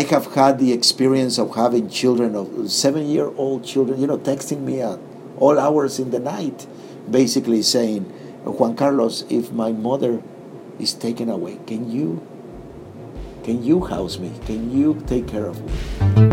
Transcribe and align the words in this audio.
I 0.00 0.04
have 0.04 0.32
had 0.32 0.58
the 0.58 0.72
experience 0.72 1.36
of 1.36 1.54
having 1.54 1.90
children 1.90 2.34
of 2.34 2.72
seven 2.72 3.06
year 3.06 3.26
old 3.36 3.66
children, 3.66 4.00
you 4.00 4.06
know, 4.06 4.16
texting 4.16 4.62
me 4.62 4.80
at 4.80 4.98
all 5.36 5.58
hours 5.58 5.98
in 5.98 6.10
the 6.10 6.18
night, 6.18 6.66
basically 7.10 7.60
saying, 7.60 8.04
Juan 8.44 8.76
Carlos, 8.76 9.26
if 9.28 9.52
my 9.52 9.72
mother 9.72 10.22
is 10.78 10.94
taken 10.94 11.28
away, 11.28 11.58
can 11.66 11.92
you 11.92 12.26
can 13.42 13.62
you 13.62 13.84
house 13.84 14.18
me? 14.18 14.32
Can 14.46 14.72
you 14.72 15.04
take 15.06 15.28
care 15.28 15.44
of 15.44 15.60
me? 15.60 16.29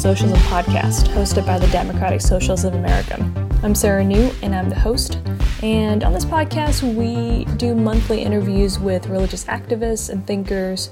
Socialism 0.00 0.38
Podcast, 0.44 1.08
hosted 1.08 1.44
by 1.44 1.58
the 1.58 1.66
Democratic 1.66 2.22
Socialists 2.22 2.64
of 2.64 2.72
America. 2.72 3.22
I'm 3.62 3.74
Sarah 3.74 4.02
Ngu, 4.02 4.34
and 4.42 4.54
I'm 4.54 4.70
the 4.70 4.78
host. 4.80 5.18
And 5.62 6.02
on 6.02 6.14
this 6.14 6.24
podcast, 6.24 6.82
we 6.94 7.44
do 7.56 7.74
monthly 7.74 8.22
interviews 8.22 8.78
with 8.78 9.08
religious 9.08 9.44
activists 9.44 10.08
and 10.08 10.26
thinkers, 10.26 10.88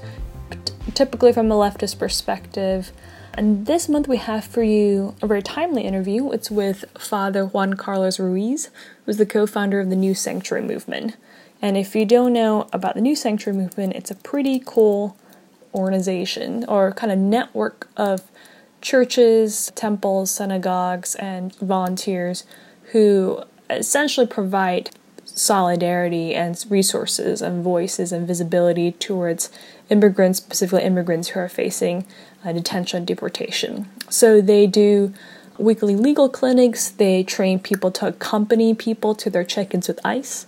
t- 0.51 0.73
typically 0.93 1.33
from 1.33 1.51
a 1.51 1.55
leftist 1.55 1.97
perspective. 1.97 2.91
And 3.33 3.65
this 3.65 3.89
month, 3.89 4.07
we 4.07 4.17
have 4.17 4.45
for 4.45 4.61
you 4.61 5.15
a 5.23 5.27
very 5.27 5.41
timely 5.41 5.85
interview. 5.85 6.31
It's 6.31 6.51
with 6.51 6.85
Father 6.95 7.47
Juan 7.47 7.73
Carlos 7.73 8.19
Ruiz, 8.19 8.69
who's 9.07 9.17
the 9.17 9.25
co 9.25 9.47
founder 9.47 9.79
of 9.79 9.89
the 9.89 9.95
New 9.95 10.13
Sanctuary 10.13 10.63
Movement. 10.63 11.17
And 11.63 11.77
if 11.77 11.95
you 11.95 12.05
don't 12.05 12.31
know 12.31 12.67
about 12.71 12.93
the 12.93 13.01
New 13.01 13.15
Sanctuary 13.15 13.57
Movement, 13.57 13.93
it's 13.93 14.11
a 14.11 14.15
pretty 14.15 14.61
cool 14.63 15.17
organization 15.73 16.63
or 16.67 16.91
kind 16.91 17.11
of 17.11 17.17
network 17.17 17.89
of 17.97 18.29
churches, 18.81 19.71
temples, 19.75 20.31
synagogues, 20.31 21.15
and 21.15 21.55
volunteers 21.57 22.43
who 22.91 23.43
essentially 23.69 24.27
provide 24.27 24.89
solidarity 25.25 26.35
and 26.35 26.65
resources 26.69 27.41
and 27.41 27.63
voices 27.63 28.11
and 28.11 28.27
visibility 28.27 28.91
towards 28.93 29.49
immigrants, 29.89 30.39
specifically 30.39 30.83
immigrants 30.83 31.29
who 31.29 31.39
are 31.39 31.49
facing 31.49 32.05
uh, 32.43 32.51
detention 32.51 32.97
and 32.97 33.07
deportation. 33.07 33.89
So 34.09 34.41
they 34.41 34.67
do 34.67 35.13
weekly 35.57 35.95
legal 35.95 36.29
clinics, 36.29 36.89
they 36.89 37.23
train 37.23 37.59
people 37.59 37.91
to 37.91 38.07
accompany 38.07 38.73
people 38.73 39.13
to 39.15 39.29
their 39.29 39.43
check 39.43 39.73
ins 39.73 39.87
with 39.87 39.99
ICE. 40.05 40.45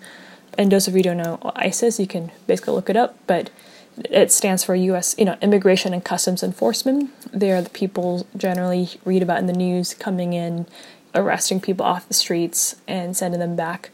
And 0.58 0.72
those 0.72 0.88
of 0.88 0.94
you 0.94 1.00
who 1.00 1.04
don't 1.04 1.18
know 1.18 1.38
what 1.42 1.58
ICE 1.58 1.84
is, 1.84 2.00
you 2.00 2.08
can 2.08 2.32
basically 2.48 2.74
look 2.74 2.90
it 2.90 2.98
up, 2.98 3.18
but 3.28 3.50
it 3.98 4.32
stands 4.32 4.64
for 4.64 4.76
U.S. 4.76 5.16
you 5.18 5.26
know 5.26 5.38
Immigration 5.42 5.94
and 5.94 6.04
Customs 6.04 6.44
Enforcement. 6.44 7.12
They 7.32 7.52
are 7.52 7.62
the 7.62 7.70
people 7.70 8.26
generally 8.36 8.90
read 9.06 9.24
about 9.24 9.40
in 9.40 9.48
the 9.48 9.54
news 9.54 9.94
coming 9.94 10.34
in, 10.34 10.66
arresting 11.14 11.60
people 11.60 11.86
off 11.86 12.08
the 12.08 12.14
streets 12.14 12.76
and 12.88 13.16
sending 13.16 13.40
them 13.40 13.56
back 13.56 13.92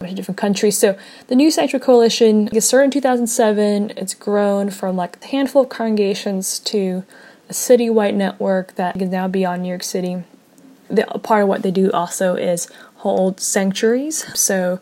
to 0.00 0.14
different 0.14 0.38
countries. 0.38 0.78
So 0.78 0.96
the 1.28 1.36
New 1.36 1.50
Sanctuary 1.50 1.84
Coalition 1.84 2.48
it 2.52 2.62
started 2.62 2.86
in 2.86 2.90
2007. 2.90 3.92
It's 3.96 4.14
grown 4.14 4.70
from 4.70 4.96
like 4.96 5.22
a 5.22 5.26
handful 5.26 5.62
of 5.62 5.68
congregations 5.68 6.58
to 6.60 7.04
a 7.48 7.52
city-wide 7.52 8.14
network 8.14 8.76
that 8.76 9.00
is 9.00 9.10
now 9.10 9.28
beyond 9.28 9.62
New 9.62 9.68
York 9.68 9.82
City. 9.82 10.22
The, 10.88 11.04
part 11.22 11.42
of 11.42 11.48
what 11.48 11.62
they 11.62 11.70
do 11.70 11.90
also 11.92 12.34
is 12.34 12.68
hold 12.96 13.40
sanctuaries. 13.40 14.24
So 14.38 14.80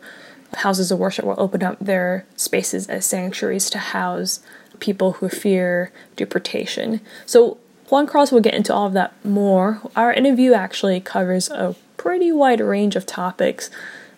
houses 0.57 0.91
of 0.91 0.99
worship 0.99 1.25
will 1.25 1.35
open 1.37 1.63
up 1.63 1.77
their 1.79 2.25
spaces 2.35 2.87
as 2.87 3.05
sanctuaries 3.05 3.69
to 3.69 3.77
house 3.77 4.39
people 4.79 5.13
who 5.13 5.29
fear 5.29 5.91
deportation. 6.15 7.01
So 7.25 7.57
Juan 7.89 8.07
Carlos 8.07 8.31
will 8.31 8.41
get 8.41 8.53
into 8.53 8.73
all 8.73 8.87
of 8.87 8.93
that 8.93 9.13
more. 9.25 9.81
Our 9.95 10.13
interview 10.13 10.53
actually 10.53 10.99
covers 11.01 11.49
a 11.49 11.75
pretty 11.97 12.31
wide 12.31 12.61
range 12.61 12.95
of 12.95 13.05
topics. 13.05 13.69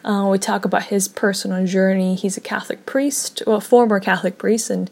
Uh, 0.04 0.28
we 0.32 0.38
talk 0.38 0.66
about 0.66 0.84
his 0.84 1.08
personal 1.08 1.66
journey. 1.66 2.16
He's 2.16 2.38
a 2.38 2.42
Catholic 2.42 2.86
priest, 2.86 3.44
well, 3.46 3.62
former 3.62 4.00
Catholic 4.00 4.38
priest, 4.38 4.70
and 4.70 4.90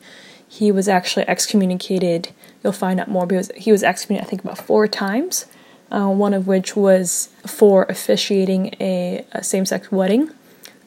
he 0.47 0.71
was 0.71 0.87
actually 0.87 1.27
excommunicated. 1.27 2.29
You'll 2.63 2.73
find 2.73 2.99
out 2.99 3.07
more 3.07 3.25
because 3.25 3.51
he 3.55 3.71
was 3.71 3.83
excommunicated, 3.83 4.27
I 4.27 4.29
think, 4.29 4.43
about 4.43 4.57
four 4.65 4.87
times. 4.87 5.45
Uh, 5.91 6.07
one 6.07 6.35
of 6.35 6.45
which 6.45 6.75
was 6.75 7.29
for 7.47 7.85
officiating 7.89 8.75
a, 8.79 9.25
a 9.31 9.43
same-sex 9.43 9.91
wedding. 9.91 10.29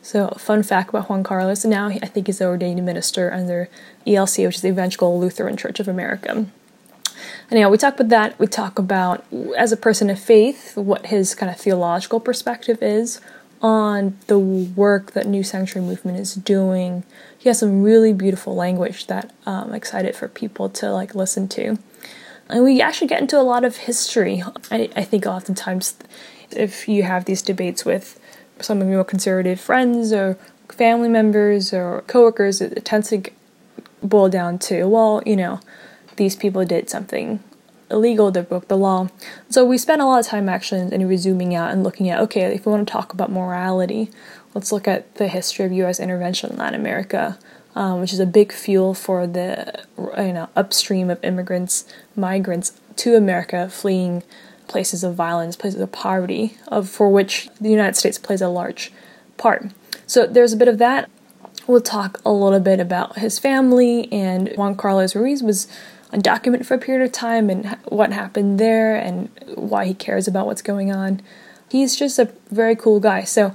So, 0.03 0.31
fun 0.37 0.65
fact 0.65 0.89
about 0.89 1.09
Juan 1.09 1.23
Carlos. 1.23 1.65
Now, 1.65 1.87
I 1.87 2.07
think 2.07 2.27
he's 2.27 2.43
ordained 2.43 2.85
minister 2.85 3.33
under 3.33 3.69
ELC, 4.05 4.45
which 4.47 4.57
is 4.57 4.63
the 4.63 4.69
Evangelical 4.69 5.19
Lutheran 5.19 5.57
Church 5.57 5.79
of 5.79 5.87
America. 5.87 6.47
Anyhow, 7.53 7.71
we 7.71 7.79
talk 7.79 7.95
about 7.95 8.09
that. 8.09 8.39
We 8.39 8.49
talk 8.49 8.81
about, 8.81 9.25
as 9.57 9.71
a 9.71 9.77
person 9.77 10.11
of 10.11 10.19
faith, 10.19 10.77
what 10.77 11.07
his 11.07 11.37
kind 11.37 11.51
of 11.51 11.57
theological 11.57 12.19
perspective 12.19 12.79
is 12.83 13.21
on 13.61 14.19
the 14.27 14.39
work 14.39 15.13
that 15.13 15.27
New 15.27 15.45
Sanctuary 15.45 15.87
Movement 15.87 16.19
is 16.19 16.35
doing. 16.35 17.05
He 17.39 17.49
has 17.49 17.61
some 17.61 17.83
really 17.83 18.13
beautiful 18.13 18.57
language 18.57 19.07
that 19.07 19.33
um, 19.47 19.69
I'm 19.69 19.75
excited 19.75 20.17
for 20.17 20.27
people 20.27 20.69
to 20.71 20.91
like 20.91 21.15
listen 21.15 21.47
to. 21.49 21.79
And 22.49 22.65
we 22.65 22.81
actually 22.81 23.07
get 23.07 23.21
into 23.21 23.39
a 23.39 23.43
lot 23.43 23.65
of 23.65 23.77
history. 23.77 24.43
I, 24.71 24.91
I 24.97 25.05
think 25.05 25.27
oftentimes, 25.27 25.95
if 26.51 26.89
you 26.89 27.05
have 27.05 27.25
these 27.25 27.41
debates 27.41 27.85
with 27.85 28.19
some 28.61 28.81
of 28.83 28.89
your 28.89 29.05
conservative 29.05 29.61
friends 29.61 30.13
or 30.13 30.39
family 30.69 31.09
members 31.09 31.73
or 31.73 32.03
coworkers, 32.07 32.61
it 32.61 32.85
tends 32.85 33.11
to 33.11 33.23
boil 34.03 34.29
down 34.29 34.59
to, 34.59 34.85
well, 34.85 35.23
you 35.27 35.37
know, 35.37 35.61
these 36.17 36.37
people 36.37 36.65
did 36.65 36.91
something 36.91 37.43
illegal, 37.91 38.31
they 38.31 38.41
broke 38.41 38.69
the 38.69 38.77
law. 38.77 39.09
So 39.49 39.65
we 39.65 39.79
spent 39.79 40.01
a 40.01 40.07
lot 40.07 40.21
of 40.21 40.27
time 40.27 40.49
actually 40.49 40.81
in 40.93 41.19
zooming 41.19 41.55
out 41.55 41.71
and 41.71 41.85
looking 41.85 42.09
at, 42.09 42.21
okay, 42.21 42.55
if 42.55 42.67
we 42.67 42.73
want 42.73 42.87
to 42.87 42.93
talk 42.93 43.13
about 43.13 43.31
morality, 43.31 44.11
let's 44.55 44.73
look 44.73 44.89
at 44.89 45.15
the 45.17 45.29
history 45.29 45.65
of 45.65 45.73
U.S. 45.73 46.01
intervention 46.01 46.51
in 46.51 46.57
Latin 46.57 46.81
America, 46.81 47.39
um, 47.75 48.01
which 48.01 48.13
is 48.13 48.21
a 48.21 48.27
big 48.27 48.53
fuel 48.53 48.95
for 48.95 49.27
the 49.27 49.85
you 50.19 50.33
know 50.33 50.49
upstream 50.57 51.11
of 51.11 51.23
immigrants, 51.25 51.85
migrants 52.17 52.73
to 52.97 53.15
America 53.15 53.69
fleeing 53.69 54.23
places 54.73 55.05
of 55.05 55.15
violence, 55.15 55.55
places 55.55 55.83
of 55.83 55.93
poverty, 55.93 56.57
of 56.67 56.89
for 56.89 57.11
which 57.11 57.51
the 57.61 57.69
United 57.69 57.95
States 57.95 58.17
plays 58.17 58.41
a 58.41 58.49
large 58.49 58.91
part. 59.37 59.67
So 60.07 60.27
there's 60.27 60.55
a 60.55 60.57
bit 60.57 60.67
of 60.67 60.79
that. 60.79 61.11
We'll 61.67 61.83
talk 61.83 62.19
a 62.25 62.33
little 62.33 62.59
bit 62.59 62.81
about 62.81 63.19
his 63.19 63.39
family 63.39 64.11
and 64.11 64.49
Juan 64.57 64.75
Carlos 64.75 65.15
Ruiz 65.15 65.43
was 65.43 65.69
undocumented 66.11 66.65
for 66.65 66.75
a 66.75 66.79
period 66.79 67.05
of 67.05 67.13
time 67.13 67.51
and 67.51 67.77
what 67.85 68.13
happened 68.13 68.59
there 68.59 68.97
and 68.97 69.29
why 69.55 69.85
he 69.85 69.93
cares 69.93 70.27
about 70.27 70.47
what's 70.47 70.63
going 70.63 70.91
on. 70.91 71.21
He's 71.69 71.95
just 71.95 72.19
a 72.19 72.33
very 72.51 72.75
cool 72.75 72.99
guy. 72.99 73.25
So 73.25 73.55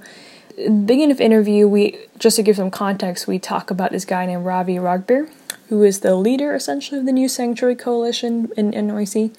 beginning 0.56 1.12
of 1.12 1.20
interview, 1.20 1.68
we 1.68 1.98
just 2.20 2.36
to 2.36 2.44
give 2.44 2.58
some 2.58 2.70
context, 2.70 3.28
we 3.28 3.40
talk 3.40 3.72
about 3.72 3.92
this 3.92 4.06
guy 4.06 4.28
named 4.28 4.46
Ravi 4.46 4.76
Ragbir, 4.76 5.30
who 5.70 5.84
is 5.84 6.02
the 6.02 6.16
leader 6.16 6.54
essentially 6.54 7.00
of 7.00 7.08
the 7.08 7.12
New 7.12 7.28
Sanctuary 7.28 7.76
Coalition 7.76 8.52
in 8.56 8.72
NYC 8.72 9.36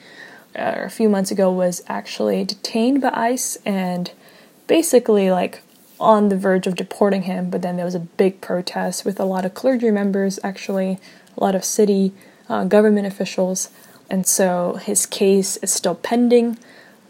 uh, 0.59 0.85
a 0.85 0.91
few 0.91 1.09
months 1.09 1.31
ago 1.31 1.51
was 1.51 1.83
actually 1.89 2.45
detained 2.45 3.01
by 3.01 3.11
ICE 3.13 3.57
and 3.65 4.11
basically 4.67 5.31
like 5.31 5.63
on 6.01 6.29
the 6.29 6.37
verge 6.37 6.67
of 6.67 6.75
deporting 6.75 7.23
him. 7.23 7.51
But 7.51 7.63
then 7.63 7.77
there 7.77 7.85
was 7.85 7.95
a 7.95 8.01
big 8.01 8.41
protest 8.41 9.05
with 9.05 9.19
a 9.19 9.25
lot 9.25 9.45
of 9.45 9.55
clergy 9.55 9.91
members, 9.91 10.39
actually, 10.43 10.99
a 11.37 11.45
lot 11.45 11.55
of 11.55 11.65
city 11.65 12.13
uh, 12.49 12.65
government 12.65 13.07
officials. 13.07 13.71
And 14.11 14.27
so 14.27 14.75
his 14.83 15.07
case 15.07 15.57
is 15.59 15.73
still 15.73 15.95
pending. 15.95 16.59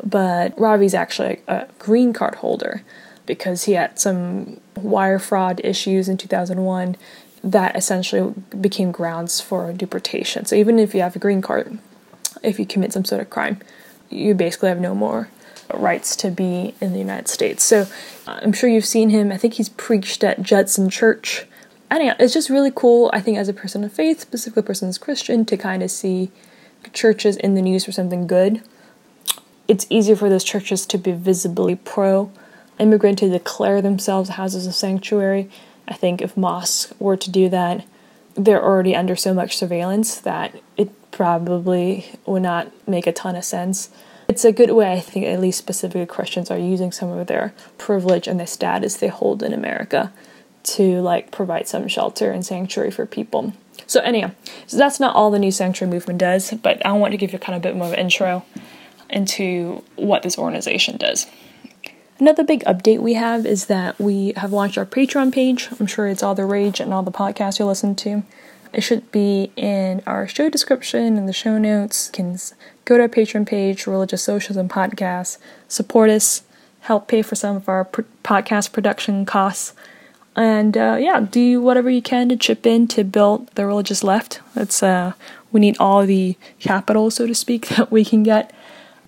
But 0.02 0.58
Ravi's 0.58 0.94
actually 0.94 1.40
a 1.48 1.66
green 1.78 2.12
card 2.12 2.36
holder 2.36 2.82
because 3.26 3.64
he 3.64 3.72
had 3.72 3.98
some 3.98 4.60
wire 4.76 5.18
fraud 5.18 5.60
issues 5.62 6.08
in 6.08 6.16
2001 6.16 6.96
that 7.44 7.76
essentially 7.76 8.34
became 8.60 8.90
grounds 8.90 9.40
for 9.40 9.72
deportation. 9.72 10.44
So 10.44 10.56
even 10.56 10.78
if 10.78 10.94
you 10.94 11.02
have 11.02 11.14
a 11.14 11.18
green 11.18 11.42
card, 11.42 11.78
if 12.42 12.58
you 12.58 12.66
commit 12.66 12.92
some 12.92 13.04
sort 13.04 13.20
of 13.20 13.30
crime, 13.30 13.60
you 14.10 14.34
basically 14.34 14.68
have 14.68 14.80
no 14.80 14.94
more 14.94 15.28
rights 15.74 16.16
to 16.16 16.30
be 16.30 16.74
in 16.80 16.92
the 16.92 16.98
United 16.98 17.28
States. 17.28 17.62
So 17.62 17.86
uh, 18.26 18.40
I'm 18.42 18.52
sure 18.52 18.70
you've 18.70 18.84
seen 18.84 19.10
him. 19.10 19.30
I 19.30 19.36
think 19.36 19.54
he's 19.54 19.68
preached 19.68 20.24
at 20.24 20.42
Judson 20.42 20.88
Church. 20.88 21.46
Anyhow, 21.90 22.14
it's 22.18 22.34
just 22.34 22.50
really 22.50 22.72
cool, 22.74 23.10
I 23.12 23.20
think, 23.20 23.38
as 23.38 23.48
a 23.48 23.54
person 23.54 23.84
of 23.84 23.92
faith, 23.92 24.20
specifically 24.20 24.60
a 24.60 24.64
person 24.64 24.88
who's 24.88 24.98
Christian, 24.98 25.44
to 25.46 25.56
kind 25.56 25.82
of 25.82 25.90
see 25.90 26.30
churches 26.92 27.36
in 27.36 27.54
the 27.54 27.62
news 27.62 27.84
for 27.84 27.92
something 27.92 28.26
good. 28.26 28.62
It's 29.66 29.86
easier 29.90 30.16
for 30.16 30.28
those 30.28 30.44
churches 30.44 30.86
to 30.86 30.98
be 30.98 31.12
visibly 31.12 31.76
pro 31.76 32.30
immigrant 32.78 33.18
to 33.18 33.28
declare 33.28 33.82
themselves 33.82 34.30
houses 34.30 34.66
of 34.66 34.74
sanctuary. 34.74 35.50
I 35.86 35.94
think 35.94 36.22
if 36.22 36.36
mosques 36.36 36.92
were 36.98 37.16
to 37.16 37.30
do 37.30 37.48
that, 37.48 37.84
they're 38.38 38.62
already 38.62 38.94
under 38.94 39.16
so 39.16 39.34
much 39.34 39.56
surveillance 39.56 40.14
that 40.20 40.54
it 40.76 40.88
probably 41.10 42.06
would 42.24 42.42
not 42.42 42.70
make 42.88 43.06
a 43.06 43.12
ton 43.12 43.34
of 43.34 43.44
sense. 43.44 43.90
It's 44.28 44.44
a 44.44 44.52
good 44.52 44.70
way, 44.70 44.92
I 44.92 45.00
think, 45.00 45.26
at 45.26 45.40
least 45.40 45.58
specifically 45.58 46.06
Christians 46.06 46.50
are 46.50 46.58
using 46.58 46.92
some 46.92 47.10
of 47.10 47.26
their 47.26 47.52
privilege 47.78 48.28
and 48.28 48.38
the 48.38 48.46
status 48.46 48.96
they 48.96 49.08
hold 49.08 49.42
in 49.42 49.52
America 49.52 50.12
to 50.62 51.00
like 51.00 51.32
provide 51.32 51.66
some 51.66 51.88
shelter 51.88 52.30
and 52.30 52.44
sanctuary 52.44 52.90
for 52.90 53.06
people. 53.06 53.54
So 53.86 54.00
anyhow, 54.00 54.32
so 54.66 54.76
that's 54.76 55.00
not 55.00 55.16
all 55.16 55.30
the 55.30 55.38
new 55.38 55.50
sanctuary 55.50 55.90
movement 55.90 56.20
does, 56.20 56.52
but 56.52 56.84
I 56.84 56.92
want 56.92 57.12
to 57.12 57.18
give 57.18 57.32
you 57.32 57.38
kind 57.38 57.56
of 57.56 57.62
a 57.62 57.66
bit 57.68 57.76
more 57.76 57.86
of 57.86 57.94
an 57.94 57.98
intro 57.98 58.44
into 59.10 59.82
what 59.96 60.22
this 60.22 60.38
organization 60.38 60.98
does. 60.98 61.26
Another 62.20 62.42
big 62.42 62.64
update 62.64 62.98
we 62.98 63.14
have 63.14 63.46
is 63.46 63.66
that 63.66 63.98
we 64.00 64.32
have 64.36 64.52
launched 64.52 64.76
our 64.76 64.86
Patreon 64.86 65.32
page. 65.32 65.68
I'm 65.78 65.86
sure 65.86 66.08
it's 66.08 66.22
all 66.22 66.34
the 66.34 66.44
rage 66.44 66.80
and 66.80 66.92
all 66.92 67.04
the 67.04 67.12
podcasts 67.12 67.58
you'll 67.58 67.68
listen 67.68 67.94
to. 67.96 68.24
It 68.72 68.80
should 68.80 69.10
be 69.12 69.52
in 69.54 70.02
our 70.04 70.26
show 70.26 70.50
description 70.50 71.16
and 71.16 71.28
the 71.28 71.32
show 71.32 71.58
notes. 71.58 72.08
You 72.08 72.12
can 72.12 72.38
go 72.84 72.96
to 72.96 73.04
our 73.04 73.08
Patreon 73.08 73.46
page, 73.46 73.86
Religious 73.86 74.22
Socialism 74.22 74.62
and 74.62 74.70
Podcasts, 74.70 75.38
support 75.68 76.10
us, 76.10 76.42
help 76.80 77.06
pay 77.06 77.22
for 77.22 77.36
some 77.36 77.56
of 77.56 77.68
our 77.68 77.84
pr- 77.84 78.02
podcast 78.24 78.72
production 78.72 79.24
costs, 79.24 79.72
and 80.34 80.76
uh, 80.76 80.96
yeah, 80.98 81.20
do 81.20 81.60
whatever 81.60 81.88
you 81.88 82.02
can 82.02 82.28
to 82.28 82.36
chip 82.36 82.66
in 82.66 82.88
to 82.88 83.04
build 83.04 83.48
the 83.54 83.64
religious 83.64 84.02
left. 84.02 84.40
It's 84.56 84.82
uh, 84.82 85.12
we 85.52 85.60
need 85.60 85.76
all 85.78 86.04
the 86.04 86.36
capital, 86.58 87.10
so 87.10 87.26
to 87.26 87.34
speak, 87.34 87.68
that 87.76 87.90
we 87.92 88.04
can 88.04 88.22
get 88.22 88.52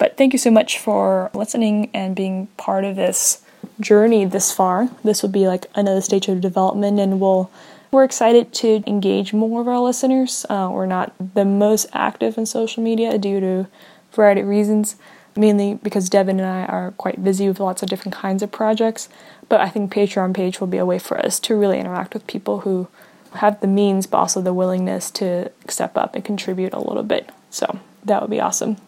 but 0.01 0.17
thank 0.17 0.33
you 0.33 0.39
so 0.39 0.51
much 0.51 0.79
for 0.79 1.31
listening 1.35 1.91
and 1.93 2.17
being 2.17 2.47
part 2.57 2.85
of 2.85 2.97
this 2.97 3.43
journey 3.79 4.25
this 4.25 4.51
far. 4.51 4.89
This 5.05 5.23
will 5.23 5.29
be 5.29 5.47
like 5.47 5.67
another 5.75 6.01
stage 6.01 6.27
of 6.27 6.41
development, 6.41 6.99
and 6.99 7.21
we'll 7.21 7.51
we're 7.91 8.05
excited 8.05 8.55
to 8.55 8.83
engage 8.87 9.35
more 9.35 9.61
of 9.61 9.69
our 9.69 9.81
listeners. 9.81 10.47
Uh, 10.49 10.71
we're 10.73 10.87
not 10.87 11.13
the 11.35 11.45
most 11.45 11.87
active 11.93 12.39
in 12.39 12.47
social 12.47 12.83
media 12.83 13.19
due 13.19 13.41
to 13.41 13.47
a 13.47 13.69
variety 14.15 14.41
of 14.41 14.47
reasons, 14.47 14.97
mainly 15.37 15.75
because 15.75 16.09
Devin 16.09 16.41
and 16.41 16.49
I 16.49 16.65
are 16.65 16.93
quite 16.93 17.23
busy 17.23 17.47
with 17.47 17.61
lots 17.61 17.83
of 17.83 17.91
different 17.91 18.15
kinds 18.15 18.43
of 18.43 18.51
projects. 18.51 19.11
But 19.51 19.61
I 19.61 19.69
think 19.69 19.93
Patreon 19.93 20.33
page 20.35 20.61
will 20.61 20.69
be 20.69 20.79
a 20.79 20.87
way 20.87 20.99
for 20.99 21.19
us 21.19 21.39
to 21.41 21.55
really 21.55 21.79
interact 21.79 22.15
with 22.15 22.27
people 22.27 22.61
who 22.61 22.89
have 23.35 23.61
the 23.61 23.67
means, 23.67 24.07
but 24.07 24.19
also 24.19 24.41
the 24.41 24.55
willingness 24.55 25.11
to 25.13 25.51
step 25.69 25.99
up 25.99 26.15
and 26.15 26.25
contribute 26.25 26.73
a 26.73 26.81
little 26.81 27.03
bit. 27.03 27.29
So 27.51 27.81
that 28.05 28.23
would 28.23 28.31
be 28.31 28.41
awesome. 28.41 28.79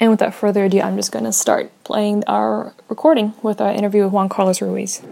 And 0.00 0.10
without 0.10 0.34
further 0.34 0.64
ado, 0.64 0.80
I'm 0.80 0.96
just 0.96 1.10
going 1.10 1.24
to 1.24 1.32
start 1.32 1.70
playing 1.82 2.22
our 2.26 2.72
recording 2.88 3.34
with 3.42 3.60
our 3.60 3.72
interview 3.72 4.04
with 4.04 4.12
Juan 4.12 4.28
Carlos 4.28 4.62
Ruiz. 4.62 5.02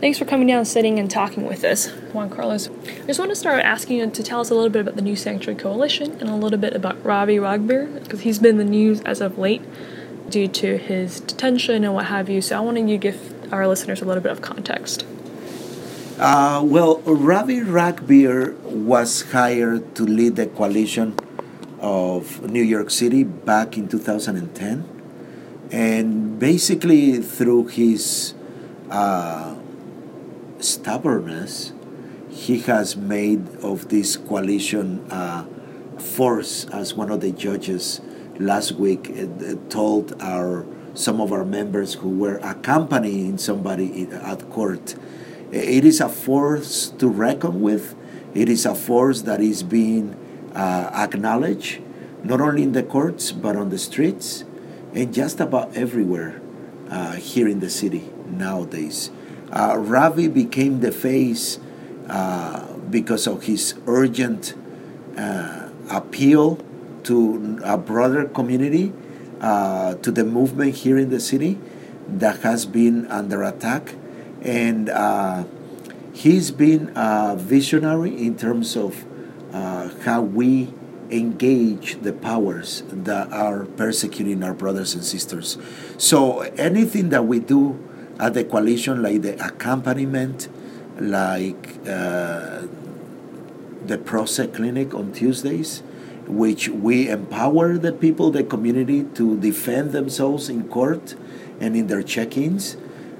Thanks 0.00 0.18
for 0.18 0.24
coming 0.24 0.48
down, 0.48 0.64
sitting, 0.64 0.98
and 0.98 1.10
talking 1.10 1.46
with 1.46 1.64
us, 1.64 1.88
Juan 2.12 2.28
Carlos. 2.28 2.68
I 2.68 3.06
just 3.06 3.18
want 3.18 3.30
to 3.30 3.36
start 3.36 3.64
asking 3.64 3.98
you 3.98 4.10
to 4.10 4.22
tell 4.22 4.40
us 4.40 4.50
a 4.50 4.54
little 4.54 4.68
bit 4.70 4.80
about 4.80 4.96
the 4.96 5.02
New 5.02 5.16
Sanctuary 5.16 5.58
Coalition 5.58 6.10
and 6.20 6.28
a 6.28 6.34
little 6.34 6.58
bit 6.58 6.74
about 6.74 7.02
Ravi 7.04 7.36
Ragbir, 7.36 8.02
because 8.02 8.20
he's 8.20 8.38
been 8.38 8.58
in 8.60 8.66
the 8.66 8.70
news 8.70 9.00
as 9.02 9.20
of 9.20 9.38
late 9.38 9.62
due 10.28 10.48
to 10.48 10.78
his 10.78 11.20
detention 11.20 11.84
and 11.84 11.94
what 11.94 12.06
have 12.06 12.28
you. 12.28 12.42
So 12.42 12.56
I 12.56 12.60
wanted 12.60 12.88
you 12.90 12.98
to 12.98 13.02
give 13.02 13.52
our 13.52 13.68
listeners 13.68 14.02
a 14.02 14.04
little 14.04 14.22
bit 14.22 14.32
of 14.32 14.42
context. 14.42 15.06
Uh, 16.18 16.60
well, 16.64 16.98
Ravi 16.98 17.60
Ragbir 17.60 18.54
was 18.62 19.22
hired 19.30 19.94
to 19.94 20.04
lead 20.04 20.36
the 20.36 20.46
coalition 20.46 21.16
of 21.84 22.50
New 22.50 22.62
York 22.62 22.88
City 22.88 23.24
back 23.24 23.76
in 23.76 23.88
2010. 23.88 25.68
And 25.70 26.38
basically, 26.38 27.20
through 27.20 27.66
his 27.66 28.32
uh, 28.90 29.54
stubbornness, 30.60 31.74
he 32.30 32.60
has 32.60 32.96
made 32.96 33.54
of 33.56 33.90
this 33.90 34.16
coalition 34.16 35.06
uh, 35.10 35.44
force, 35.98 36.64
as 36.72 36.94
one 36.94 37.10
of 37.10 37.20
the 37.20 37.32
judges 37.32 38.00
last 38.38 38.72
week 38.72 39.10
uh, 39.10 39.54
told 39.68 40.16
our 40.22 40.66
some 40.94 41.20
of 41.20 41.32
our 41.32 41.44
members 41.44 41.94
who 41.94 42.08
were 42.08 42.36
accompanying 42.38 43.36
somebody 43.36 44.08
at 44.10 44.48
court. 44.50 44.94
It 45.52 45.84
is 45.84 46.00
a 46.00 46.08
force 46.08 46.88
to 46.98 47.08
reckon 47.08 47.60
with. 47.60 47.94
It 48.32 48.48
is 48.48 48.64
a 48.64 48.74
force 48.74 49.22
that 49.22 49.40
is 49.40 49.62
being 49.62 50.16
uh, 50.54 51.06
not 52.24 52.40
only 52.40 52.62
in 52.62 52.72
the 52.72 52.82
courts, 52.82 53.32
but 53.32 53.56
on 53.56 53.68
the 53.68 53.78
streets 53.78 54.44
and 54.94 55.12
just 55.12 55.40
about 55.40 55.76
everywhere 55.76 56.40
uh, 56.88 57.12
here 57.12 57.48
in 57.48 57.60
the 57.60 57.68
city 57.68 58.08
nowadays. 58.28 59.10
Uh, 59.52 59.76
Ravi 59.78 60.28
became 60.28 60.80
the 60.80 60.92
face 60.92 61.58
uh, 62.08 62.72
because 62.90 63.26
of 63.26 63.44
his 63.44 63.74
urgent 63.86 64.54
uh, 65.16 65.68
appeal 65.90 66.58
to 67.04 67.60
a 67.62 67.76
broader 67.76 68.26
community, 68.26 68.92
uh, 69.40 69.94
to 69.96 70.10
the 70.10 70.24
movement 70.24 70.74
here 70.74 70.96
in 70.96 71.10
the 71.10 71.20
city 71.20 71.58
that 72.08 72.40
has 72.40 72.64
been 72.64 73.06
under 73.08 73.42
attack. 73.42 73.94
And 74.42 74.88
he's 76.12 76.50
been 76.50 76.92
a 76.94 77.36
visionary 77.36 78.16
in 78.16 78.36
terms 78.36 78.76
of 78.76 79.04
how 80.04 80.20
we 80.22 80.72
engage 81.10 82.00
the 82.02 82.12
powers 82.12 82.82
that 82.88 83.32
are 83.32 83.64
persecuting 83.64 84.42
our 84.42 84.54
brothers 84.54 84.94
and 84.94 85.04
sisters. 85.04 85.58
So 85.98 86.40
anything 86.40 87.10
that 87.10 87.26
we 87.26 87.40
do 87.40 87.78
at 88.18 88.34
the 88.34 88.44
coalition, 88.44 89.02
like 89.02 89.22
the 89.22 89.34
accompaniment, 89.44 90.48
like 90.98 91.68
uh, 91.86 92.62
the 93.84 93.98
Prospect 93.98 94.54
Clinic 94.54 94.94
on 94.94 95.12
Tuesdays, 95.12 95.82
which 96.26 96.68
we 96.68 97.08
empower 97.08 97.76
the 97.76 97.92
people, 97.92 98.30
the 98.30 98.44
community, 98.44 99.04
to 99.14 99.36
defend 99.38 99.92
themselves 99.92 100.48
in 100.48 100.68
court 100.68 101.14
and 101.60 101.76
in 101.76 101.86
their 101.88 102.02
check-ins, 102.02 102.76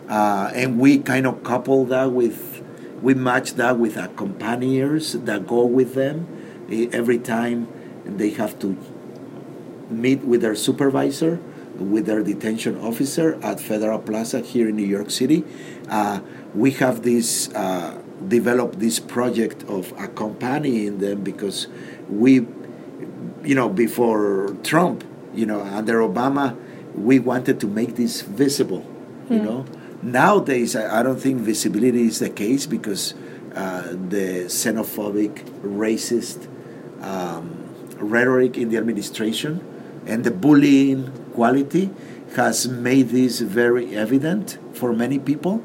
uh, 0.09 0.51
and 0.55 0.79
we 0.79 0.99
kind 0.99 1.27
of 1.27 1.43
couple 1.45 1.85
that 1.87 2.13
with 2.13 2.63
we 3.03 3.13
match 3.13 3.55
that 3.55 3.79
with 3.79 3.99
accompaniers 3.99 5.13
that 5.13 5.47
go 5.47 5.67
with 5.67 5.95
them 5.95 6.27
every 6.71 7.19
time 7.19 7.69
they 8.05 8.31
have 8.31 8.59
to 8.61 8.77
meet 9.91 10.21
with 10.21 10.43
their 10.43 10.55
supervisor, 10.55 11.41
with 11.79 12.07
their 12.07 12.23
detention 12.23 12.79
officer 12.81 13.39
at 13.43 13.61
Federal 13.61 13.99
Plaza 13.99 14.41
here 14.41 14.69
in 14.69 14.77
New 14.77 14.87
York 14.87 15.11
City. 15.11 15.45
Uh, 15.89 16.21
we 16.55 16.71
have 16.73 17.03
this 17.03 17.53
uh, 17.55 18.01
developed 18.29 18.79
this 18.79 19.01
project 19.01 19.65
of 19.65 19.93
accompanying 19.99 20.99
them 20.99 21.23
because 21.23 21.67
we, 22.09 22.47
you 23.43 23.55
know, 23.55 23.69
before 23.69 24.57
Trump, 24.63 25.05
you 25.35 25.47
know, 25.47 25.61
under 25.61 25.99
Obama, 25.99 26.57
we 26.95 27.19
wanted 27.19 27.59
to 27.61 27.67
make 27.67 27.97
this 27.97 28.23
visible, 28.23 28.87
you 29.29 29.41
mm. 29.41 29.45
know 29.45 29.67
Nowadays, 30.05 30.77
I, 30.77 31.01
I 31.01 31.03
don't 31.03 31.19
think 31.19 31.41
visibility 31.41 32.03
is 32.03 32.19
the 32.19 32.29
case 32.29 32.67
because 32.67 33.15
uh, 33.55 33.89
the 33.89 34.45
xenophobic, 34.49 35.45
racist 35.63 36.47
um, 37.05 37.69
rhetoric 37.99 38.57
in 38.57 38.71
the 38.71 38.77
administration 38.77 39.61
and 40.07 40.25
the 40.25 40.31
bullying 40.31 41.13
quality 41.35 41.91
has 42.37 42.67
made 42.69 43.09
this 43.11 43.41
very 43.41 43.95
evident 43.97 44.59
for 44.73 44.93
many 44.93 45.19
people. 45.19 45.63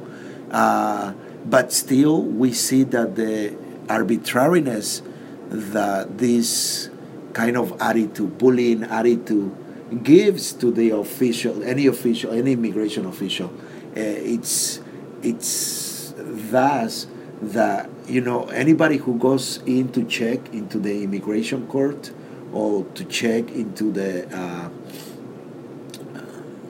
Uh, 0.51 1.13
but 1.45 1.71
still, 1.71 2.21
we 2.21 2.53
see 2.53 2.83
that 2.83 3.15
the 3.15 3.55
arbitrariness 3.87 5.01
that 5.49 6.17
this 6.17 6.89
kind 7.33 7.57
of 7.57 7.79
attitude, 7.81 8.37
bullying 8.37 8.83
attitude, 8.83 9.55
gives 10.03 10.53
to 10.53 10.71
the 10.71 10.91
official, 10.91 11.63
any 11.63 11.87
official, 11.87 12.31
any 12.31 12.53
immigration 12.53 13.05
official, 13.05 13.47
uh, 13.47 14.01
it's 14.35 14.81
it's 15.23 16.13
thus 16.17 17.07
that 17.41 17.89
you 18.07 18.21
know 18.21 18.45
anybody 18.47 18.97
who 18.97 19.17
goes 19.17 19.57
in 19.65 19.91
to 19.91 20.03
check 20.03 20.53
into 20.53 20.77
the 20.77 21.03
immigration 21.03 21.67
court 21.67 22.11
or 22.51 22.83
to 22.95 23.05
check 23.05 23.49
into 23.51 23.91
the 23.91 24.27
uh, 24.35 24.69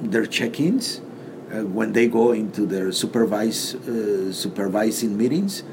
their 0.01 0.25
check-ins 0.25 1.01
uh, 1.51 1.65
when 1.65 1.93
they 1.93 2.07
go 2.07 2.31
into 2.31 2.65
their 2.65 2.91
supervise 2.91 3.75
uh, 3.75 4.31
supervising 4.31 5.17
meetings 5.17 5.63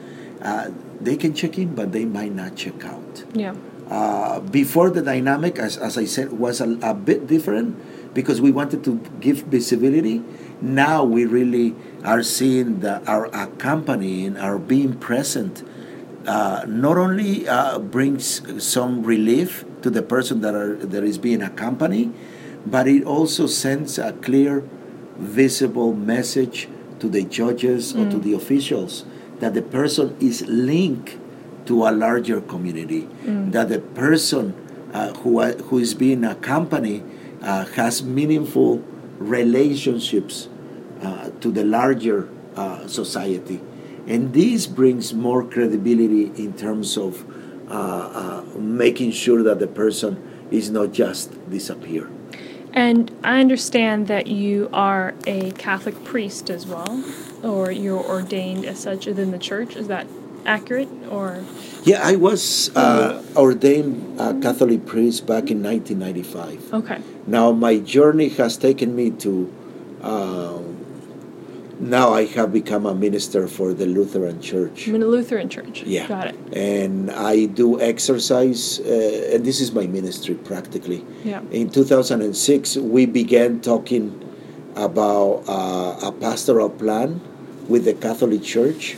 uh, 0.42 0.70
they 1.00 1.16
can 1.16 1.34
check 1.34 1.58
in 1.58 1.74
but 1.74 1.92
they 1.92 2.04
might 2.04 2.32
not 2.32 2.56
check 2.56 2.84
out. 2.84 3.24
Yeah. 3.34 3.54
Uh, 3.90 4.40
before 4.40 4.90
the 4.90 5.00
dynamic 5.00 5.60
as, 5.60 5.76
as 5.78 5.96
i 5.96 6.04
said 6.04 6.32
was 6.32 6.60
a, 6.60 6.76
a 6.82 6.92
bit 6.92 7.28
different 7.28 7.78
because 8.14 8.40
we 8.40 8.50
wanted 8.50 8.82
to 8.82 8.98
give 9.20 9.42
visibility 9.44 10.24
now 10.60 11.04
we 11.04 11.24
really 11.24 11.74
are 12.04 12.22
seeing 12.22 12.80
that 12.80 13.06
our 13.08 13.26
accompanying, 13.26 14.36
our 14.36 14.58
being 14.58 14.94
present, 14.94 15.62
uh, 16.26 16.64
not 16.66 16.96
only 16.96 17.48
uh, 17.48 17.78
brings 17.78 18.42
some 18.62 19.02
relief 19.02 19.64
to 19.82 19.90
the 19.90 20.02
person 20.02 20.40
that 20.40 20.54
are 20.54 20.76
that 20.76 21.04
is 21.04 21.18
being 21.18 21.42
accompanied, 21.42 22.12
but 22.64 22.88
it 22.88 23.04
also 23.04 23.46
sends 23.46 23.98
a 23.98 24.12
clear, 24.12 24.64
visible 25.16 25.94
message 25.94 26.68
to 26.98 27.08
the 27.08 27.22
judges 27.22 27.92
mm. 27.92 28.06
or 28.06 28.10
to 28.10 28.16
mm. 28.16 28.22
the 28.22 28.32
officials 28.32 29.04
that 29.38 29.54
the 29.54 29.62
person 29.62 30.16
is 30.20 30.42
linked 30.48 31.16
to 31.66 31.86
a 31.86 31.90
larger 31.90 32.40
community, 32.40 33.02
mm. 33.22 33.52
that 33.52 33.68
the 33.68 33.78
person 33.78 34.54
uh, 34.92 35.12
who, 35.14 35.42
who 35.42 35.78
is 35.78 35.94
being 35.94 36.24
accompanied 36.24 37.04
uh, 37.42 37.64
has 37.66 38.02
meaningful 38.02 38.82
relationships 39.18 40.48
uh, 41.02 41.30
to 41.40 41.50
the 41.50 41.64
larger 41.64 42.28
uh, 42.56 42.86
society. 42.86 43.60
And 44.06 44.32
this 44.32 44.66
brings 44.66 45.12
more 45.12 45.44
credibility 45.44 46.26
in 46.42 46.52
terms 46.52 46.96
of 46.96 47.24
uh, 47.68 47.72
uh, 47.72 48.44
making 48.58 49.10
sure 49.10 49.42
that 49.42 49.58
the 49.58 49.66
person 49.66 50.46
is 50.50 50.70
not 50.70 50.92
just 50.92 51.50
disappear. 51.50 52.08
And 52.72 53.10
I 53.24 53.40
understand 53.40 54.06
that 54.08 54.26
you 54.26 54.68
are 54.72 55.14
a 55.26 55.50
Catholic 55.52 56.04
priest 56.04 56.50
as 56.50 56.66
well, 56.66 57.02
or 57.42 57.72
you're 57.72 58.04
ordained 58.04 58.64
as 58.64 58.78
such 58.78 59.06
within 59.06 59.30
the 59.30 59.38
church. 59.38 59.76
Is 59.76 59.88
that 59.88 60.06
accurate, 60.46 60.88
or? 61.10 61.42
Yeah, 61.84 62.00
I 62.02 62.16
was 62.16 62.74
uh, 62.74 63.22
ordained 63.36 64.18
a 64.18 64.34
Catholic 64.40 64.86
priest 64.86 65.26
back 65.26 65.50
in 65.50 65.62
1995. 65.62 66.74
Okay. 66.74 67.00
Now 67.26 67.52
my 67.52 67.78
journey 67.78 68.28
has 68.30 68.56
taken 68.56 68.96
me 68.96 69.10
to. 69.22 69.52
Uh, 70.02 70.58
now 71.78 72.14
I 72.14 72.24
have 72.24 72.52
become 72.52 72.86
a 72.86 72.94
minister 72.94 73.46
for 73.46 73.74
the 73.74 73.84
Lutheran 73.84 74.40
Church. 74.40 74.88
In 74.88 75.02
a 75.02 75.06
Lutheran 75.06 75.50
church. 75.50 75.82
Yeah. 75.82 76.08
Got 76.08 76.28
it. 76.28 76.56
And 76.56 77.10
I 77.10 77.44
do 77.44 77.78
exercise, 77.80 78.80
uh, 78.80 79.30
and 79.34 79.44
this 79.44 79.60
is 79.60 79.72
my 79.72 79.86
ministry 79.86 80.34
practically. 80.34 81.04
Yeah. 81.22 81.42
In 81.50 81.68
2006, 81.68 82.78
we 82.78 83.04
began 83.04 83.60
talking 83.60 84.22
about 84.74 85.44
uh, 85.46 86.08
a 86.08 86.12
pastoral 86.12 86.70
plan 86.70 87.20
with 87.68 87.84
the 87.84 87.94
Catholic 87.94 88.42
Church 88.42 88.96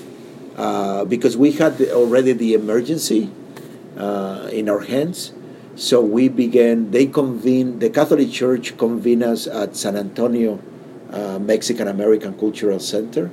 uh, 0.59 1.05
because 1.07 1.37
we 1.39 1.53
had 1.53 1.81
already 1.95 2.33
the 2.35 2.53
emergency 2.53 3.31
uh, 3.97 4.49
in 4.53 4.69
our 4.69 4.81
hands. 4.81 5.33
So 5.77 6.03
we 6.03 6.29
began, 6.29 6.91
they 6.91 7.07
convened, 7.07 7.81
the 7.81 7.89
Catholic 7.91 8.33
Church 8.33 8.77
convened 8.77 9.23
us 9.23 9.47
at 9.47 9.77
San 9.77 9.97
Antonio 9.97 10.59
uh, 11.15 11.39
Mexican 11.39 11.87
American 11.87 12.37
Cultural 12.37 12.81
Center, 12.81 13.29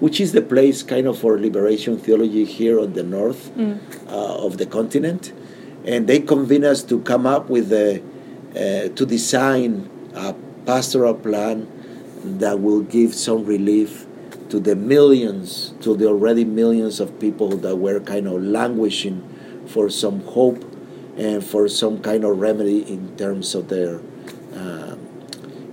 which 0.00 0.18
is 0.20 0.32
the 0.32 0.40
place 0.40 0.82
kind 0.82 1.06
of 1.06 1.18
for 1.18 1.38
liberation 1.38 1.98
theology 1.98 2.44
here 2.44 2.80
on 2.80 2.94
the 2.94 3.02
north 3.04 3.52
Mm. 3.54 3.78
uh, 4.08 4.46
of 4.46 4.56
the 4.56 4.64
continent. 4.66 5.32
And 5.84 6.06
they 6.08 6.20
convened 6.20 6.64
us 6.64 6.82
to 6.84 7.00
come 7.00 7.26
up 7.26 7.48
with 7.48 7.70
a, 7.72 8.00
uh, 8.56 8.88
to 8.96 9.06
design 9.06 9.88
a 10.14 10.34
pastoral 10.64 11.14
plan 11.14 11.68
that 12.24 12.60
will 12.60 12.82
give 12.82 13.14
some 13.14 13.44
relief 13.44 14.06
to 14.50 14.60
the 14.60 14.76
millions, 14.76 15.72
to 15.80 15.96
the 15.96 16.06
already 16.06 16.44
millions 16.44 17.00
of 17.00 17.18
people 17.18 17.56
that 17.58 17.76
were 17.76 18.00
kind 18.00 18.26
of 18.26 18.42
languishing 18.42 19.22
for 19.66 19.88
some 19.88 20.20
hope 20.20 20.64
and 21.16 21.44
for 21.44 21.68
some 21.68 22.02
kind 22.02 22.24
of 22.24 22.38
remedy 22.38 22.82
in 22.90 23.16
terms 23.16 23.54
of 23.54 23.68
their 23.68 24.00
uh, 24.54 24.96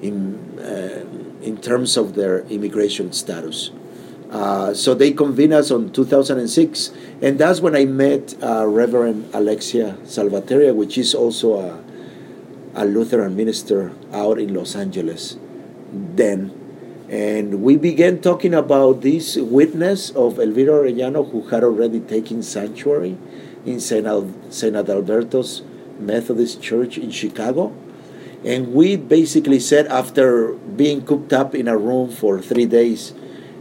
in, 0.01 0.59
uh, 0.59 1.05
in 1.41 1.57
terms 1.57 1.97
of 1.97 2.13
their 2.13 2.41
immigration 2.49 3.11
status. 3.11 3.71
Uh, 4.29 4.73
so 4.73 4.93
they 4.93 5.11
convened 5.11 5.53
us 5.53 5.71
on 5.71 5.91
2006, 5.91 6.91
and 7.21 7.39
that's 7.39 7.61
when 7.61 7.75
I 7.75 7.85
met 7.85 8.35
uh, 8.43 8.67
Reverend 8.67 9.29
Alexia 9.33 9.97
Salvatierra, 10.03 10.73
which 10.73 10.97
is 10.97 11.15
also 11.15 11.59
a, 11.59 11.83
a 12.75 12.85
Lutheran 12.85 13.35
minister 13.35 13.93
out 14.11 14.37
in 14.37 14.53
Los 14.53 14.75
Angeles 14.75 15.37
then. 15.91 16.56
And 17.09 17.63
we 17.63 17.77
began 17.77 18.19
talking 18.19 18.53
about 18.53 19.01
this 19.01 19.37
witness 19.37 20.09
of 20.11 20.39
Elvira 20.39 20.83
Arellano, 20.83 21.31
who 21.31 21.47
had 21.47 21.63
already 21.63 22.01
taken 22.01 22.43
sanctuary 22.43 23.17
in 23.65 23.79
St. 23.79 24.05
Al- 24.05 24.33
St. 24.49 24.75
Adalberto's 24.75 25.61
Methodist 25.99 26.61
Church 26.61 26.97
in 26.97 27.11
Chicago. 27.11 27.73
And 28.43 28.73
we 28.73 28.97
basically 28.97 29.59
said, 29.59 29.87
after 29.87 30.53
being 30.53 31.05
cooped 31.05 31.31
up 31.31 31.55
in 31.55 31.67
a 31.67 31.77
room 31.77 32.11
for 32.11 32.41
three 32.41 32.65
days 32.65 33.13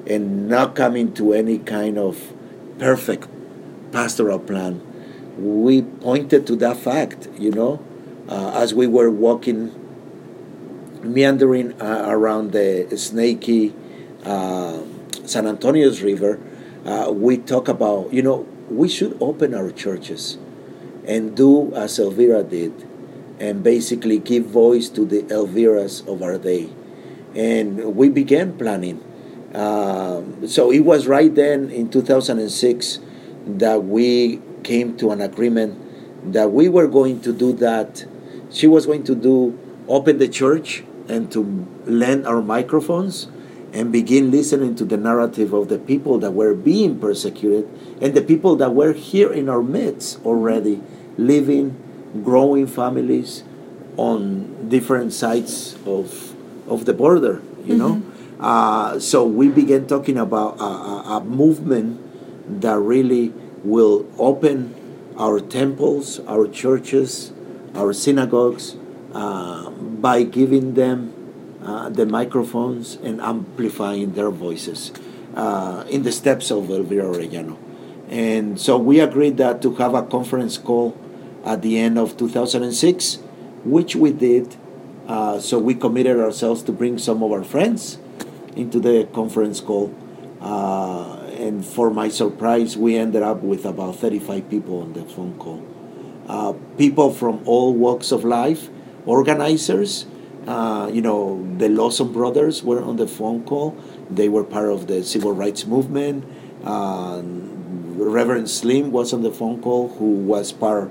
and 0.07 0.49
not 0.49 0.75
coming 0.75 1.15
to 1.15 1.33
any 1.33 1.59
kind 1.59 1.99
of 1.99 2.33
perfect 2.79 3.29
pastoral 3.93 4.38
plan, 4.38 4.83
we 5.38 5.83
pointed 5.83 6.47
to 6.49 6.57
that 6.57 6.79
fact, 6.79 7.29
you 7.38 7.53
know, 7.53 7.83
uh, 8.29 8.53
as 8.55 8.75
we 8.75 8.87
were 8.87 9.11
walking, 9.11 9.71
meandering 11.07 11.81
uh, 11.81 12.05
around 12.09 12.53
the 12.53 12.87
snaky 12.97 13.75
uh, 14.25 14.81
San 15.25 15.47
Antonio's 15.47 16.03
River. 16.03 16.41
Uh, 16.85 17.11
we 17.13 17.37
talk 17.37 17.69
about, 17.69 18.13
you 18.13 18.23
know, 18.23 18.47
we 18.71 18.89
should 18.89 19.17
open 19.21 19.55
our 19.55 19.71
churches 19.71 20.39
and 21.07 21.37
do 21.37 21.73
as 21.75 21.99
Elvira 21.99 22.43
did 22.43 22.73
and 23.39 23.63
basically 23.63 24.19
give 24.19 24.47
voice 24.47 24.89
to 24.89 25.05
the 25.05 25.23
Elviras 25.25 26.07
of 26.09 26.23
our 26.23 26.39
day. 26.39 26.71
And 27.35 27.97
we 27.97 28.09
began 28.09 28.57
planning. 28.57 29.03
Um, 29.55 30.47
so 30.49 30.71
it 30.71 30.81
was 30.81 31.07
right 31.07 31.35
then 31.35 31.71
in 31.71 31.91
2006 31.91 32.99
that 33.47 33.85
we 33.85 34.41
came 34.63 34.97
to 34.97 35.11
an 35.11 35.21
agreement 35.21 36.33
that 36.33 36.51
we 36.51 36.69
were 36.69 36.89
going 36.89 37.21
to 37.21 37.33
do 37.33 37.53
that. 37.55 38.05
She 38.51 38.67
was 38.67 38.87
going 38.87 39.05
to 39.05 39.15
do 39.15 39.59
open 39.89 40.19
the 40.19 40.29
church 40.29 40.83
and 41.09 41.31
to 41.33 41.67
lend 41.87 42.27
our 42.27 42.43
microphones 42.43 43.29
and 43.73 43.93
begin 43.93 44.31
listening 44.31 44.75
to 44.77 44.85
the 44.85 44.97
narrative 44.97 45.53
of 45.53 45.69
the 45.69 45.79
people 45.79 46.19
that 46.19 46.33
were 46.33 46.55
being 46.55 46.99
persecuted 46.99 47.69
and 48.01 48.15
the 48.15 48.23
people 48.23 48.57
that 48.57 48.75
were 48.75 48.93
here 48.93 49.33
in 49.33 49.49
our 49.49 49.63
midst 49.63 50.25
already 50.25 50.81
living 51.19 51.77
growing 52.25 52.67
families 52.67 53.45
on 53.97 54.69
different 54.69 55.13
sides 55.13 55.77
of 55.87 56.35
of 56.69 56.85
the 56.85 56.93
border 56.93 57.43
you 57.65 57.77
know? 57.77 58.03
Uh, 58.39 58.99
so 58.99 59.25
we 59.25 59.49
began 59.49 59.87
talking 59.87 60.19
about 60.19 60.61
a, 60.61 60.65
a, 60.65 61.17
a 61.17 61.25
movement 61.25 62.01
that 62.61 62.79
really 62.79 63.33
will 63.65 64.07
open 64.19 64.75
our 65.19 65.41
temples 65.41 66.21
our 66.29 66.47
churches 66.47 67.33
our 67.75 67.93
synagogues 67.93 68.77
uh, 69.13 69.71
by 69.71 70.23
giving 70.23 70.75
them 70.75 71.13
uh, 71.63 71.89
the 71.89 72.07
microphones 72.07 72.97
and 73.03 73.21
amplifying 73.21 74.13
their 74.13 74.31
voices 74.31 74.93
uh, 75.35 75.85
in 75.89 76.03
the 76.03 76.13
steps 76.13 76.51
of 76.51 76.71
Elvira 76.71 77.05
Arellano. 77.15 77.57
And 78.09 78.61
so 78.61 78.79
we 78.79 79.01
agreed 79.01 79.37
that 79.39 79.63
to 79.63 79.75
have 79.77 79.95
a 79.95 80.03
conference 80.03 80.59
call 80.59 80.97
at 81.45 81.63
the 81.63 81.79
end 81.79 81.99
of 81.99 82.17
2006, 82.17 83.17
which 83.65 83.97
we 83.97 84.13
did. 84.13 84.57
Uh, 85.09 85.39
so 85.39 85.59
we 85.59 85.75
committed 85.75 86.19
ourselves 86.19 86.63
to 86.65 86.73
bring 86.73 86.99
some 86.99 87.23
of 87.23 87.33
our 87.33 87.45
friends 87.45 87.99
into 88.55 88.81
the 88.81 89.09
conference 89.13 89.61
call. 89.61 89.95
Uh, 90.41 91.17
and 91.39 91.65
for 91.65 91.91
my 91.91 92.09
surprise, 92.09 92.77
we 92.77 92.97
ended 92.97 93.23
up 93.23 93.43
with 93.43 93.65
about 93.65 93.97
35 93.97 94.49
people 94.51 94.81
on 94.83 94.93
the 94.93 95.05
phone 95.05 95.39
call. 95.39 95.63
Uh, 96.29 96.53
people 96.77 97.13
from 97.13 97.41
all 97.47 97.73
walks 97.73 98.11
of 98.11 98.25
life, 98.25 98.69
organizers, 99.07 100.07
uh, 100.47 100.91
you 100.93 101.01
know, 101.01 101.47
the 101.59 101.69
Lawson 101.69 102.13
brothers 102.13 102.63
were 102.63 102.83
on 102.83 102.97
the 102.97 103.07
phone 103.07 103.45
call. 103.45 103.77
They 104.11 104.29
were 104.29 104.45
part 104.45 104.69
of 104.71 104.87
the 104.87 105.03
civil 105.03 105.33
rights 105.33 105.67
movement. 105.67 106.25
Uh, 106.65 107.23
Reverend 107.97 108.51
Slim 108.51 108.93
was 108.93 109.13
on 109.13 109.23
the 109.23 109.33
phone 109.33 109.63
call, 109.63 109.89
who 109.89 110.05
was 110.05 110.53
part 110.53 110.91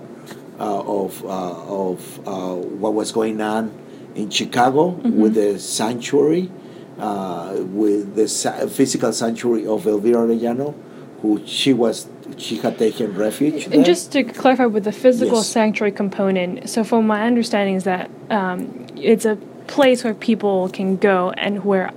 uh, 0.60 0.82
of 0.82 1.24
uh, 1.24 1.28
of 1.68 2.20
uh, 2.28 2.56
what 2.56 2.94
was 2.94 3.12
going 3.12 3.40
on 3.42 3.72
in 4.16 4.30
Chicago 4.30 4.88
with 4.88 5.36
the 5.36 5.60
sanctuary, 5.60 6.50
uh, 6.98 7.58
with 7.60 8.16
the 8.16 8.28
sa- 8.28 8.66
physical 8.68 9.12
sanctuary 9.14 9.68
of 9.68 9.86
Elvira 9.86 10.26
Arellano, 10.26 10.74
who 11.26 11.42
she 11.46 11.74
was 11.74 12.08
she 12.38 12.58
had 12.58 12.78
taken 12.78 13.16
refuge. 13.16 13.66
there. 13.66 13.78
And 13.78 13.86
just 13.86 14.12
to 14.14 14.24
clarify 14.24 14.66
with 14.66 14.84
the 14.84 14.92
physical 14.92 15.38
Yes. 15.38 15.48
sanctuary 15.48 15.92
component, 15.92 16.70
so 16.70 16.84
from 16.84 17.08
my 17.08 17.26
understanding 17.26 17.76
is 17.76 17.84
that 17.84 18.10
um, 18.30 18.88
it's 18.96 19.26
a 19.26 19.36
place 19.68 20.04
where 20.04 20.14
people 20.14 20.70
can 20.70 20.98
go 20.98 21.32
and 21.38 21.64
where 21.64 21.92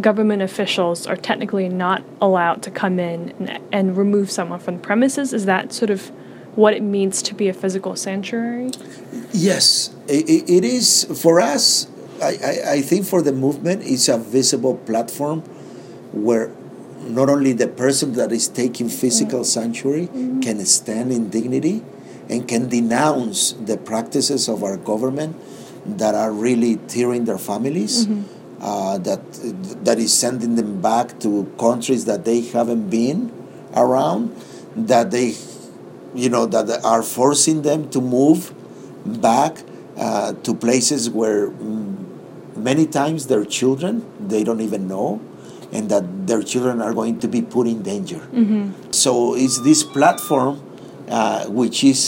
government 0.00 0.42
officials 0.42 1.06
are 1.06 1.16
technically 1.16 1.68
not 1.68 2.02
allowed 2.20 2.62
to 2.62 2.70
come 2.70 2.98
in 2.98 3.34
and, 3.38 3.58
and 3.72 3.96
remove 3.96 4.30
someone 4.30 4.60
from 4.60 4.76
the 4.76 4.82
premises. 4.82 5.32
Is 5.32 5.46
that 5.46 5.72
sort 5.72 5.90
of 5.90 6.08
what 6.54 6.74
it 6.74 6.82
means 6.82 7.22
to 7.22 7.34
be 7.34 7.48
a 7.48 7.54
physical 7.54 7.96
sanctuary? 7.96 8.70
Yes, 9.32 9.94
it, 10.06 10.48
it 10.48 10.64
is 10.64 11.04
for 11.22 11.40
us. 11.40 11.88
I, 12.22 12.32
I, 12.50 12.72
I 12.72 12.82
think 12.82 13.06
for 13.06 13.20
the 13.20 13.32
movement, 13.32 13.82
it's 13.84 14.08
a 14.08 14.18
visible 14.18 14.76
platform 14.76 15.40
where 16.12 16.50
not 17.08 17.28
only 17.28 17.52
the 17.52 17.68
person 17.68 18.12
that 18.14 18.32
is 18.32 18.48
taking 18.48 18.88
physical 18.88 19.44
sanctuary 19.44 20.06
can 20.42 20.64
stand 20.66 21.12
in 21.12 21.30
dignity 21.30 21.82
and 22.28 22.46
can 22.48 22.68
denounce 22.68 23.52
the 23.52 23.76
practices 23.76 24.48
of 24.48 24.62
our 24.64 24.76
government 24.76 25.36
that 25.98 26.14
are 26.14 26.32
really 26.32 26.76
tearing 26.88 27.24
their 27.24 27.38
families, 27.38 28.06
uh, 28.60 28.98
that 28.98 29.20
that 29.84 29.98
is 29.98 30.12
sending 30.12 30.56
them 30.56 30.80
back 30.80 31.18
to 31.20 31.52
countries 31.58 32.04
that 32.06 32.24
they 32.24 32.40
haven't 32.40 32.90
been 32.90 33.32
around, 33.74 34.34
that 34.74 35.10
they 35.10 35.34
you 36.14 36.28
know 36.28 36.46
that 36.46 36.84
are 36.84 37.02
forcing 37.02 37.62
them 37.62 37.88
to 37.90 38.00
move 38.00 38.52
back 39.04 39.62
uh, 39.96 40.32
to 40.42 40.54
places 40.54 41.08
where 41.10 41.50
mm, 41.50 42.56
many 42.56 42.86
times 42.86 43.26
their 43.28 43.44
children 43.44 44.04
they 44.18 44.42
don't 44.42 44.60
even 44.60 44.88
know 44.88 45.20
and 45.76 45.84
that 45.92 46.04
their 46.30 46.42
children 46.50 46.76
are 46.86 46.94
going 47.00 47.16
to 47.24 47.28
be 47.36 47.40
put 47.54 47.66
in 47.72 47.78
danger 47.92 48.20
so 48.90 49.10
it's 49.42 49.58
this 49.68 49.80
platform 49.96 50.54
uh, 51.16 51.44
which 51.60 51.78
is 51.92 52.00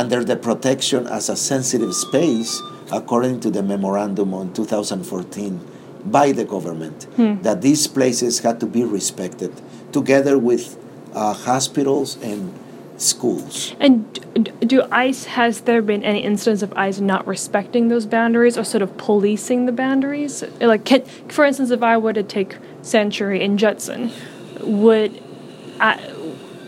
under 0.00 0.20
the 0.30 0.36
protection 0.48 1.06
as 1.18 1.28
a 1.28 1.36
sensitive 1.36 1.92
space 2.06 2.52
according 2.90 3.40
to 3.40 3.50
the 3.50 3.62
memorandum 3.62 4.34
on 4.34 4.52
2014 4.52 5.60
by 6.04 6.32
the 6.32 6.44
government, 6.44 7.06
Hmm. 7.16 7.34
that 7.42 7.62
these 7.62 7.86
places 7.86 8.40
had 8.40 8.60
to 8.60 8.66
be 8.66 8.84
respected, 8.84 9.52
together 9.92 10.38
with 10.38 10.76
uh, 11.14 11.32
hospitals 11.32 12.18
and 12.22 12.52
schools. 12.96 13.74
And 13.80 13.96
do 14.60 14.82
ICE, 14.90 15.24
has 15.38 15.62
there 15.62 15.82
been 15.82 16.02
any 16.02 16.20
instance 16.20 16.62
of 16.62 16.72
ICE 16.76 17.00
not 17.00 17.26
respecting 17.26 17.88
those 17.88 18.06
boundaries 18.06 18.56
or 18.56 18.64
sort 18.64 18.82
of 18.82 18.96
policing 18.96 19.66
the 19.66 19.72
boundaries? 19.72 20.44
Like, 20.60 20.84
can, 20.84 21.02
for 21.28 21.44
instance, 21.44 21.70
if 21.70 21.82
I 21.82 21.96
were 21.98 22.12
to 22.12 22.22
take 22.22 22.56
Sanctuary 22.82 23.40
in 23.42 23.58
Judson, 23.58 24.12
would 24.60 25.22
I, 25.80 26.12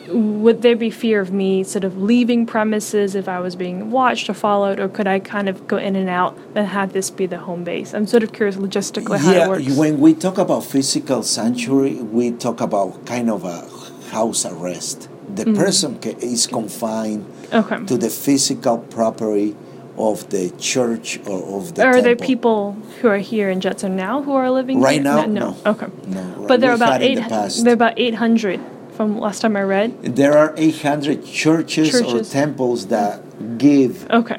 would 0.09 0.63
there 0.63 0.77
be 0.77 0.91
fear 0.91 1.21
of 1.21 1.33
me 1.33 1.65
sort 1.65 1.85
of 1.85 2.01
leaving 2.01 2.47
premises 2.47 3.15
if 3.15 3.29
I 3.29 3.41
was 3.41 3.57
being 3.57 3.91
watched 3.91 4.29
or 4.29 4.35
followed, 4.35 4.79
or 4.79 4.89
could 4.89 5.07
I 5.07 5.19
kind 5.19 5.49
of 5.49 5.67
go 5.67 5.77
in 5.77 5.97
and 5.97 6.09
out 6.09 6.37
and 6.55 6.67
have 6.69 6.93
this 6.93 7.11
be 7.11 7.27
the 7.27 7.39
home 7.39 7.65
base? 7.65 7.95
I'm 7.95 8.07
sort 8.07 8.23
of 8.23 8.33
curious 8.33 8.57
logistically 8.57 9.19
how 9.19 9.33
yeah, 9.33 9.45
it 9.45 9.49
works. 9.49 9.77
when 9.77 9.99
we 9.99 10.15
talk 10.15 10.39
about 10.39 10.65
physical 10.65 11.23
sanctuary, 11.23 11.95
we 11.95 12.33
talk 12.33 12.61
about 12.61 13.07
kind 13.07 13.31
of 13.31 13.45
a 13.45 13.69
house 14.11 14.45
arrest. 14.45 15.09
The 15.35 15.45
mm-hmm. 15.45 15.57
person 15.57 15.99
is 16.21 16.47
confined 16.47 17.27
okay. 17.53 17.85
to 17.87 17.97
the 17.97 18.11
physical 18.11 18.79
property 18.79 19.57
of 19.97 20.29
the 20.31 20.51
church 20.59 21.21
or 21.27 21.39
of 21.59 21.75
the 21.75 21.85
Are 21.85 22.03
there 22.03 22.17
people 22.17 22.73
who 23.01 23.09
are 23.09 23.19
here 23.19 23.49
in 23.51 23.61
Judson 23.61 23.97
now 23.97 24.23
who 24.23 24.33
are 24.33 24.51
living 24.51 24.81
Right 24.81 24.95
here? 24.95 25.03
now, 25.03 25.25
no. 25.27 25.57
no. 25.65 25.71
Okay. 25.73 25.87
No, 26.09 26.45
But 26.49 26.61
there 26.61 26.71
are 26.71 26.75
about 26.75 27.01
eight. 27.03 27.17
the. 27.17 27.61
There 27.63 27.73
are 27.73 27.81
about 27.83 27.95
eight 27.97 28.15
hundred 28.15 28.61
from 28.97 29.19
last 29.19 29.41
time 29.41 29.57
I 29.57 29.63
read. 29.63 29.91
There 30.17 30.37
are 30.39 30.55
800 30.57 31.25
churches, 31.27 31.91
Churches. 31.91 32.13
or 32.15 32.23
temples 32.33 32.87
that 32.87 33.21
give, 33.59 34.07
Okay. 34.11 34.39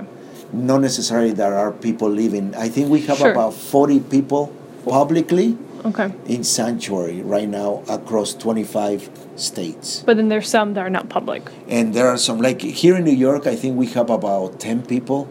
not 0.54 0.80
necessarily 0.80 1.32
there 1.34 1.56
are 1.56 1.72
people 1.72 2.10
living. 2.10 2.54
I 2.56 2.70
think 2.70 2.90
we 2.90 3.02
have 3.02 3.18
Sure. 3.18 3.32
about 3.32 3.54
40 3.54 4.00
people 4.00 4.52
publicly 4.88 5.58
Okay. 5.86 6.12
in 6.26 6.44
sanctuary 6.44 7.22
right 7.22 7.50
now 7.50 7.82
across 7.90 8.34
25 8.34 9.10
states. 9.36 10.04
But 10.06 10.16
then 10.18 10.30
there's 10.30 10.48
some 10.48 10.74
that 10.76 10.82
are 10.82 10.90
not 10.90 11.10
public. 11.10 11.52
And 11.68 11.94
there 11.94 12.08
are 12.08 12.18
some, 12.18 12.40
like 12.42 12.62
here 12.62 12.96
in 12.96 13.04
New 13.04 13.12
York, 13.28 13.46
I 13.48 13.56
think 13.56 13.78
we 13.78 13.88
have 13.88 14.10
about 14.10 14.58
10 14.60 14.84
people 14.84 15.28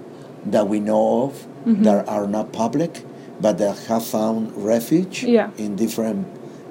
that 0.46 0.68
we 0.68 0.80
know 0.80 1.24
of 1.24 1.46
Mm-hmm. 1.64 1.82
that 1.84 2.06
are 2.08 2.26
not 2.28 2.52
public, 2.52 3.02
but 3.40 3.56
that 3.56 3.78
have 3.88 4.04
found 4.04 4.52
refuge 4.54 5.24
Yeah. 5.24 5.48
in 5.56 5.76
different 5.76 6.26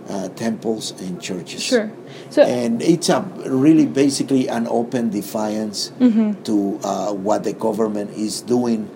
uh, 0.08 0.28
temples 0.36 0.94
and 1.02 1.20
churches. 1.20 1.64
Sure. 1.64 1.90
So 2.30 2.44
And 2.44 2.80
it's 2.80 3.10
a 3.10 3.26
really 3.48 3.88
basically 3.88 4.48
an 4.48 4.68
open 4.70 5.10
defiance 5.10 5.92
Mm-hmm. 6.00 6.44
to 6.44 6.80
uh, 6.84 7.12
what 7.14 7.44
the 7.44 7.54
government 7.54 8.12
is 8.12 8.42
doing 8.42 8.88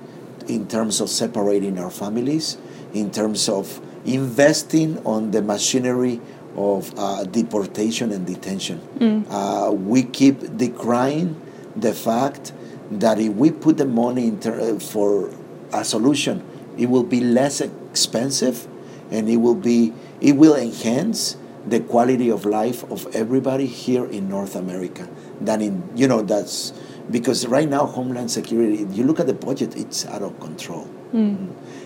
in 0.47 0.67
terms 0.67 1.01
of 1.01 1.09
separating 1.09 1.79
our 1.79 1.89
families, 1.89 2.57
in 2.93 3.09
terms 3.09 3.49
of 3.49 3.81
investing 4.05 5.01
on 5.05 5.31
the 5.31 5.41
machinery 5.41 6.21
of 6.55 6.93
uh, 6.97 7.23
deportation 7.25 8.11
and 8.11 8.25
detention. 8.27 8.79
Mm. 8.99 9.25
Uh, 9.29 9.71
we 9.71 10.03
keep 10.03 10.39
decrying 10.57 11.35
the 11.75 11.93
fact 11.93 12.53
that 12.91 13.19
if 13.19 13.33
we 13.33 13.51
put 13.51 13.77
the 13.77 13.85
money 13.85 14.27
in 14.27 14.39
ter- 14.39 14.79
for 14.79 15.31
a 15.73 15.83
solution, 15.83 16.43
it 16.77 16.89
will 16.89 17.03
be 17.03 17.19
less 17.19 17.61
expensive 17.61 18.67
and 19.11 19.29
it 19.29 19.37
will 19.37 19.55
be 19.55 19.93
it 20.21 20.33
will 20.33 20.55
enhance 20.55 21.37
the 21.65 21.79
quality 21.79 22.29
of 22.29 22.45
life 22.45 22.89
of 22.91 23.13
everybody 23.15 23.65
here 23.65 24.05
in 24.05 24.29
North 24.29 24.55
America 24.55 25.07
than 25.41 25.61
in 25.61 25.83
you 25.95 26.07
know 26.07 26.21
that's 26.21 26.71
because 27.09 27.47
right 27.47 27.69
now 27.69 27.85
homeland 27.85 28.29
security 28.31 28.85
you 28.91 29.03
look 29.03 29.19
at 29.19 29.27
the 29.27 29.33
budget 29.33 29.75
it's 29.75 30.05
out 30.07 30.21
of 30.21 30.39
control 30.39 30.87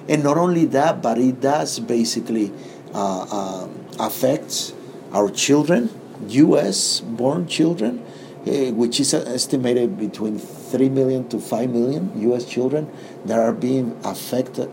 and 0.09 0.23
not 0.23 0.37
only 0.37 0.65
that 0.65 1.01
but 1.01 1.17
it 1.17 1.39
does 1.41 1.79
basically 1.79 2.51
uh, 2.93 3.21
um, 3.29 3.85
affects 3.99 4.73
our 5.13 5.29
children 5.29 5.89
U.S. 6.27 7.01
born 7.01 7.47
children 7.47 8.03
eh, 8.45 8.71
which 8.71 8.99
is 8.99 9.13
estimated 9.13 9.97
between 9.97 10.39
3 10.71 10.89
million 10.89 11.27
to 11.29 11.39
5 11.39 11.69
million 11.69 12.11
U.S. 12.31 12.45
children 12.45 12.89
that 13.25 13.37
are 13.37 13.51
being 13.51 13.99
affected 14.03 14.71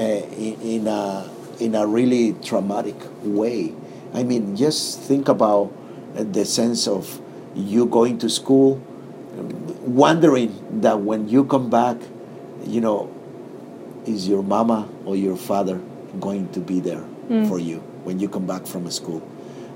uh, 0.00 0.02
in, 0.02 0.60
in 0.62 0.86
a 0.86 1.28
in 1.60 1.74
a 1.74 1.86
really 1.86 2.32
traumatic 2.42 2.96
way. 3.22 3.74
I 4.14 4.22
mean, 4.24 4.56
just 4.56 5.00
think 5.00 5.28
about 5.28 5.70
uh, 6.16 6.24
the 6.24 6.44
sense 6.44 6.88
of 6.88 7.20
you 7.54 7.84
going 7.84 8.18
to 8.18 8.30
school, 8.30 8.82
wondering 9.84 10.80
that 10.80 11.00
when 11.00 11.28
you 11.28 11.44
come 11.44 11.68
back, 11.68 11.98
you 12.64 12.80
know, 12.80 13.12
is 14.06 14.26
your 14.26 14.42
mama 14.42 14.88
or 15.04 15.16
your 15.16 15.36
father 15.36 15.80
going 16.18 16.48
to 16.52 16.60
be 16.60 16.80
there 16.80 17.04
for 17.46 17.58
you 17.58 17.78
when 18.02 18.18
you 18.18 18.28
come 18.28 18.46
back 18.46 18.66
from 18.66 18.90
school? 18.90 19.22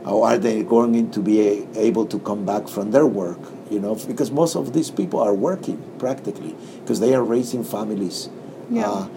Or 0.05 0.27
are 0.27 0.39
they 0.39 0.63
going 0.63 1.11
to 1.13 1.21
be 1.21 1.67
able 1.77 2.07
to 2.07 2.19
come 2.19 2.45
back 2.45 2.69
from 2.69 2.91
their 2.91 3.07
work? 3.07 3.39
You 3.70 3.81
know, 3.81 3.94
because 3.94 4.31
most 4.31 4.57
of 4.57 4.72
these 4.72 4.90
people 4.90 5.20
are 5.20 5.35
working 5.35 5.83
practically 5.98 6.55
because 6.81 7.00
they 7.00 7.14
are 7.14 7.22
raising 7.22 7.64
families. 7.64 8.29
Yeah. 8.70 8.90
Uh, 8.90 9.09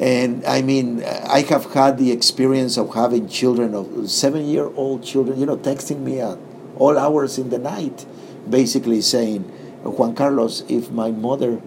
and 0.00 0.44
I 0.44 0.62
mean, 0.62 1.04
I 1.04 1.42
have 1.42 1.72
had 1.72 1.98
the 1.98 2.10
experience 2.10 2.76
of 2.76 2.94
having 2.94 3.28
children 3.28 3.74
of 3.74 4.10
seven 4.10 4.46
year 4.46 4.70
old 4.74 5.04
children, 5.04 5.38
you 5.38 5.46
know, 5.46 5.56
texting 5.56 6.00
me 6.00 6.20
at 6.20 6.38
all 6.76 6.98
hours 6.98 7.38
in 7.38 7.50
the 7.50 7.58
night, 7.58 8.04
basically 8.50 9.00
saying, 9.00 9.42
Juan 9.84 10.16
Carlos, 10.16 10.64
if 10.68 10.90
my 10.90 11.12
mother 11.12 11.62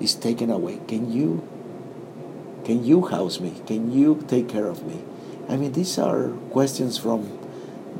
is 0.00 0.14
taken 0.14 0.50
away, 0.50 0.80
can 0.88 1.12
you 1.12 1.46
can 2.64 2.84
you 2.84 3.06
house 3.06 3.38
me? 3.38 3.54
Can 3.64 3.92
you 3.92 4.24
take 4.26 4.48
care 4.48 4.66
of 4.66 4.84
me? 4.84 5.04
I 5.48 5.56
mean, 5.56 5.70
these 5.70 5.98
are 5.98 6.30
questions 6.50 6.98
from, 6.98 7.35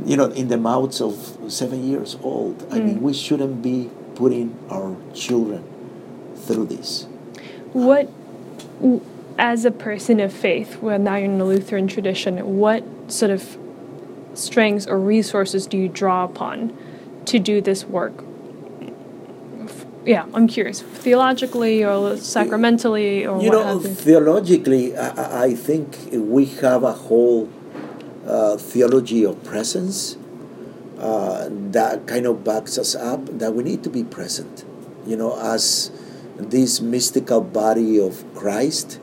you 0.04 0.16
know, 0.16 0.26
in 0.26 0.48
the 0.48 0.56
mouths 0.56 1.00
of 1.00 1.38
seven 1.48 1.88
years 1.88 2.16
old. 2.22 2.66
I 2.70 2.78
mean, 2.80 2.98
mm. 2.98 3.00
we 3.02 3.12
shouldn't 3.12 3.62
be 3.62 3.90
putting 4.14 4.56
our 4.70 4.96
children 5.14 5.64
through 6.36 6.66
this. 6.66 7.06
what, 7.72 8.08
as 9.38 9.64
a 9.64 9.70
person 9.70 10.20
of 10.20 10.32
faith, 10.32 10.78
well 10.80 10.98
now 10.98 11.16
you're 11.16 11.26
in 11.26 11.38
the 11.38 11.44
Lutheran 11.44 11.88
tradition, 11.88 12.56
what 12.58 12.82
sort 13.08 13.30
of 13.30 13.58
strengths 14.34 14.86
or 14.86 14.98
resources 14.98 15.66
do 15.66 15.76
you 15.76 15.88
draw 15.88 16.24
upon 16.24 16.76
to 17.26 17.38
do 17.38 17.60
this 17.60 17.84
work? 17.84 18.12
Yeah, 20.04 20.24
I'm 20.34 20.46
curious. 20.46 20.82
Theologically 20.82 21.84
or 21.84 22.16
sacramentally 22.16 23.26
or 23.26 23.42
you 23.42 23.50
what 23.50 23.52
know, 23.52 23.78
theologically, 23.80 24.96
I- 24.96 25.44
I 25.46 25.54
think 25.54 25.96
we 26.12 26.44
have 26.62 26.84
a 26.84 26.92
whole 26.92 27.48
uh, 28.26 28.56
theology 28.56 29.24
of 29.24 29.42
presence 29.44 30.16
uh, 30.98 31.48
that 31.50 32.06
kind 32.06 32.26
of 32.26 32.44
backs 32.44 32.78
us 32.78 32.94
up 32.94 33.26
that 33.38 33.54
we 33.54 33.62
need 33.62 33.82
to 33.84 33.90
be 33.90 34.02
present. 34.02 34.64
You 35.06 35.16
know, 35.16 35.38
as 35.38 35.90
this 36.36 36.80
mystical 36.80 37.40
body 37.40 38.00
of 38.00 38.24
Christ, 38.34 39.00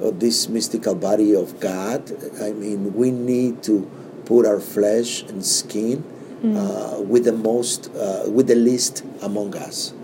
or 0.00 0.12
this 0.12 0.48
mystical 0.48 0.94
body 0.94 1.34
of 1.34 1.58
God. 1.58 2.12
I 2.42 2.52
mean, 2.52 2.94
we 2.94 3.10
need 3.10 3.62
to 3.62 3.90
put 4.26 4.44
our 4.44 4.60
flesh 4.60 5.22
and 5.22 5.44
skin 5.44 6.04
uh, 6.44 7.00
with 7.00 7.24
the 7.24 7.32
most, 7.32 7.90
uh, 7.96 8.24
with 8.28 8.46
the 8.46 8.54
least 8.54 9.02
among 9.22 9.56
us 9.56 9.94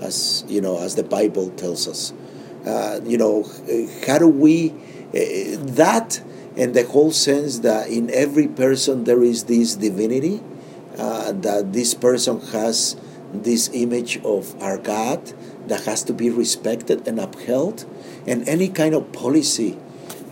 as 0.00 0.44
you 0.48 0.60
know, 0.60 0.78
as 0.78 0.94
the 0.94 1.02
Bible 1.02 1.50
tells 1.50 1.88
us. 1.88 2.12
Uh, 2.66 3.00
you 3.04 3.16
know, 3.16 3.44
how 4.06 4.18
do 4.18 4.28
we 4.28 4.70
uh, 4.70 5.56
that 5.74 6.20
and 6.56 6.74
the 6.74 6.84
whole 6.84 7.12
sense 7.12 7.60
that 7.60 7.88
in 7.88 8.10
every 8.10 8.48
person 8.48 9.04
there 9.04 9.22
is 9.22 9.44
this 9.44 9.76
divinity, 9.76 10.42
uh, 10.98 11.32
that 11.32 11.72
this 11.72 11.94
person 11.94 12.40
has 12.52 12.96
this 13.32 13.68
image 13.74 14.18
of 14.24 14.60
our 14.62 14.78
God 14.78 15.32
that 15.68 15.84
has 15.84 16.02
to 16.04 16.12
be 16.12 16.30
respected 16.30 17.06
and 17.06 17.20
upheld, 17.20 17.84
and 18.26 18.48
any 18.48 18.68
kind 18.68 18.94
of 18.94 19.12
policy, 19.12 19.76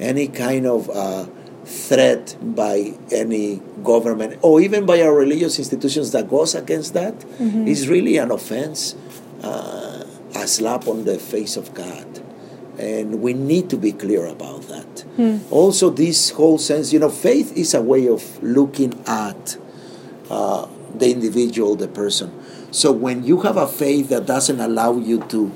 any 0.01 0.29
kind 0.29 0.67
of 0.67 0.89
uh, 0.91 1.27
threat 1.65 2.37
by 2.41 2.95
any 3.11 3.61
government 3.83 4.39
or 4.43 4.61
even 4.61 4.85
by 4.85 5.01
our 5.01 5.15
religious 5.15 5.59
institutions 5.59 6.13
that 6.13 6.29
goes 6.29 6.55
against 6.55 6.93
that 6.95 7.15
is 7.67 7.89
really 7.89 8.19
an 8.19 8.31
offense 8.31 8.95
uh, 9.43 10.05
a 10.35 10.47
slap 10.47 10.87
on 10.89 11.05
the 11.05 11.19
face 11.19 11.57
of 11.57 11.73
God. 11.75 12.14
And 12.79 13.23
we 13.23 13.33
need 13.35 13.71
to 13.71 13.77
be 13.77 13.93
clear 13.93 14.27
about 14.27 14.63
that. 14.63 15.05
Also, 15.51 15.91
this 15.91 16.31
whole 16.31 16.59
sense, 16.59 16.93
you 16.93 16.99
know, 16.99 17.09
faith 17.09 17.57
is 17.57 17.73
a 17.75 17.81
way 17.81 18.09
of 18.09 18.43
looking 18.43 18.95
at 19.07 19.57
uh, 20.29 20.67
the 20.95 21.11
individual, 21.11 21.77
the 21.77 21.89
person. 21.89 22.33
So 22.73 22.91
when 22.91 23.23
you 23.23 23.43
have 23.43 23.57
a 23.57 23.69
faith 23.69 24.09
that 24.09 24.27
doesn't 24.27 24.59
allow 24.59 24.97
you 24.99 25.23
to 25.29 25.53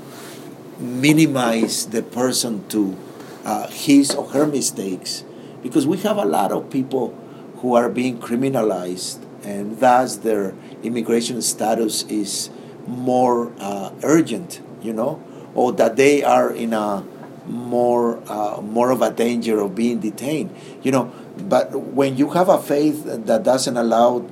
minimize 0.79 1.87
the 1.87 2.03
person 2.03 2.69
to 2.69 2.97
uh, 3.45 3.67
his 3.69 4.15
or 4.15 4.29
her 4.31 4.47
mistakes, 4.47 5.25
because 5.63 5.87
we 5.87 5.97
have 5.99 6.17
a 6.17 6.25
lot 6.25 6.53
of 6.53 6.71
people 6.71 7.19
who 7.57 7.75
are 7.75 7.89
being 7.89 8.21
criminalized, 8.21 9.19
and 9.43 9.81
thus 9.81 10.17
their 10.19 10.55
immigration 10.85 11.43
status 11.43 12.05
is 12.05 12.51
more 12.87 13.53
uh, 13.59 13.91
urgent, 14.05 14.61
you 14.83 14.93
know, 14.93 15.21
or 15.55 15.73
that 15.73 15.97
they 15.97 16.23
are 16.23 16.51
in 16.51 16.73
a 16.73 17.05
more 17.47 18.23
uh, 18.29 18.61
more 18.61 18.91
of 18.91 19.01
a 19.01 19.11
danger 19.11 19.61
of 19.61 19.75
being 19.75 20.01
detained. 20.01 20.55
You 20.83 20.93
know, 20.93 21.13
but 21.39 21.75
when 21.75 22.17
you 22.17 22.31
have 22.31 22.49
a 22.49 22.61
faith 22.61 23.05
that 23.05 23.43
doesn't 23.43 23.77
allow 23.77 24.29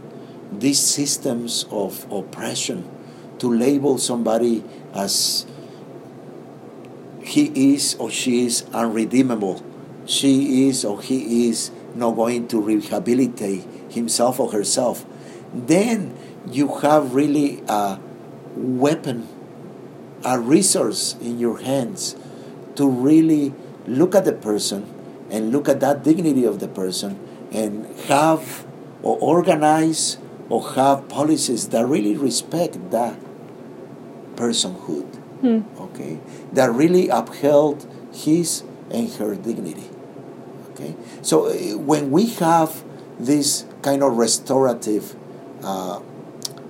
these 0.53 0.79
systems 0.79 1.65
of 1.71 2.07
oppression 2.13 2.89
to 3.39 3.53
label 3.53 3.99
somebody 3.99 4.65
as 4.95 5.47
he 7.23 7.75
is 7.75 7.95
or 7.97 8.11
she 8.11 8.47
is 8.47 8.65
unredeemable, 8.73 9.63
she 10.07 10.69
is 10.69 10.85
or 10.85 11.03
he 11.03 11.49
is 11.49 11.71
not 11.95 12.13
going 12.13 12.47
to 12.49 12.61
rehabilitate 12.61 13.65
himself 13.91 14.39
or 14.39 14.53
herself, 14.53 15.05
then 15.53 16.15
you 16.51 16.69
have 16.79 17.15
really 17.15 17.63
a 17.69 17.99
weapon, 18.55 19.27
a 20.27 20.39
resource 20.41 21.15
in 21.23 21.39
your 21.39 21.59
hands 21.63 22.17
to 22.75 22.91
really 22.91 23.55
look 23.87 24.15
at 24.15 24.25
the 24.25 24.33
person 24.33 24.93
and 25.31 25.53
look 25.53 25.69
at 25.69 25.79
that 25.81 26.03
dignity 26.03 26.45
of 26.45 26.59
the 26.59 26.67
person 26.67 27.19
and 27.53 27.87
have 28.09 28.67
or 29.03 29.17
organize 29.21 30.19
or 30.49 30.73
have 30.73 31.09
policies 31.09 31.69
that 31.69 31.87
really 31.87 32.17
respect 32.17 32.91
that 32.91 33.17
personhood. 34.35 35.07
Hmm. 35.41 35.61
Okay, 35.79 36.19
that 36.53 36.73
really 36.73 37.09
upheld 37.09 37.87
his 38.13 38.65
and 38.91 39.13
her 39.15 39.37
dignity. 39.37 39.89
Okay, 40.71 40.97
so 41.23 41.47
uh, 41.47 41.79
when 41.79 42.11
we 42.11 42.27
have 42.43 42.85
this 43.19 43.65
kind 43.83 44.03
of 44.03 44.17
restorative, 44.17 45.15
uh, 45.63 46.01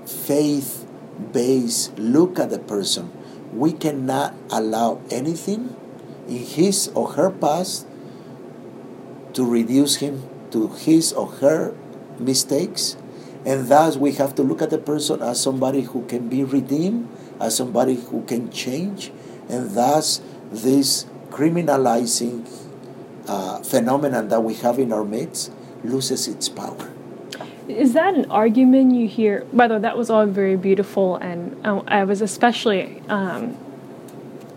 faith-based 0.04 1.98
look 1.98 2.38
at 2.38 2.50
the 2.50 2.58
person, 2.58 3.10
we 3.56 3.72
cannot 3.72 4.34
allow 4.50 5.00
anything 5.10 5.74
in 6.28 6.38
his 6.38 6.88
or 6.94 7.12
her 7.12 7.30
past 7.30 7.86
to 9.32 9.44
reduce 9.44 9.96
him 9.96 10.22
to 10.50 10.68
his 10.68 11.12
or 11.12 11.26
her 11.40 11.74
mistakes. 12.18 12.96
And 13.44 13.68
thus, 13.68 13.96
we 13.96 14.12
have 14.12 14.34
to 14.36 14.42
look 14.42 14.60
at 14.60 14.70
the 14.70 14.78
person 14.78 15.22
as 15.22 15.40
somebody 15.40 15.82
who 15.82 16.04
can 16.06 16.28
be 16.28 16.42
redeemed, 16.42 17.08
as 17.40 17.56
somebody 17.56 17.94
who 17.94 18.22
can 18.24 18.50
change. 18.50 19.12
And 19.48 19.70
thus, 19.70 20.20
this 20.50 21.06
criminalizing 21.30 22.48
uh, 23.28 23.62
phenomenon 23.62 24.28
that 24.28 24.42
we 24.42 24.54
have 24.54 24.78
in 24.78 24.92
our 24.92 25.04
midst 25.04 25.52
loses 25.84 26.26
its 26.26 26.48
power. 26.48 26.95
Is 27.68 27.94
that 27.94 28.14
an 28.14 28.30
argument 28.30 28.94
you 28.94 29.08
hear? 29.08 29.44
By 29.52 29.66
the 29.66 29.74
way, 29.74 29.80
that 29.80 29.96
was 29.96 30.08
all 30.10 30.26
very 30.26 30.56
beautiful, 30.56 31.16
and 31.16 31.66
uh, 31.66 31.82
I 31.88 32.04
was 32.04 32.20
especially 32.20 33.02
um, 33.08 33.56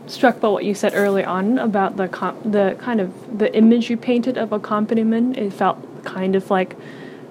struck 0.07 0.39
by 0.39 0.49
what 0.49 0.63
you 0.63 0.75
said 0.75 0.93
early 0.93 1.23
on 1.23 1.57
about 1.57 1.97
the 1.97 2.07
com- 2.07 2.39
the 2.51 2.77
kind 2.79 3.01
of 3.01 3.39
the 3.39 3.55
image 3.55 3.89
you 3.89 3.97
painted 3.97 4.37
of 4.37 4.51
accompaniment. 4.51 5.37
It 5.37 5.53
felt 5.53 5.77
kind 6.05 6.35
of 6.35 6.51
like 6.51 6.75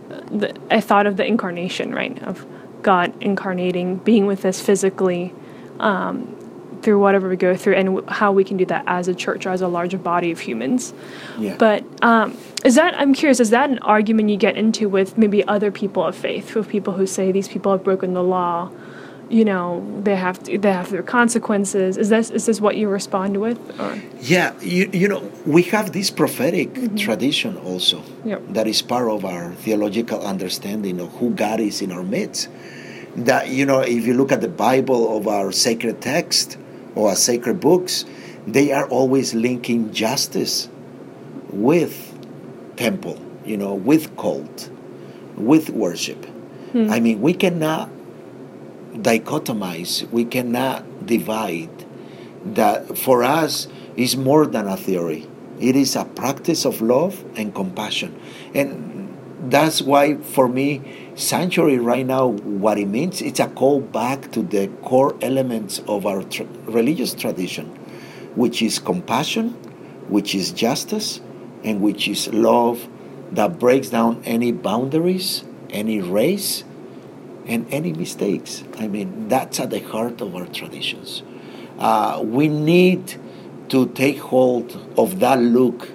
the, 0.09 0.57
I 0.71 0.81
thought 0.81 1.07
of 1.07 1.17
the 1.17 1.25
incarnation, 1.25 1.95
right, 1.95 2.21
of 2.23 2.45
God 2.83 3.13
incarnating, 3.23 3.97
being 3.99 4.27
with 4.27 4.45
us 4.45 4.61
physically. 4.61 5.33
Um, 5.79 6.35
through 6.83 7.01
whatever 7.01 7.29
we 7.29 7.37
go 7.37 7.57
through 7.57 7.75
and 7.75 7.87
w- 7.97 8.07
how 8.09 8.33
we 8.33 8.45
can 8.45 8.57
do 8.57 8.65
that 8.67 8.85
as 8.87 9.09
a 9.09 9.15
church 9.15 9.47
or 9.47 9.51
as 9.51 9.61
a 9.61 9.69
larger 9.69 9.99
body 9.99 10.31
of 10.31 10.39
humans. 10.39 10.95
Yeah. 11.37 11.57
But 11.59 11.85
um, 12.03 12.37
is 12.69 12.75
that, 12.75 12.93
I'm 13.01 13.15
curious, 13.15 13.41
is 13.41 13.49
that 13.49 13.71
an 13.71 13.79
argument 13.79 14.29
you 14.29 14.37
get 14.37 14.59
into 14.59 14.91
with 14.91 15.17
maybe 15.17 15.43
other 15.49 15.71
people 15.73 16.05
of 16.05 16.15
faith, 16.15 16.55
with 16.55 16.69
people 16.69 16.93
who 16.93 17.07
say 17.07 17.33
these 17.33 17.49
people 17.49 17.73
have 17.73 17.83
broken 17.83 18.13
the 18.13 18.23
law? 18.23 18.71
You 19.31 19.47
know, 19.47 20.01
they 20.05 20.17
have 20.17 20.43
to, 20.45 20.59
they 20.59 20.73
have 20.73 20.91
their 20.91 21.03
consequences. 21.03 21.97
Is 21.97 22.11
this 22.11 22.31
is 22.31 22.45
this 22.45 22.61
what 22.61 22.77
you 22.77 22.89
respond 22.89 23.41
with? 23.41 23.59
Or? 23.81 23.99
Yeah, 24.21 24.53
you, 24.61 24.91
you 24.93 25.09
know, 25.09 25.23
we 25.47 25.63
have 25.75 25.93
this 25.93 26.11
prophetic 26.11 26.69
mm-hmm. 26.75 26.97
tradition 26.97 27.57
also 27.59 28.03
Yep. 28.25 28.43
that 28.51 28.67
is 28.67 28.83
part 28.83 29.09
of 29.11 29.25
our 29.25 29.53
theological 29.53 30.21
understanding 30.21 31.01
of 31.01 31.11
who 31.19 31.31
God 31.31 31.61
is 31.61 31.81
in 31.81 31.91
our 31.91 32.03
midst. 32.03 32.49
That, 33.17 33.49
you 33.49 33.65
know, 33.65 33.81
if 33.81 34.07
you 34.07 34.15
look 34.15 34.31
at 34.31 34.43
the 34.43 34.49
Bible 34.49 35.17
of 35.17 35.27
our 35.27 35.53
sacred 35.53 36.01
text 36.03 36.59
or 36.95 37.11
our 37.11 37.17
sacred 37.17 37.61
books, 37.61 38.05
they 38.47 38.73
are 38.73 38.89
always 38.89 39.35
linking 39.35 39.93
justice 39.93 40.69
with 41.51 42.08
temple, 42.79 43.19
you 43.45 43.57
know, 43.57 43.75
with 43.75 44.17
cult, 44.17 44.71
with 45.37 45.69
worship. 45.71 46.25
Hmm. 46.73 46.91
I 46.91 47.01
mean, 47.01 47.21
we 47.21 47.35
cannot 47.35 47.91
dichotomize, 48.95 50.09
we 50.11 50.25
cannot 50.25 51.07
divide. 51.07 51.71
That 52.45 52.97
for 52.97 53.25
us 53.25 53.67
is 53.97 54.17
more 54.17 54.47
than 54.47 54.69
a 54.69 54.77
theory. 54.77 55.27
It 55.59 55.75
is 55.75 55.97
a 55.97 56.05
practice 56.05 56.65
of 56.65 56.81
love 56.81 57.25
and 57.37 57.53
compassion. 57.53 58.15
And 58.55 59.09
that's 59.51 59.83
why 59.83 60.17
for 60.19 60.49
me, 60.49 61.11
sanctuary 61.17 61.79
right 61.79 62.07
now, 62.07 62.29
what 62.29 62.79
it 62.79 62.87
means, 62.87 63.21
it's 63.21 63.41
a 63.41 63.49
call 63.49 63.81
back 63.81 64.31
to 64.33 64.43
the 64.43 64.69
core 64.83 65.17
elements 65.21 65.81
of 65.89 66.07
our 66.07 66.23
tr- 66.23 66.45
religious 66.67 67.13
tradition, 67.13 67.67
which 68.37 68.63
is 68.63 68.79
compassion, 68.79 69.51
which 70.09 70.33
is 70.33 70.53
justice, 70.53 71.21
and 71.65 71.81
which 71.81 72.09
is 72.09 72.33
love 72.33 72.89
that 73.33 73.59
breaks 73.59 73.91
down 73.91 74.23
any 74.25 74.53
boundaries, 74.53 75.45
any 75.71 76.01
race, 76.01 76.65
and 77.47 77.67
any 77.73 77.93
mistakes. 77.93 78.65
I 78.79 78.89
mean, 78.89 79.29
that's 79.29 79.61
at 79.61 79.71
the 79.71 79.81
heart 79.81 80.21
of 80.21 80.35
our 80.35 80.47
traditions. 80.47 81.23
Uh, 81.79 82.23
we 82.25 82.49
need 82.49 83.17
to 83.69 83.87
take 83.89 84.19
hold 84.19 84.77
of 84.97 85.21
that 85.21 85.39
look 85.41 85.91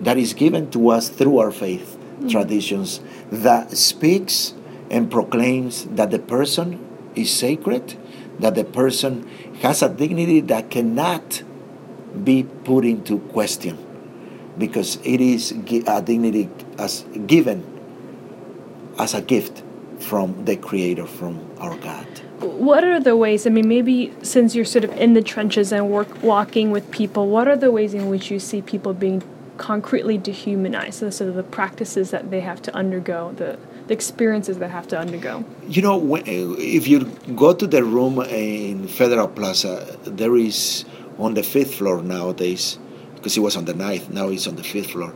that 0.00 0.16
is 0.16 0.34
given 0.34 0.70
to 0.70 0.90
us 0.90 1.08
through 1.08 1.38
our 1.38 1.50
faith 1.50 1.98
traditions 2.28 3.00
that 3.30 3.76
speaks 3.76 4.54
and 4.90 5.10
proclaims 5.10 5.84
that 5.86 6.10
the 6.10 6.18
person 6.18 6.84
is 7.14 7.32
sacred, 7.32 7.96
that 8.38 8.54
the 8.54 8.64
person 8.64 9.28
has 9.60 9.82
a 9.82 9.88
dignity 9.88 10.40
that 10.40 10.70
cannot 10.70 11.42
be 12.24 12.42
put 12.64 12.84
into 12.84 13.18
question 13.18 13.87
because 14.58 14.98
it 15.04 15.20
is 15.20 15.52
a 15.52 16.02
dignity 16.02 16.48
as 16.78 17.04
given 17.26 17.64
as 18.98 19.14
a 19.14 19.22
gift 19.22 19.62
from 19.98 20.44
the 20.44 20.56
creator 20.56 21.06
from 21.06 21.40
our 21.58 21.76
god 21.78 22.06
What 22.40 22.84
are 22.84 23.00
the 23.00 23.16
ways? 23.16 23.46
I 23.48 23.50
mean, 23.50 23.66
maybe 23.66 24.14
since 24.22 24.54
you're 24.54 24.64
sort 24.64 24.84
of 24.84 24.92
in 24.96 25.14
the 25.14 25.22
trenches 25.22 25.72
and 25.72 25.90
work 25.90 26.22
walking 26.22 26.70
with 26.70 26.88
people, 26.92 27.26
what 27.26 27.48
are 27.48 27.56
the 27.56 27.72
ways 27.72 27.94
in 27.94 28.08
which 28.08 28.30
you 28.30 28.38
see 28.38 28.62
people 28.62 28.94
being 28.94 29.22
concretely 29.56 30.16
dehumanized? 30.18 31.00
So, 31.00 31.10
sort 31.10 31.30
of 31.30 31.34
the 31.34 31.42
practices 31.42 32.12
that 32.12 32.30
they 32.30 32.40
have 32.40 32.62
to 32.62 32.70
undergo, 32.74 33.32
the 33.32 33.58
the 33.88 33.94
experiences 33.94 34.58
they 34.58 34.68
have 34.68 34.86
to 34.88 34.98
undergo. 34.98 35.44
You 35.66 35.82
know, 35.82 36.16
if 36.26 36.86
you 36.86 37.04
go 37.34 37.54
to 37.54 37.66
the 37.66 37.82
room 37.82 38.20
in 38.20 38.86
Federal 38.86 39.28
Plaza, 39.28 39.96
there 40.04 40.36
is 40.36 40.84
on 41.18 41.34
the 41.34 41.42
fifth 41.42 41.74
floor 41.76 42.02
nowadays, 42.02 42.78
because 43.28 43.36
it 43.36 43.40
was 43.40 43.56
on 43.56 43.66
the 43.66 43.74
ninth, 43.74 44.08
now 44.08 44.30
it's 44.30 44.46
on 44.46 44.56
the 44.56 44.64
fifth 44.64 44.92
floor. 44.92 45.12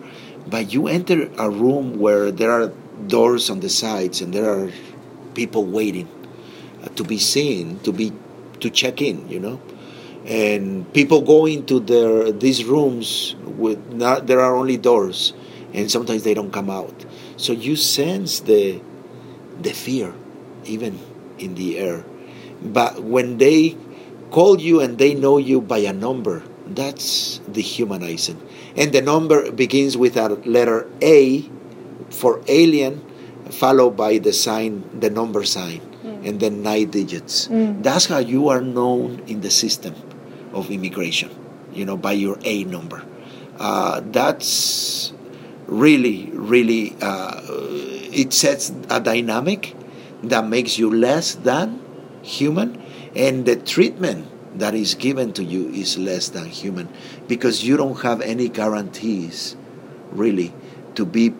But 0.47 0.71
you 0.71 0.87
enter 0.87 1.31
a 1.39 1.49
room 1.49 1.99
where 1.99 2.31
there 2.31 2.53
are 2.53 2.71
doors 3.07 3.49
on 3.49 3.61
the 3.61 3.71
sides 3.71 4.21
and 4.21 4.35
there 4.35 4.45
are 4.45 4.71
people 5.33 5.65
waiting 5.65 6.07
uh, 6.85 6.89
to 6.89 7.05
be 7.05 7.17
seen, 7.17 7.81
to 7.81 7.91
be 7.93 8.13
to 8.61 8.69
check 8.69 9.01
in, 9.01 9.27
you 9.31 9.41
know. 9.41 9.63
And 10.27 10.85
people 10.93 11.23
go 11.23 11.47
into 11.47 11.81
their 11.81 12.31
these 12.33 12.67
rooms 12.67 13.35
with 13.57 13.81
not 13.95 14.27
there 14.27 14.41
are 14.41 14.57
only 14.57 14.77
doors, 14.77 15.33
and 15.73 15.91
sometimes 15.91 16.23
they 16.23 16.35
don't 16.35 16.53
come 16.53 16.69
out. 16.69 16.93
So 17.39 17.55
you 17.55 17.77
sense 17.77 18.41
the 18.41 18.83
the 19.57 19.73
fear, 19.73 20.13
even 20.67 21.01
in 21.39 21.55
the 21.55 21.79
air. 21.79 22.05
But 22.61 23.03
when 23.03 23.39
they 23.39 23.75
call 24.31 24.61
you 24.61 24.85
and 24.85 24.99
they 24.99 25.15
know 25.15 25.39
you 25.39 25.63
by 25.63 25.79
a 25.89 25.95
number, 25.95 26.45
that's 26.77 27.39
dehumanizing. 27.51 28.41
And 28.77 28.93
the 28.93 29.03
number 29.03 29.51
begins 29.53 29.97
with 29.97 30.17
a 30.17 30.29
letter 30.45 30.89
A 31.03 31.49
for 32.11 32.41
alien, 32.49 33.05
followed 33.51 33.97
by 33.97 34.19
the 34.19 34.33
sign, 34.33 34.85
the 34.99 35.11
number 35.11 35.45
sign, 35.45 35.81
and 36.25 36.41
then 36.41 36.63
nine 36.63 36.91
digits. 36.91 37.49
That's 37.83 38.07
how 38.07 38.19
you 38.19 38.49
are 38.49 38.61
known 38.61 39.21
in 39.27 39.41
the 39.41 39.51
system 39.51 39.95
of 40.53 40.71
immigration, 40.71 41.31
you 41.73 41.85
know, 41.85 41.97
by 41.97 42.13
your 42.13 42.39
A 42.45 42.65
number. 42.65 43.05
Uh, 43.59 44.01
that's 44.05 45.13
really, 45.67 46.31
really, 46.33 46.97
uh, 47.01 47.41
it 48.13 48.33
sets 48.33 48.73
a 48.91 49.01
dynamic 49.01 49.75
that 50.23 50.47
makes 50.47 50.79
you 50.79 50.91
less 50.91 51.35
than 51.35 51.81
human, 52.23 52.81
and 53.15 53.45
the 53.45 53.57
treatment 53.57 54.27
that 54.55 54.75
is 54.75 54.95
given 54.95 55.33
to 55.33 55.45
you 55.45 55.69
is 55.69 55.99
less 55.99 56.29
than 56.29 56.47
human 56.47 56.89
because 57.29 57.65
you 57.65 57.77
don't 57.77 58.01
have 58.03 58.21
any 58.21 58.49
guarantees, 58.49 59.57
really, 60.13 60.53
to 60.95 61.05
be 61.05 61.35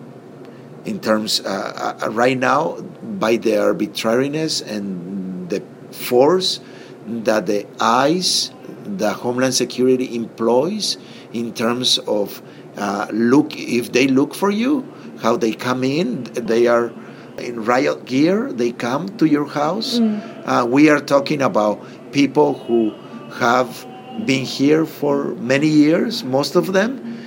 in 0.85 1.01
terms 1.01 1.41
uh, 1.41 1.99
uh, 2.03 2.11
right 2.11 2.39
now 2.39 2.81
by 3.21 3.37
the 3.37 3.57
arbitrariness 3.61 4.61
and 4.61 5.49
the 5.51 5.63
force 5.93 6.61
that 7.07 7.47
the 7.47 7.67
ICE, 7.81 8.51
the 8.85 9.13
Homeland 9.13 9.55
Security 9.55 10.17
employs, 10.17 10.97
in 11.33 11.53
terms 11.55 11.99
of 11.99 12.43
uh, 12.77 13.07
look 13.13 13.57
if 13.57 13.93
they 13.93 14.09
look 14.09 14.35
for 14.35 14.51
you, 14.51 14.87
how 15.21 15.37
they 15.37 15.53
come 15.53 15.85
in, 15.85 16.25
they 16.35 16.67
are 16.67 16.93
in 17.39 17.65
riot 17.65 18.05
gear, 18.05 18.53
they 18.53 18.73
come 18.73 19.09
to 19.19 19.27
your 19.27 19.47
house. 19.47 19.99
Mm. 19.99 20.43
Uh, 20.45 20.67
we 20.67 20.91
are 20.91 21.01
talking 21.01 21.43
about 21.43 21.81
people 22.13 22.55
who 22.55 22.91
have 23.39 23.87
been 24.27 24.45
here 24.45 24.85
for 24.85 25.35
many 25.37 25.67
years, 25.67 26.23
most 26.23 26.55
of 26.55 26.73
them, 26.73 27.19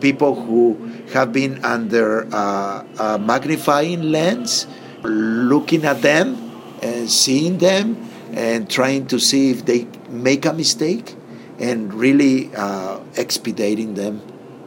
people 0.00 0.34
who 0.34 0.74
have 1.12 1.32
been 1.32 1.64
under 1.64 2.28
uh, 2.32 2.84
a 2.98 3.18
magnifying 3.18 4.02
lens, 4.12 4.66
looking 5.02 5.84
at 5.84 6.02
them 6.02 6.36
and 6.82 7.10
seeing 7.10 7.58
them 7.58 7.96
and 8.32 8.68
trying 8.70 9.06
to 9.06 9.18
see 9.18 9.50
if 9.50 9.64
they 9.64 9.86
make 10.08 10.44
a 10.44 10.52
mistake 10.52 11.14
and 11.58 11.94
really 11.94 12.54
uh, 12.56 13.00
expediting 13.16 13.94
them 13.94 14.20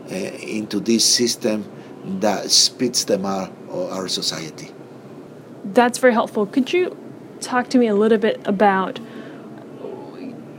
uh, 0.10 0.16
into 0.16 0.80
this 0.80 1.04
system 1.06 1.70
that 2.20 2.50
spits 2.50 3.04
them 3.06 3.26
out 3.26 3.52
of 3.70 3.92
our 3.92 4.08
society. 4.08 4.72
That's 5.66 5.98
very 5.98 6.14
helpful. 6.14 6.46
Could 6.46 6.72
you 6.72 6.96
talk 7.42 7.70
to 7.70 7.78
me 7.78 7.88
a 7.88 7.96
little 7.96 8.18
bit 8.18 8.40
about 8.46 9.00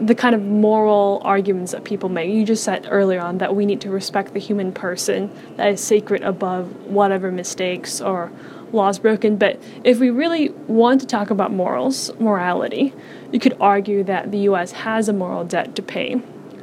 the 0.00 0.14
kind 0.14 0.34
of 0.34 0.42
moral 0.42 1.20
arguments 1.24 1.72
that 1.72 1.84
people 1.84 2.08
make? 2.08 2.30
You 2.30 2.44
just 2.44 2.64
said 2.64 2.86
earlier 2.90 3.20
on 3.20 3.38
that 3.38 3.54
we 3.54 3.66
need 3.66 3.80
to 3.82 3.90
respect 3.90 4.32
the 4.32 4.40
human 4.40 4.72
person, 4.72 5.30
that 5.56 5.68
is 5.68 5.82
sacred 5.82 6.22
above 6.22 6.86
whatever 6.86 7.30
mistakes 7.30 8.00
or 8.00 8.30
laws 8.72 8.98
broken. 8.98 9.36
But 9.36 9.60
if 9.84 9.98
we 9.98 10.10
really 10.10 10.50
want 10.66 11.00
to 11.00 11.06
talk 11.06 11.30
about 11.30 11.52
morals, 11.52 12.12
morality, 12.18 12.94
you 13.32 13.40
could 13.40 13.56
argue 13.60 14.04
that 14.04 14.30
the 14.30 14.38
U.S. 14.40 14.72
has 14.72 15.08
a 15.08 15.12
moral 15.12 15.44
debt 15.44 15.74
to 15.76 15.82
pay 15.82 16.20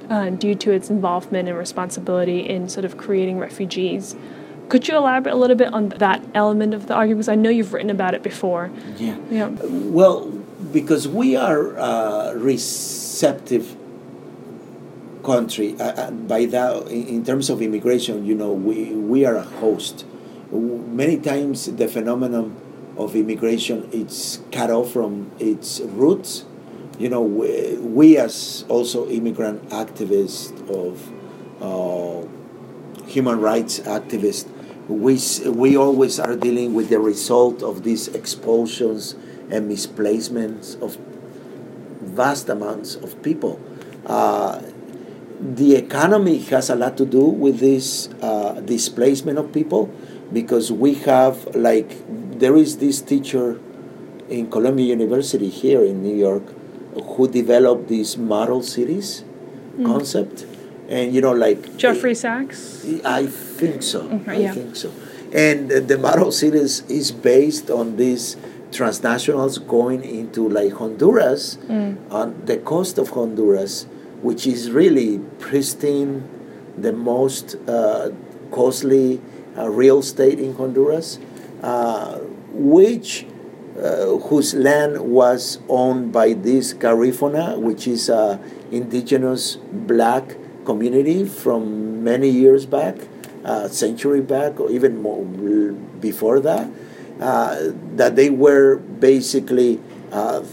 uh, 0.09 0.29
due 0.29 0.55
to 0.55 0.71
its 0.71 0.89
involvement 0.89 1.49
and 1.49 1.57
responsibility 1.57 2.47
in 2.47 2.69
sort 2.69 2.85
of 2.85 2.97
creating 2.97 3.39
refugees. 3.39 4.15
Could 4.69 4.87
you 4.87 4.95
elaborate 4.95 5.33
a 5.33 5.37
little 5.37 5.55
bit 5.55 5.73
on 5.73 5.89
that 5.89 6.23
element 6.33 6.73
of 6.73 6.87
the 6.87 6.95
argument? 6.95 7.19
Because 7.19 7.29
I 7.29 7.35
know 7.35 7.49
you've 7.49 7.73
written 7.73 7.89
about 7.89 8.13
it 8.15 8.23
before. 8.23 8.71
Yeah. 8.97 9.17
yeah. 9.29 9.47
Well, 9.61 10.31
because 10.75 11.07
we 11.07 11.37
are 11.37 11.73
a 11.77 12.37
receptive 12.37 13.77
country. 15.23 15.75
Uh, 15.79 15.83
uh 15.83 16.11
by 16.11 16.45
that, 16.45 16.87
in 16.91 17.23
terms 17.23 17.49
of 17.49 17.61
immigration, 17.61 18.25
you 18.25 18.35
know, 18.35 18.51
we, 18.51 18.91
we 18.91 19.25
are 19.25 19.37
a 19.37 19.47
host 19.63 20.05
many 20.51 21.17
times 21.17 21.65
the 21.65 21.87
phenomenon 21.87 22.55
of 22.97 23.15
immigration 23.15 23.89
it's 23.91 24.39
cut 24.51 24.69
off 24.69 24.91
from 24.91 25.31
its 25.39 25.79
roots. 25.79 26.45
You 26.97 27.09
know, 27.09 27.21
we, 27.21 27.77
we 27.77 28.17
as 28.17 28.63
also 28.69 29.09
immigrant 29.09 29.69
activists 29.69 30.55
of 30.69 30.99
uh, 31.61 32.27
human 33.07 33.39
rights 33.39 33.79
activists, 33.79 34.47
we, 34.87 35.19
we 35.49 35.75
always 35.75 36.19
are 36.19 36.35
dealing 36.35 36.73
with 36.73 36.89
the 36.89 36.99
result 36.99 37.63
of 37.63 37.83
these 37.83 38.07
expulsions 38.09 39.15
and 39.51 39.67
misplacements 39.67 40.75
of 40.75 40.97
vast 42.01 42.49
amounts 42.49 42.95
of 42.95 43.21
people. 43.21 43.59
Uh, 44.05 44.61
the 45.39 45.75
economy 45.75 46.39
has 46.39 46.69
a 46.69 46.75
lot 46.75 46.97
to 46.97 47.05
do 47.05 47.25
with 47.25 47.59
this 47.59 48.09
uh, 48.21 48.61
displacement 48.61 49.37
of 49.37 49.51
people 49.51 49.91
because 50.31 50.71
we 50.71 50.95
have 50.95 51.55
like 51.55 51.91
there 52.39 52.55
is 52.55 52.77
this 52.77 53.01
teacher 53.01 53.59
in 54.29 54.49
Columbia 54.49 54.85
University 54.85 55.49
here 55.49 55.83
in 55.83 56.01
New 56.01 56.15
York 56.15 56.43
who 56.95 57.27
developed 57.27 57.89
this 57.89 58.17
model 58.17 58.63
cities 58.63 59.23
mm. 59.77 59.85
concept 59.85 60.45
and 60.87 61.13
you 61.13 61.21
know 61.21 61.33
like 61.33 61.77
Jeffrey 61.77 62.15
Sachs 62.15 62.85
I 63.03 63.27
think 63.27 63.83
so 63.83 64.09
okay, 64.09 64.31
I 64.31 64.35
yeah. 64.37 64.53
think 64.53 64.75
so 64.75 64.91
and 65.33 65.69
the 65.69 65.97
model 65.97 66.31
cities 66.31 66.81
is 66.87 67.11
based 67.11 67.69
on 67.69 67.97
these 67.97 68.37
transnationals 68.77 69.65
going 69.67 70.03
into 70.03 70.47
like 70.49 70.73
Honduras 70.73 71.57
mm. 71.67 72.11
on 72.11 72.45
the 72.45 72.57
coast 72.57 72.97
of 72.97 73.09
Honduras 73.09 73.85
which 74.25 74.47
is 74.47 74.71
really 74.71 75.19
pristine 75.37 76.27
the 76.77 76.91
most 76.91 77.55
uh, 77.67 78.09
costly 78.51 79.21
uh, 79.55 79.69
real 79.69 79.99
estate 79.99 80.39
in 80.39 80.55
Honduras, 80.55 81.19
uh, 81.61 82.17
which 82.51 83.27
uh, 83.77 84.17
whose 84.27 84.53
land 84.53 84.99
was 84.99 85.59
owned 85.69 86.11
by 86.11 86.33
this 86.33 86.73
Garifuna, 86.73 87.59
which 87.59 87.87
is 87.87 88.09
an 88.09 88.39
indigenous 88.71 89.57
black 89.71 90.35
community 90.65 91.23
from 91.23 92.03
many 92.03 92.29
years 92.29 92.65
back, 92.65 92.95
a 93.43 93.69
century 93.69 94.21
back, 94.21 94.59
or 94.59 94.71
even 94.71 95.01
more 95.01 95.23
before 95.99 96.39
that, 96.39 96.67
uh, 97.19 97.71
that 97.95 98.15
they 98.15 98.29
were 98.29 98.77
basically 98.77 99.79
uh, 100.11 100.43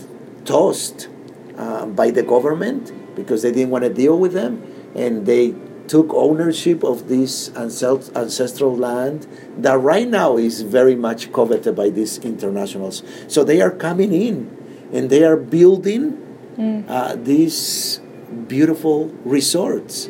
tossed 0.44 1.08
uh, 1.56 1.86
by 1.86 2.10
the 2.10 2.22
government 2.22 2.92
because 3.16 3.42
they 3.42 3.52
didn't 3.52 3.70
want 3.70 3.84
to 3.84 3.92
deal 3.92 4.18
with 4.18 4.32
them, 4.32 4.62
and 4.94 5.26
they 5.26 5.54
took 5.88 6.12
ownership 6.14 6.82
of 6.82 7.08
this 7.08 7.54
ancestral 7.56 8.76
land 8.76 9.26
that 9.58 9.78
right 9.78 10.08
now 10.08 10.36
is 10.36 10.62
very 10.62 10.94
much 10.94 11.32
coveted 11.32 11.76
by 11.76 11.90
these 11.90 12.18
internationals. 12.18 13.02
So 13.28 13.44
they 13.44 13.60
are 13.60 13.70
coming 13.70 14.12
in 14.12 14.88
and 14.92 15.10
they 15.10 15.24
are 15.24 15.36
building 15.36 16.16
mm. 16.56 16.88
uh, 16.88 17.16
these 17.16 18.00
beautiful 18.48 19.08
resorts 19.24 20.08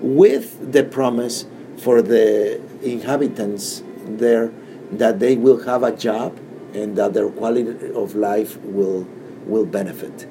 with 0.00 0.72
the 0.72 0.82
promise 0.82 1.46
for 1.76 2.02
the 2.02 2.60
inhabitants 2.82 3.82
there 4.06 4.52
that 4.92 5.20
they 5.20 5.36
will 5.36 5.64
have 5.64 5.82
a 5.82 5.94
job 5.94 6.38
and 6.74 6.96
that 6.96 7.14
their 7.14 7.28
quality 7.28 7.92
of 7.92 8.14
life 8.14 8.58
will 8.62 9.06
will 9.46 9.66
benefit. 9.66 10.26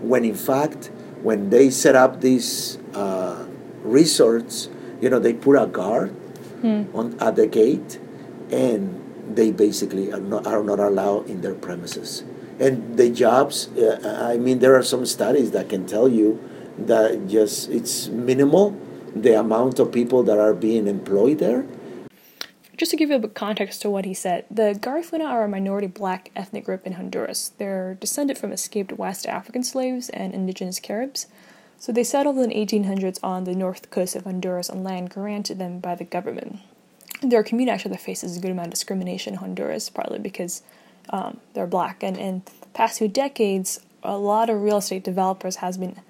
When 0.00 0.24
in 0.24 0.34
fact, 0.34 0.90
when 1.22 1.50
they 1.50 1.70
set 1.70 1.96
up 1.96 2.20
these 2.20 2.78
uh, 2.94 3.46
resorts, 3.82 4.68
you 5.00 5.10
know, 5.10 5.18
they 5.18 5.34
put 5.34 5.60
a 5.60 5.66
guard 5.66 6.10
hmm. 6.60 6.84
on 6.94 7.18
at 7.20 7.36
the 7.36 7.46
gate, 7.46 7.98
and 8.50 9.00
they 9.36 9.50
basically 9.50 10.12
are 10.12 10.20
not, 10.20 10.46
are 10.46 10.62
not 10.62 10.78
allowed 10.78 11.28
in 11.28 11.40
their 11.40 11.54
premises. 11.54 12.24
And 12.58 12.98
the 12.98 13.08
jobs, 13.10 13.68
uh, 13.68 14.28
I 14.30 14.36
mean, 14.36 14.58
there 14.58 14.76
are 14.76 14.82
some 14.82 15.06
studies 15.06 15.52
that 15.52 15.68
can 15.68 15.86
tell 15.86 16.08
you 16.08 16.38
that 16.76 17.26
just 17.26 17.70
it's 17.70 18.08
minimal 18.08 18.76
the 19.14 19.38
amount 19.38 19.78
of 19.78 19.90
people 19.92 20.22
that 20.24 20.38
are 20.38 20.54
being 20.54 20.86
employed 20.86 21.38
there. 21.38 21.64
Just 22.80 22.92
to 22.92 22.96
give 22.96 23.10
you 23.10 23.16
a 23.16 23.18
bit 23.18 23.32
of 23.32 23.34
context 23.34 23.82
to 23.82 23.90
what 23.90 24.06
he 24.06 24.14
said, 24.14 24.46
the 24.50 24.72
Garifuna 24.72 25.26
are 25.26 25.44
a 25.44 25.48
minority 25.48 25.86
black 25.86 26.30
ethnic 26.34 26.64
group 26.64 26.86
in 26.86 26.94
Honduras. 26.94 27.52
They're 27.58 27.98
descended 28.00 28.38
from 28.38 28.52
escaped 28.52 28.94
West 28.94 29.26
African 29.26 29.62
slaves 29.62 30.08
and 30.08 30.32
indigenous 30.32 30.80
Caribs. 30.80 31.26
So 31.78 31.92
they 31.92 32.02
settled 32.02 32.38
in 32.38 32.48
the 32.48 32.54
1800s 32.54 33.18
on 33.22 33.44
the 33.44 33.54
north 33.54 33.90
coast 33.90 34.16
of 34.16 34.24
Honduras 34.24 34.70
on 34.70 34.82
land 34.82 35.10
granted 35.10 35.58
them 35.58 35.78
by 35.78 35.94
the 35.94 36.04
government. 36.04 36.60
Their 37.20 37.42
community 37.42 37.74
actually 37.74 37.98
faces 37.98 38.38
a 38.38 38.40
good 38.40 38.50
amount 38.50 38.68
of 38.68 38.72
discrimination 38.72 39.34
in 39.34 39.40
Honduras, 39.40 39.90
partly 39.90 40.18
because 40.18 40.62
um, 41.10 41.38
they're 41.52 41.66
black. 41.66 42.02
And 42.02 42.16
in 42.16 42.42
the 42.62 42.66
past 42.68 42.96
few 42.96 43.08
decades, 43.08 43.80
a 44.02 44.16
lot 44.16 44.48
of 44.48 44.62
real 44.62 44.78
estate 44.78 45.04
developers 45.04 45.56
has 45.56 45.76
been 45.76 46.00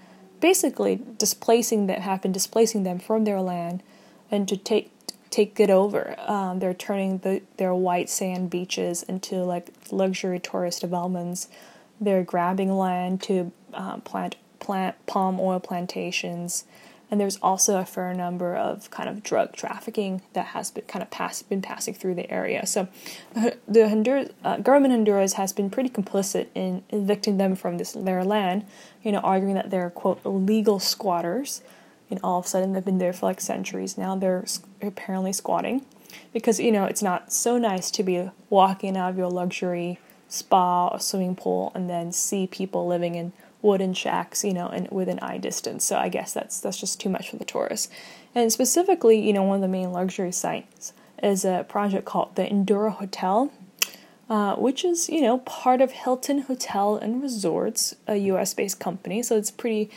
basically 0.40 1.02
displacing 1.18 1.88
them, 1.88 2.00
have 2.00 2.22
been 2.22 2.30
displacing 2.30 2.84
them 2.84 3.00
from 3.00 3.24
their 3.24 3.40
land, 3.40 3.82
and 4.30 4.46
to 4.46 4.56
take 4.56 4.92
take 5.30 5.58
it 5.60 5.70
over. 5.70 6.16
Um, 6.18 6.58
they're 6.58 6.74
turning 6.74 7.18
the, 7.18 7.42
their 7.56 7.74
white 7.74 8.10
sand 8.10 8.50
beaches 8.50 9.02
into 9.04 9.36
like 9.36 9.70
luxury 9.90 10.40
tourist 10.40 10.80
developments. 10.80 11.48
They're 12.00 12.24
grabbing 12.24 12.76
land 12.76 13.22
to 13.22 13.52
um, 13.72 14.00
plant 14.02 14.36
plant 14.58 14.94
palm 15.06 15.40
oil 15.40 15.58
plantations, 15.58 16.64
and 17.10 17.20
there's 17.20 17.38
also 17.42 17.78
a 17.78 17.84
fair 17.84 18.14
number 18.14 18.54
of 18.54 18.90
kind 18.90 19.08
of 19.08 19.22
drug 19.22 19.54
trafficking 19.54 20.22
that 20.32 20.46
has 20.46 20.70
been 20.70 20.84
kind 20.84 21.02
of 21.02 21.10
pass, 21.10 21.42
been 21.42 21.62
passing 21.62 21.94
through 21.94 22.14
the 22.14 22.30
area. 22.30 22.66
So 22.66 22.88
the 23.68 23.88
Honduras, 23.88 24.30
uh, 24.44 24.58
government 24.58 24.92
Honduras 24.92 25.34
has 25.34 25.52
been 25.52 25.70
pretty 25.70 25.90
complicit 25.90 26.48
in 26.54 26.82
evicting 26.90 27.36
them 27.36 27.54
from 27.54 27.78
this 27.78 27.92
their 27.92 28.24
land, 28.24 28.64
you 29.02 29.12
know, 29.12 29.20
arguing 29.20 29.54
that 29.54 29.70
they're 29.70 29.90
quote 29.90 30.24
illegal 30.24 30.78
squatters. 30.78 31.62
And 32.10 32.18
all 32.24 32.40
of 32.40 32.46
a 32.46 32.48
sudden, 32.48 32.72
they've 32.72 32.84
been 32.84 32.98
there 32.98 33.12
for 33.12 33.26
like 33.26 33.40
centuries 33.40 33.96
now. 33.96 34.16
They're 34.16 34.44
apparently 34.82 35.32
squatting 35.32 35.84
because 36.32 36.58
you 36.58 36.72
know 36.72 36.84
it's 36.84 37.02
not 37.02 37.32
so 37.32 37.56
nice 37.58 37.90
to 37.92 38.02
be 38.02 38.30
walking 38.48 38.96
out 38.96 39.10
of 39.10 39.18
your 39.18 39.30
luxury 39.30 39.98
spa 40.28 40.88
or 40.88 41.00
swimming 41.00 41.36
pool 41.36 41.72
and 41.74 41.90
then 41.90 42.12
see 42.12 42.46
people 42.46 42.86
living 42.86 43.14
in 43.14 43.32
wooden 43.62 43.92
shacks, 43.92 44.44
you 44.44 44.54
know, 44.54 44.68
and 44.68 44.88
within 44.90 45.18
eye 45.20 45.38
distance. 45.38 45.84
So 45.84 45.96
I 45.96 46.08
guess 46.08 46.32
that's 46.32 46.60
that's 46.60 46.78
just 46.78 47.00
too 47.00 47.08
much 47.08 47.30
for 47.30 47.36
the 47.36 47.44
tourists. 47.44 47.90
And 48.34 48.52
specifically, 48.52 49.20
you 49.20 49.32
know, 49.32 49.42
one 49.42 49.56
of 49.56 49.62
the 49.62 49.68
main 49.68 49.92
luxury 49.92 50.32
sites 50.32 50.92
is 51.22 51.44
a 51.44 51.66
project 51.68 52.04
called 52.04 52.36
the 52.36 52.44
Indura 52.44 52.92
Hotel, 52.92 53.52
uh, 54.28 54.56
which 54.56 54.84
is 54.84 55.08
you 55.08 55.20
know 55.20 55.38
part 55.38 55.80
of 55.80 55.92
Hilton 55.92 56.42
Hotel 56.42 56.96
and 56.96 57.22
Resorts, 57.22 57.94
a 58.06 58.16
U.S. 58.16 58.54
based 58.54 58.80
company. 58.80 59.22
So 59.22 59.36
it's 59.36 59.50
pretty 59.50 59.90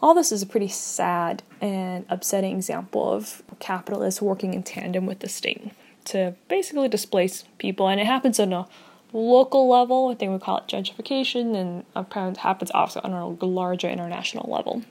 all 0.00 0.14
this 0.14 0.30
is 0.30 0.42
a 0.42 0.46
pretty 0.46 0.68
sad 0.68 1.42
and 1.60 2.04
upsetting 2.08 2.56
example 2.56 3.12
of 3.12 3.42
capitalists 3.58 4.22
working 4.22 4.54
in 4.54 4.62
tandem 4.62 5.06
with 5.06 5.20
the 5.20 5.28
state 5.28 5.72
to 6.04 6.34
basically 6.48 6.88
displace 6.88 7.44
people, 7.58 7.88
and 7.88 8.00
it 8.00 8.06
happens 8.06 8.40
on 8.40 8.52
a 8.52 8.66
local 9.12 9.68
level. 9.68 10.08
I 10.08 10.14
think 10.14 10.32
we 10.32 10.38
call 10.38 10.58
it 10.58 10.66
gentrification, 10.66 11.54
and 11.54 11.84
apparently 11.94 12.40
happens 12.40 12.70
also 12.70 13.00
on 13.04 13.12
a 13.12 13.44
larger 13.44 13.88
international 13.88 14.50
level. 14.50 14.82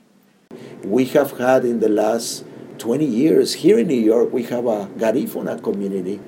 We 0.84 1.06
have 1.06 1.38
had 1.38 1.64
in 1.64 1.80
the 1.80 1.88
last 1.88 2.44
20 2.78 3.04
years 3.04 3.54
here 3.54 3.78
in 3.78 3.88
New 3.88 4.00
York, 4.00 4.32
we 4.32 4.44
have 4.44 4.66
a 4.66 4.86
Garifuna 4.86 5.62
community. 5.62 6.20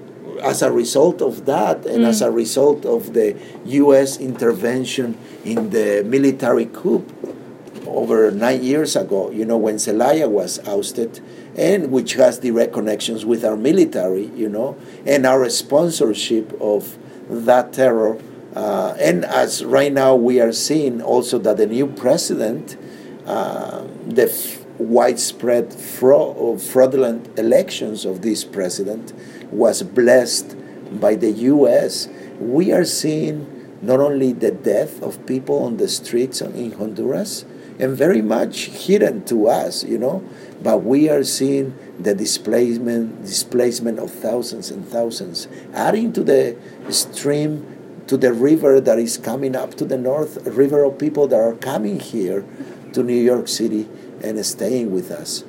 As 0.42 0.62
a 0.62 0.72
result 0.72 1.20
of 1.20 1.44
that, 1.46 1.84
and 1.86 2.04
mm. 2.04 2.08
as 2.08 2.22
a 2.22 2.30
result 2.30 2.86
of 2.86 3.12
the 3.12 3.36
U.S. 3.66 4.18
intervention 4.18 5.18
in 5.44 5.70
the 5.70 6.02
military 6.04 6.66
coup 6.66 7.04
over 7.90 8.30
nine 8.30 8.62
years 8.62 8.96
ago, 8.96 9.30
you 9.30 9.44
know, 9.44 9.56
when 9.56 9.78
Zelaya 9.78 10.28
was 10.28 10.58
ousted, 10.66 11.20
and 11.56 11.90
which 11.90 12.14
has 12.14 12.38
direct 12.38 12.72
connections 12.72 13.24
with 13.24 13.44
our 13.44 13.56
military, 13.56 14.26
you 14.26 14.48
know, 14.48 14.76
and 15.04 15.26
our 15.26 15.48
sponsorship 15.48 16.52
of 16.60 16.98
that 17.28 17.72
terror. 17.72 18.18
Uh, 18.54 18.96
and 18.98 19.24
as 19.24 19.64
right 19.64 19.92
now 19.92 20.14
we 20.14 20.40
are 20.40 20.52
seeing 20.52 21.00
also 21.02 21.38
that 21.38 21.56
the 21.56 21.66
new 21.66 21.86
president, 21.86 22.76
uh, 23.26 23.84
the 24.06 24.24
f- 24.24 24.64
widespread 24.78 25.72
fra- 25.72 26.58
fraudulent 26.58 27.38
elections 27.38 28.04
of 28.04 28.22
this 28.22 28.44
president 28.44 29.12
was 29.52 29.82
blessed 29.82 30.56
by 31.00 31.14
the 31.14 31.30
U.S. 31.30 32.08
We 32.40 32.72
are 32.72 32.84
seeing 32.84 33.46
not 33.82 34.00
only 34.00 34.32
the 34.32 34.50
death 34.50 35.02
of 35.02 35.24
people 35.26 35.62
on 35.62 35.76
the 35.76 35.88
streets 35.88 36.40
in 36.40 36.72
Honduras, 36.72 37.44
and 37.80 37.96
very 37.96 38.22
much 38.22 38.66
hidden 38.66 39.24
to 39.24 39.48
us, 39.48 39.82
you 39.84 39.98
know, 39.98 40.22
but 40.62 40.84
we 40.84 41.08
are 41.08 41.24
seeing 41.24 41.74
the 41.98 42.14
displacement 42.14 43.22
displacement 43.22 43.98
of 43.98 44.10
thousands 44.10 44.70
and 44.70 44.86
thousands, 44.86 45.48
adding 45.72 46.12
to 46.12 46.22
the 46.22 46.56
stream 46.90 47.66
to 48.06 48.16
the 48.16 48.32
river 48.32 48.80
that 48.80 48.98
is 48.98 49.16
coming 49.16 49.54
up 49.54 49.74
to 49.76 49.84
the 49.84 49.96
north, 49.96 50.46
a 50.46 50.50
river 50.50 50.82
of 50.82 50.98
people 50.98 51.28
that 51.28 51.38
are 51.38 51.54
coming 51.54 52.00
here 52.00 52.44
to 52.92 53.02
New 53.02 53.14
York 53.14 53.46
City 53.46 53.88
and 54.22 54.44
staying 54.44 54.92
with 54.92 55.10
us. 55.10 55.44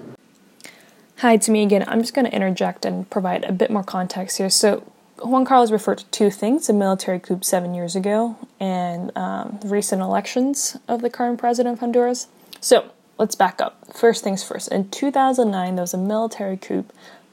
Hi, 1.17 1.33
it's 1.33 1.49
me 1.49 1.63
again. 1.63 1.83
I'm 1.87 2.01
just 2.01 2.13
going 2.13 2.25
to 2.25 2.35
interject 2.35 2.85
and 2.85 3.09
provide 3.09 3.43
a 3.45 3.51
bit 3.51 3.71
more 3.71 3.83
context 3.83 4.37
here. 4.37 4.49
So, 4.49 4.90
Juan 5.23 5.45
Carlos 5.45 5.71
referred 5.71 5.99
to 5.99 6.05
two 6.05 6.29
things 6.29 6.69
a 6.69 6.73
military 6.73 7.19
coup 7.19 7.39
seven 7.41 7.73
years 7.73 7.95
ago 7.95 8.37
and 8.59 9.15
um, 9.17 9.59
the 9.61 9.67
recent 9.67 10.01
elections 10.01 10.77
of 10.87 11.01
the 11.01 11.09
current 11.09 11.39
president 11.39 11.73
of 11.73 11.79
Honduras. 11.79 12.27
So, 12.59 12.91
let's 13.17 13.35
back 13.35 13.61
up. 13.61 13.77
First 13.93 14.23
things 14.23 14.43
first. 14.43 14.71
In 14.71 14.89
2009, 14.89 15.75
there 15.75 15.83
was 15.83 15.93
a 15.93 15.97
military 15.97 16.57
coup 16.57 16.85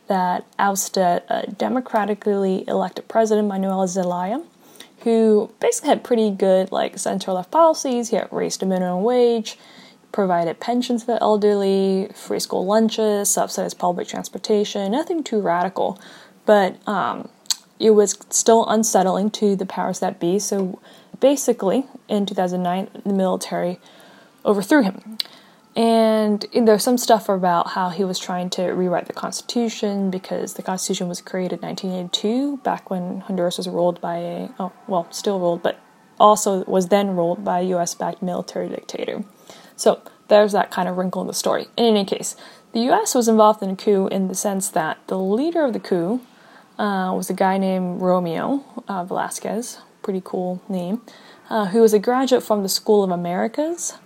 that 0.07 0.46
ousted 0.59 1.22
a 1.29 1.46
democratically 1.57 2.64
elected 2.66 3.09
president, 3.09 3.48
Manuel 3.48 3.87
Zelaya, 3.87 4.42
who 5.01 5.51
basically 5.61 5.90
had 5.90 6.03
pretty 6.03 6.31
good 6.31 6.72
like 6.72 6.98
center 6.98 7.33
left 7.33 7.51
policies. 7.51 8.09
He 8.09 8.16
had 8.16 8.29
raised 8.33 8.61
the 8.61 8.66
minimum 8.66 9.03
wage, 9.03 9.59
provided 10.12 10.61
pensions 10.61 11.05
for 11.05 11.12
the 11.12 11.22
elderly, 11.22 12.11
free 12.14 12.40
school 12.40 12.64
lunches, 12.64 13.31
subsidized 13.31 13.79
public 13.79 14.09
transportation. 14.09 14.92
Nothing 14.92 15.22
too 15.22 15.40
radical, 15.40 15.98
but 16.46 16.77
um, 16.88 17.29
it 17.79 17.91
was 17.91 18.19
still 18.31 18.67
unsettling 18.69 19.31
to 19.33 19.57
the 19.57 19.67
powers 19.67 20.01
that 20.01 20.19
be. 20.19 20.38
So 20.38 20.81
basically, 21.21 21.87
in 22.09 22.27
2009, 22.27 23.03
the 23.05 23.12
military 23.12 23.79
overthrew 24.45 24.83
him. 24.83 25.19
And 25.77 26.45
there's 26.53 26.83
some 26.83 26.99
stuff 26.99 27.29
about 27.29 27.69
how 27.69 27.91
he 27.91 28.03
was 28.03 28.19
trying 28.19 28.51
to 28.51 28.64
rewrite 28.64 29.07
the 29.07 29.12
Constitution 29.12 30.11
because 30.11 30.55
the 30.55 30.62
Constitution 30.62 31.09
was 31.09 31.21
created 31.21 31.61
in 31.61 31.69
1982, 31.69 32.57
back 32.59 32.91
when 32.91 33.21
Honduras 33.21 33.59
was 33.59 33.69
ruled 33.69 34.01
by 34.01 34.17
a, 34.17 34.49
oh, 34.59 34.73
well, 34.88 35.07
still 35.12 35.38
ruled, 35.38 35.62
but 35.62 35.79
also 36.19 36.64
was 36.64 36.88
then 36.88 37.14
ruled 37.14 37.45
by 37.45 37.61
a 37.61 37.77
US 37.77 37.95
backed 37.95 38.23
military 38.23 38.69
dictator. 38.69 39.23
So 39.77 40.03
there's 40.27 40.51
that 40.51 40.73
kind 40.73 40.88
of 40.88 40.97
wrinkle 40.97 41.21
in 41.21 41.29
the 41.29 41.35
story. 41.35 41.69
In 41.77 41.85
any 41.85 42.05
case, 42.05 42.35
the 42.73 42.81
US 42.91 43.14
was 43.14 43.29
involved 43.29 43.62
in 43.62 43.71
a 43.71 43.77
coup 43.77 44.09
in 44.09 44.27
the 44.27 44.35
sense 44.35 44.69
that 44.71 44.99
the 45.07 45.19
leader 45.19 45.64
of 45.64 45.75
the 45.75 45.81
coup 45.81 46.21
uh, 46.79 47.12
was 47.14 47.29
a 47.31 47.35
guy 47.35 47.59
named 47.59 48.01
Romeo 48.01 48.64
uh, 48.87 49.05
Velasquez, 49.05 49.79
pretty 50.03 50.23
cool 50.25 50.62
name, 50.69 51.01
uh, 51.51 51.67
who 51.67 51.81
was 51.81 51.93
a 51.93 51.99
graduate 51.99 52.43
from 52.43 52.62
the 52.62 52.69
School 52.69 53.03
of 53.03 53.11
Americas 53.11 53.99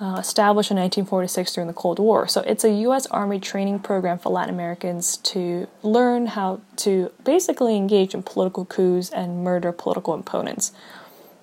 uh, 0.00 0.16
established 0.18 0.70
in 0.70 0.76
1946 0.76 1.52
during 1.54 1.68
the 1.68 1.74
Cold 1.74 1.98
War. 2.00 2.26
So 2.26 2.40
it's 2.40 2.64
a 2.64 2.70
U.S. 2.70 3.06
Army 3.06 3.38
training 3.38 3.78
program 3.80 4.18
for 4.18 4.30
Latin 4.30 4.52
Americans 4.52 5.16
to 5.18 5.68
learn 5.82 6.26
how 6.26 6.60
to 6.78 7.12
basically 7.24 7.76
engage 7.76 8.12
in 8.12 8.22
political 8.22 8.64
coups 8.64 9.10
and 9.10 9.44
murder 9.44 9.70
political 9.70 10.14
opponents. 10.14 10.72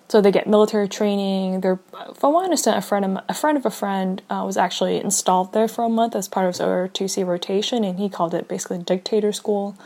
So 0.10 0.22
they 0.22 0.32
get 0.32 0.48
military 0.48 0.90
training. 0.90 1.62
They're, 1.62 1.80
from 2.16 2.34
what 2.34 2.42
I 2.42 2.46
understand, 2.46 2.78
a 2.78 2.82
friend 2.82 3.06
of, 3.06 3.24
a 3.30 3.34
friend 3.34 3.58
of 3.58 3.66
a 3.66 3.70
friend 3.70 4.22
uh, 4.30 4.44
was 4.46 4.58
actually 4.58 5.00
installed 5.00 5.54
there 5.54 5.68
for 5.68 5.86
a 5.86 5.90
month 5.90 6.16
as 6.16 6.28
part 6.28 6.48
of 6.48 6.56
his 6.56 6.62
ROTC 6.62 7.26
rotation, 7.26 7.84
and 7.84 8.00
he 8.00 8.10
called 8.10 8.34
it 8.34 8.48
basically 8.48 8.80
dictator 8.80 9.32
school. 9.32 9.78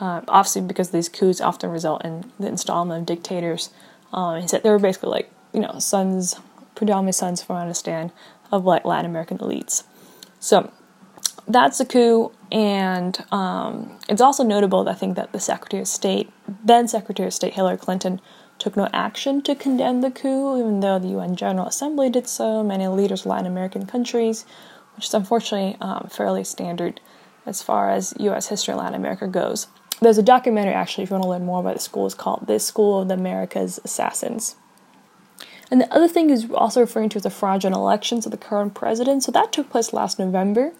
Uh, 0.00 0.22
obviously, 0.28 0.62
because 0.62 0.90
these 0.90 1.08
coups 1.08 1.40
often 1.40 1.70
result 1.70 2.04
in 2.04 2.32
the 2.40 2.48
installment 2.48 3.00
of 3.00 3.06
dictators. 3.06 3.70
Um, 4.12 4.40
he 4.40 4.48
said 4.48 4.62
they 4.62 4.70
were 4.70 4.78
basically 4.78 5.10
like 5.10 5.30
you 5.52 5.60
know 5.60 5.78
sons 5.78 6.40
predominantly 6.80 7.12
sons, 7.12 7.42
from 7.42 7.56
understand, 7.56 8.10
of 8.50 8.64
like 8.64 8.86
Latin 8.86 9.10
American 9.10 9.36
elites. 9.36 9.84
So 10.40 10.72
that's 11.46 11.78
a 11.78 11.84
coup, 11.84 12.32
and 12.50 13.22
um, 13.30 13.98
it's 14.08 14.22
also 14.22 14.42
notable, 14.42 14.88
I 14.88 14.94
think, 14.94 15.16
that 15.16 15.32
the 15.32 15.40
Secretary 15.40 15.82
of 15.82 15.88
State, 15.88 16.32
then 16.64 16.88
Secretary 16.88 17.26
of 17.26 17.34
State 17.34 17.52
Hillary 17.52 17.76
Clinton, 17.76 18.18
took 18.58 18.78
no 18.78 18.88
action 18.94 19.42
to 19.42 19.54
condemn 19.54 20.00
the 20.00 20.10
coup, 20.10 20.58
even 20.58 20.80
though 20.80 20.98
the 20.98 21.08
UN 21.08 21.36
General 21.36 21.66
Assembly 21.66 22.08
did 22.08 22.26
so, 22.26 22.62
many 22.62 22.88
leaders 22.88 23.20
of 23.20 23.26
Latin 23.26 23.46
American 23.46 23.84
countries, 23.84 24.46
which 24.96 25.06
is 25.06 25.14
unfortunately 25.14 25.76
um, 25.82 26.08
fairly 26.10 26.44
standard 26.44 27.00
as 27.44 27.62
far 27.62 27.90
as 27.90 28.14
US 28.20 28.48
history 28.48 28.72
in 28.72 28.78
Latin 28.78 28.94
America 28.94 29.26
goes. 29.26 29.66
There's 30.00 30.18
a 30.18 30.22
documentary, 30.22 30.72
actually, 30.72 31.04
if 31.04 31.10
you 31.10 31.14
want 31.14 31.24
to 31.24 31.30
learn 31.30 31.44
more 31.44 31.60
about 31.60 31.74
the 31.74 31.80
school, 31.80 32.06
it's 32.06 32.14
called 32.14 32.46
This 32.46 32.64
School 32.64 33.02
of 33.02 33.08
the 33.08 33.14
America's 33.14 33.78
Assassins. 33.84 34.56
And 35.70 35.80
the 35.80 35.94
other 35.94 36.08
thing 36.08 36.30
is 36.30 36.50
also 36.50 36.80
referring 36.80 37.10
to 37.10 37.20
the 37.20 37.30
fraudulent 37.30 37.76
elections 37.76 38.26
of 38.26 38.32
the 38.32 38.38
current 38.38 38.74
president. 38.74 39.22
So 39.22 39.32
that 39.32 39.52
took 39.52 39.70
place 39.70 39.92
last 39.92 40.18
November. 40.18 40.72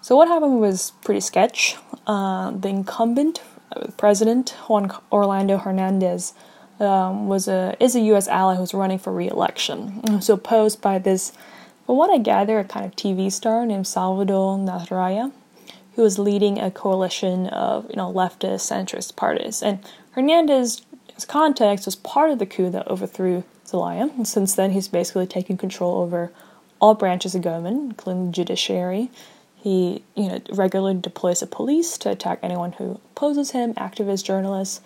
So 0.00 0.16
what 0.16 0.28
happened 0.28 0.60
was 0.60 0.92
pretty 1.02 1.20
sketch. 1.20 1.76
Uh, 2.06 2.52
the 2.52 2.68
incumbent 2.68 3.42
uh, 3.72 3.88
president 3.96 4.50
Juan 4.66 4.90
Orlando 5.12 5.58
Hernandez 5.58 6.32
um, 6.80 7.28
was 7.28 7.46
a 7.46 7.76
is 7.78 7.94
a 7.94 8.00
U.S. 8.00 8.26
ally 8.26 8.54
who's 8.54 8.72
running 8.72 8.98
for 8.98 9.12
re-election. 9.12 10.20
So 10.22 10.34
opposed 10.34 10.80
by 10.80 10.98
this, 10.98 11.32
from 11.84 11.98
what 11.98 12.10
I 12.10 12.16
gather, 12.16 12.58
a 12.58 12.64
kind 12.64 12.86
of 12.86 12.96
TV 12.96 13.30
star 13.30 13.66
named 13.66 13.86
Salvador 13.86 14.56
Nasralla, 14.56 15.32
who 15.94 16.02
was 16.02 16.18
leading 16.18 16.58
a 16.58 16.70
coalition 16.70 17.46
of 17.48 17.88
you 17.90 17.96
know 17.96 18.12
leftist 18.12 18.70
centrist 18.70 19.16
parties. 19.16 19.62
And 19.62 19.80
Hernandez's 20.12 20.84
context 21.26 21.86
was 21.86 21.96
part 21.96 22.30
of 22.30 22.38
the 22.38 22.46
coup 22.46 22.70
that 22.70 22.88
overthrew 22.88 23.44
Zelaya. 23.66 24.10
And 24.16 24.26
since 24.26 24.54
then, 24.54 24.72
he's 24.72 24.88
basically 24.88 25.26
taken 25.26 25.56
control 25.56 25.98
over 25.98 26.32
all 26.80 26.94
branches 26.94 27.34
of 27.34 27.42
government, 27.42 27.90
including 27.90 28.26
the 28.26 28.32
judiciary. 28.32 29.10
He, 29.54 30.02
you 30.16 30.28
know, 30.28 30.40
regularly 30.52 30.98
deploys 30.98 31.40
the 31.40 31.46
police 31.46 31.98
to 31.98 32.10
attack 32.10 32.38
anyone 32.42 32.72
who 32.72 33.00
opposes 33.12 33.50
him, 33.50 33.74
activists, 33.74 34.24
journalists, 34.24 34.80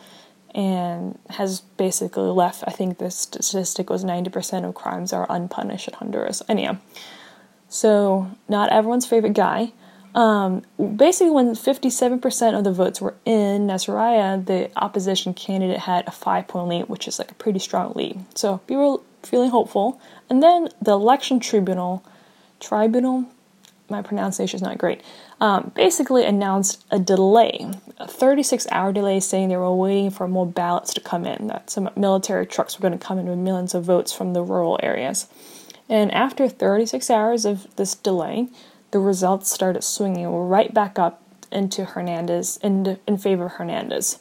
and 0.54 1.18
has 1.30 1.60
basically 1.60 2.24
left. 2.24 2.64
I 2.66 2.72
think 2.72 2.98
the 2.98 3.10
statistic 3.10 3.88
was 3.88 4.04
90% 4.04 4.64
of 4.64 4.74
crimes 4.74 5.12
are 5.12 5.26
unpunished 5.30 5.88
in 5.88 5.94
Honduras. 5.94 6.42
Anyhow, 6.48 6.78
so 7.68 8.30
not 8.48 8.70
everyone's 8.70 9.06
favorite 9.06 9.34
guy. 9.34 9.72
Um, 10.14 10.62
basically, 10.96 11.30
when 11.30 11.54
57% 11.54 12.56
of 12.56 12.64
the 12.64 12.72
votes 12.72 13.00
were 13.00 13.14
in 13.24 13.66
Nasralla, 13.66 14.44
the 14.44 14.70
opposition 14.76 15.34
candidate 15.34 15.80
had 15.80 16.06
a 16.06 16.12
five 16.12 16.46
point 16.46 16.68
lead, 16.68 16.88
which 16.88 17.08
is 17.08 17.18
like 17.18 17.30
a 17.30 17.34
pretty 17.34 17.58
strong 17.58 17.92
lead. 17.94 18.24
So 18.34 18.58
people 18.58 18.92
were 18.92 19.26
feeling 19.26 19.50
hopeful. 19.50 20.00
And 20.30 20.42
then 20.42 20.68
the 20.80 20.92
election 20.92 21.40
tribunal, 21.40 22.04
tribunal, 22.60 23.26
my 23.88 24.02
pronunciation 24.02 24.56
is 24.56 24.62
not 24.62 24.78
great, 24.78 25.02
um, 25.40 25.72
basically 25.74 26.24
announced 26.24 26.84
a 26.90 26.98
delay, 26.98 27.70
a 27.98 28.06
36 28.08 28.66
hour 28.70 28.92
delay, 28.92 29.20
saying 29.20 29.48
they 29.48 29.56
were 29.56 29.74
waiting 29.74 30.10
for 30.10 30.28
more 30.28 30.46
ballots 30.46 30.94
to 30.94 31.00
come 31.00 31.26
in, 31.26 31.48
that 31.48 31.70
some 31.70 31.90
military 31.96 32.46
trucks 32.46 32.78
were 32.78 32.82
going 32.82 32.98
to 32.98 33.04
come 33.04 33.18
in 33.18 33.26
with 33.26 33.38
millions 33.38 33.74
of 33.74 33.84
votes 33.84 34.12
from 34.12 34.32
the 34.32 34.42
rural 34.42 34.78
areas. 34.82 35.26
And 35.88 36.10
after 36.12 36.48
36 36.48 37.10
hours 37.10 37.44
of 37.44 37.66
this 37.76 37.94
delay, 37.94 38.48
the 38.94 39.00
results 39.00 39.52
started 39.52 39.82
swinging 39.82 40.24
right 40.28 40.72
back 40.72 41.00
up 41.00 41.20
into 41.50 41.84
Hernandez 41.84 42.60
in, 42.62 42.96
in 43.08 43.18
favor 43.18 43.46
of 43.46 43.52
Hernandez. 43.54 44.20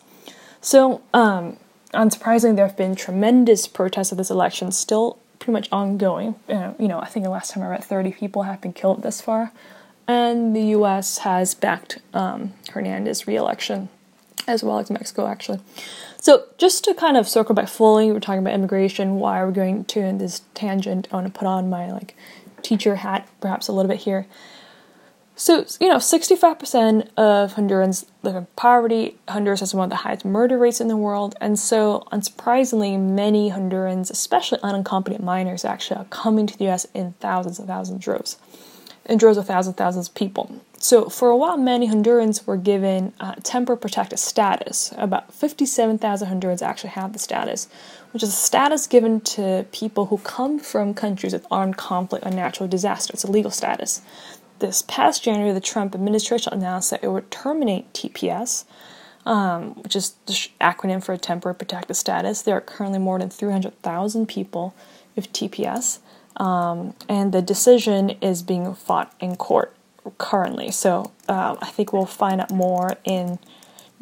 So, 0.61 1.03
um, 1.13 1.57
unsurprisingly, 1.93 2.55
there 2.55 2.65
have 2.65 2.75
been 2.75 2.95
tremendous 2.95 3.67
protests 3.67 4.11
of 4.11 4.17
this 4.17 4.31
election. 4.31 4.71
Still, 4.71 5.19
pretty 5.37 5.51
much 5.51 5.69
ongoing. 5.71 6.33
Uh, 6.49 6.73
you 6.79 6.87
know, 6.87 6.99
I 6.99 7.05
think 7.05 7.23
the 7.23 7.29
last 7.29 7.51
time 7.51 7.61
I 7.61 7.67
read, 7.67 7.83
30 7.83 8.13
people 8.13 8.43
have 8.43 8.61
been 8.61 8.73
killed 8.73 9.03
this 9.03 9.21
far. 9.21 9.51
And 10.07 10.55
the 10.55 10.63
U.S. 10.77 11.19
has 11.19 11.53
backed 11.53 11.99
um, 12.15 12.53
Hernandez's 12.71 13.27
reelection, 13.27 13.89
as 14.47 14.63
well 14.63 14.79
as 14.79 14.89
Mexico, 14.89 15.27
actually. 15.27 15.59
So, 16.17 16.45
just 16.57 16.83
to 16.85 16.95
kind 16.95 17.15
of 17.15 17.29
circle 17.29 17.53
back 17.53 17.67
fully, 17.67 18.11
we're 18.11 18.19
talking 18.19 18.39
about 18.39 18.55
immigration. 18.55 19.17
Why 19.19 19.39
are 19.39 19.45
we're 19.45 19.51
going 19.51 19.85
to 19.85 19.99
in 19.99 20.17
this 20.17 20.41
tangent? 20.55 21.09
I 21.11 21.17
want 21.17 21.31
to 21.31 21.39
put 21.39 21.47
on 21.47 21.69
my 21.69 21.91
like 21.91 22.15
teacher 22.63 22.95
hat, 22.95 23.27
perhaps 23.39 23.67
a 23.67 23.71
little 23.71 23.89
bit 23.89 23.99
here. 23.99 24.25
So, 25.43 25.65
you 25.81 25.89
know, 25.89 25.97
65% 25.97 27.09
of 27.17 27.55
Hondurans 27.55 28.05
live 28.21 28.37
in 28.37 28.47
poverty. 28.55 29.17
Honduras 29.27 29.59
has 29.59 29.73
one 29.73 29.83
of 29.83 29.89
the 29.89 29.97
highest 29.97 30.23
murder 30.23 30.57
rates 30.57 30.79
in 30.79 30.87
the 30.87 30.95
world. 30.95 31.35
And 31.41 31.59
so, 31.59 32.07
unsurprisingly, 32.13 32.97
many 32.97 33.51
Hondurans, 33.51 34.09
especially 34.09 34.59
unaccompanied 34.63 35.21
minors, 35.21 35.65
actually 35.65 35.97
are 35.97 36.05
coming 36.05 36.47
to 36.47 36.57
the 36.57 36.69
US 36.69 36.85
in 36.93 37.11
thousands 37.19 37.59
and 37.59 37.67
thousands 37.67 37.97
of 37.97 38.01
droves, 38.01 38.37
in 39.05 39.17
droves 39.17 39.37
of 39.37 39.45
thousands 39.45 39.73
and 39.73 39.77
thousands 39.77 40.07
of 40.07 40.15
people. 40.15 40.61
So, 40.77 41.09
for 41.09 41.29
a 41.29 41.35
while, 41.35 41.57
many 41.57 41.89
Hondurans 41.89 42.47
were 42.47 42.55
given 42.55 43.11
uh, 43.19 43.35
temporary 43.43 43.81
protected 43.81 44.19
status. 44.19 44.93
About 44.97 45.33
57,000 45.33 46.29
Hondurans 46.29 46.61
actually 46.61 46.91
have 46.91 47.11
the 47.11 47.19
status, 47.19 47.67
which 48.13 48.23
is 48.23 48.29
a 48.29 48.31
status 48.31 48.87
given 48.87 49.19
to 49.35 49.65
people 49.73 50.05
who 50.05 50.19
come 50.19 50.57
from 50.57 50.93
countries 50.93 51.33
with 51.33 51.45
armed 51.51 51.75
conflict 51.75 52.25
or 52.25 52.31
natural 52.31 52.69
disaster. 52.69 53.11
It's 53.11 53.25
a 53.25 53.31
legal 53.31 53.51
status 53.51 54.01
this 54.63 54.81
past 54.83 55.21
January, 55.21 55.51
the 55.51 55.59
Trump 55.59 55.93
administration 55.93 56.53
announced 56.53 56.89
that 56.89 57.03
it 57.03 57.09
would 57.09 57.29
terminate 57.29 57.91
TPS, 57.91 58.63
um, 59.25 59.75
which 59.83 59.93
is 59.93 60.15
the 60.25 60.31
acronym 60.61 61.03
for 61.03 61.11
a 61.11 61.17
Temporary 61.17 61.53
Protected 61.53 61.97
Status. 61.97 62.41
There 62.41 62.55
are 62.55 62.61
currently 62.61 62.97
more 62.97 63.19
than 63.19 63.29
300,000 63.29 64.25
people 64.25 64.73
with 65.17 65.33
TPS, 65.33 65.99
um, 66.37 66.95
and 67.09 67.33
the 67.33 67.41
decision 67.41 68.11
is 68.21 68.41
being 68.41 68.73
fought 68.73 69.13
in 69.19 69.35
court 69.35 69.75
currently. 70.17 70.71
So 70.71 71.11
uh, 71.27 71.57
I 71.61 71.69
think 71.71 71.91
we'll 71.91 72.05
find 72.05 72.39
out 72.39 72.49
more 72.49 72.95
in 73.03 73.39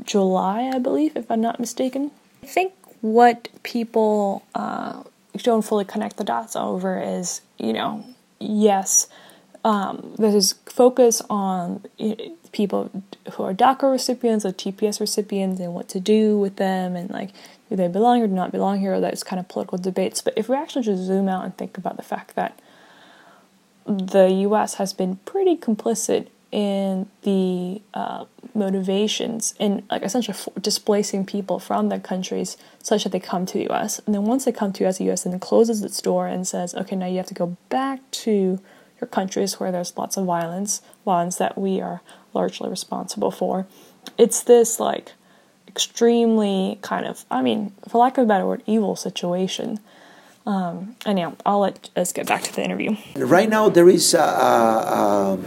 July, 0.03 0.69
I 0.71 0.77
believe, 0.77 1.17
if 1.17 1.31
I'm 1.31 1.41
not 1.41 1.59
mistaken. 1.59 2.11
I 2.43 2.45
think 2.45 2.73
what 3.01 3.49
people 3.63 4.43
uh, 4.53 5.01
don't 5.37 5.63
fully 5.63 5.85
connect 5.85 6.17
the 6.17 6.23
dots 6.23 6.55
over 6.55 7.01
is, 7.01 7.41
you 7.57 7.73
know, 7.73 8.05
yes 8.39 9.07
um, 9.63 10.15
there's 10.17 10.53
focus 10.65 11.21
on 11.29 11.83
people 12.51 12.89
who 13.33 13.43
are 13.43 13.53
DACA 13.53 13.91
recipients 13.91 14.45
or 14.45 14.51
TPS 14.51 14.99
recipients 14.99 15.59
and 15.59 15.73
what 15.73 15.87
to 15.89 15.99
do 15.99 16.37
with 16.37 16.57
them 16.57 16.95
and 16.95 17.09
like 17.09 17.31
do 17.69 17.75
they 17.75 17.87
belong 17.87 18.21
or 18.21 18.27
do 18.27 18.33
not 18.33 18.51
belong 18.51 18.79
here. 18.79 18.99
Those 18.99 19.23
kind 19.23 19.39
of 19.39 19.47
political 19.47 19.77
debates. 19.77 20.21
But 20.21 20.33
if 20.35 20.49
we 20.49 20.55
actually 20.55 20.83
just 20.83 21.03
zoom 21.03 21.29
out 21.29 21.45
and 21.45 21.57
think 21.57 21.77
about 21.77 21.95
the 21.95 22.03
fact 22.03 22.35
that 22.35 22.59
the 23.85 24.29
U.S. 24.29 24.75
has 24.75 24.93
been 24.93 25.17
pretty 25.17 25.55
complicit 25.55 26.27
in 26.51 27.09
the 27.21 27.81
uh, 27.93 28.25
motivations 28.53 29.53
in 29.57 29.83
like 29.89 30.03
essentially 30.03 30.37
displacing 30.59 31.25
people 31.25 31.59
from 31.59 31.87
their 31.87 31.99
countries 31.99 32.57
such 32.83 33.03
that 33.05 33.11
they 33.11 33.21
come 33.21 33.45
to 33.45 33.53
the 33.53 33.63
U.S. 33.65 33.99
And 34.05 34.13
then 34.13 34.25
once 34.25 34.43
they 34.43 34.51
come 34.51 34.73
to 34.73 34.85
us, 34.85 34.97
the 34.97 35.05
U.S. 35.05 35.23
then 35.23 35.39
closes 35.39 35.81
its 35.81 36.01
door 36.01 36.27
and 36.27 36.45
says, 36.45 36.75
okay, 36.75 36.95
now 36.95 37.05
you 37.05 37.17
have 37.17 37.27
to 37.27 37.33
go 37.33 37.55
back 37.69 37.99
to 38.11 38.59
countries 39.05 39.59
where 39.59 39.71
there's 39.71 39.97
lots 39.97 40.17
of 40.17 40.25
violence, 40.25 40.81
violence 41.05 41.37
that 41.37 41.57
we 41.57 41.81
are 41.81 42.01
largely 42.33 42.69
responsible 42.69 43.31
for. 43.31 43.67
It's 44.17 44.41
this 44.43 44.79
like 44.79 45.13
extremely 45.67 46.79
kind 46.81 47.05
of, 47.05 47.25
I 47.31 47.41
mean, 47.41 47.73
for 47.87 47.99
lack 47.99 48.17
of 48.17 48.25
a 48.25 48.27
better 48.27 48.45
word, 48.45 48.63
evil 48.65 48.95
situation. 48.95 49.79
Um, 50.45 50.95
anyhow, 51.05 51.35
I'll 51.45 51.59
let 51.59 51.89
us 51.95 52.11
get 52.11 52.27
back 52.27 52.43
to 52.43 52.53
the 52.53 52.63
interview. 52.63 52.95
Right 53.15 53.49
now, 53.49 53.69
there 53.69 53.87
is 53.87 54.13
a, 54.13 54.19
a, 54.19 55.39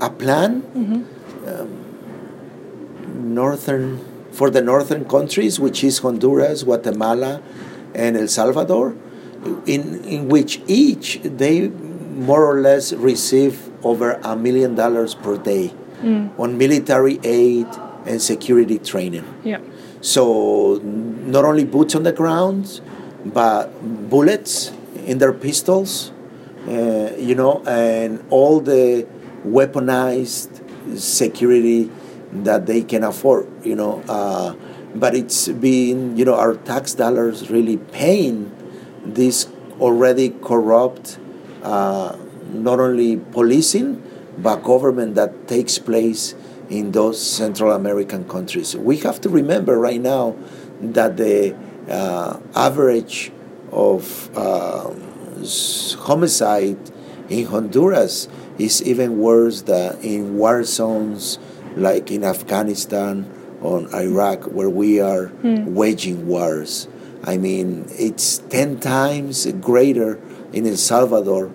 a 0.00 0.10
plan 0.10 0.62
mm-hmm. 0.62 1.48
um, 1.48 3.34
northern 3.34 4.04
for 4.32 4.50
the 4.50 4.60
northern 4.60 5.06
countries, 5.06 5.58
which 5.58 5.82
is 5.82 5.98
Honduras, 5.98 6.64
Guatemala, 6.64 7.40
and 7.94 8.16
El 8.16 8.28
Salvador, 8.28 8.94
in 9.64 10.04
in 10.04 10.28
which 10.28 10.60
each 10.66 11.20
they 11.22 11.70
more 12.16 12.44
or 12.44 12.60
less 12.60 12.92
receive 12.92 13.70
over 13.84 14.12
a 14.24 14.34
million 14.34 14.74
dollars 14.74 15.14
per 15.14 15.36
day 15.36 15.72
mm. 16.00 16.38
on 16.38 16.58
military 16.58 17.20
aid 17.22 17.66
and 18.06 18.20
security 18.20 18.78
training. 18.78 19.24
Yeah. 19.44 19.60
So 20.00 20.80
not 20.82 21.44
only 21.44 21.64
boots 21.64 21.94
on 21.94 22.04
the 22.04 22.12
ground, 22.12 22.80
but 23.24 23.70
bullets 24.08 24.72
in 25.04 25.18
their 25.18 25.32
pistols, 25.32 26.12
uh, 26.68 27.12
you 27.18 27.34
know, 27.34 27.62
and 27.66 28.24
all 28.30 28.60
the 28.60 29.06
weaponized 29.44 30.62
security 30.98 31.90
that 32.32 32.66
they 32.66 32.82
can 32.82 33.04
afford, 33.04 33.48
you 33.64 33.74
know. 33.74 34.02
Uh, 34.08 34.54
but 34.94 35.14
it's 35.14 35.48
been, 35.48 36.16
you 36.16 36.24
know, 36.24 36.34
our 36.34 36.54
tax 36.54 36.94
dollars 36.94 37.50
really 37.50 37.76
paying 37.76 38.52
this 39.04 39.48
already 39.80 40.30
corrupt 40.30 41.18
uh, 41.66 42.16
not 42.52 42.78
only 42.78 43.16
policing 43.16 44.02
but 44.38 44.62
government 44.62 45.14
that 45.16 45.48
takes 45.48 45.78
place 45.78 46.34
in 46.70 46.92
those 46.92 47.20
Central 47.20 47.72
American 47.72 48.28
countries. 48.28 48.76
We 48.76 48.98
have 48.98 49.20
to 49.22 49.28
remember 49.28 49.78
right 49.78 50.00
now 50.00 50.36
that 50.80 51.16
the 51.16 51.56
uh, 51.88 52.38
average 52.54 53.32
of 53.72 54.30
uh, 54.36 54.92
homicide 56.06 56.78
in 57.28 57.46
Honduras 57.46 58.28
is 58.58 58.82
even 58.82 59.18
worse 59.18 59.62
than 59.62 59.98
in 60.00 60.36
war 60.36 60.64
zones 60.64 61.38
like 61.76 62.10
in 62.10 62.24
Afghanistan 62.24 63.30
or 63.60 63.92
Iraq, 63.94 64.44
where 64.44 64.70
we 64.70 65.00
are 65.00 65.26
mm. 65.42 65.64
waging 65.66 66.26
wars. 66.26 66.88
I 67.24 67.38
mean, 67.38 67.86
it's 67.90 68.38
10 68.38 68.80
times 68.80 69.46
greater 69.60 70.20
in 70.52 70.66
El 70.66 70.76
Salvador 70.76 71.52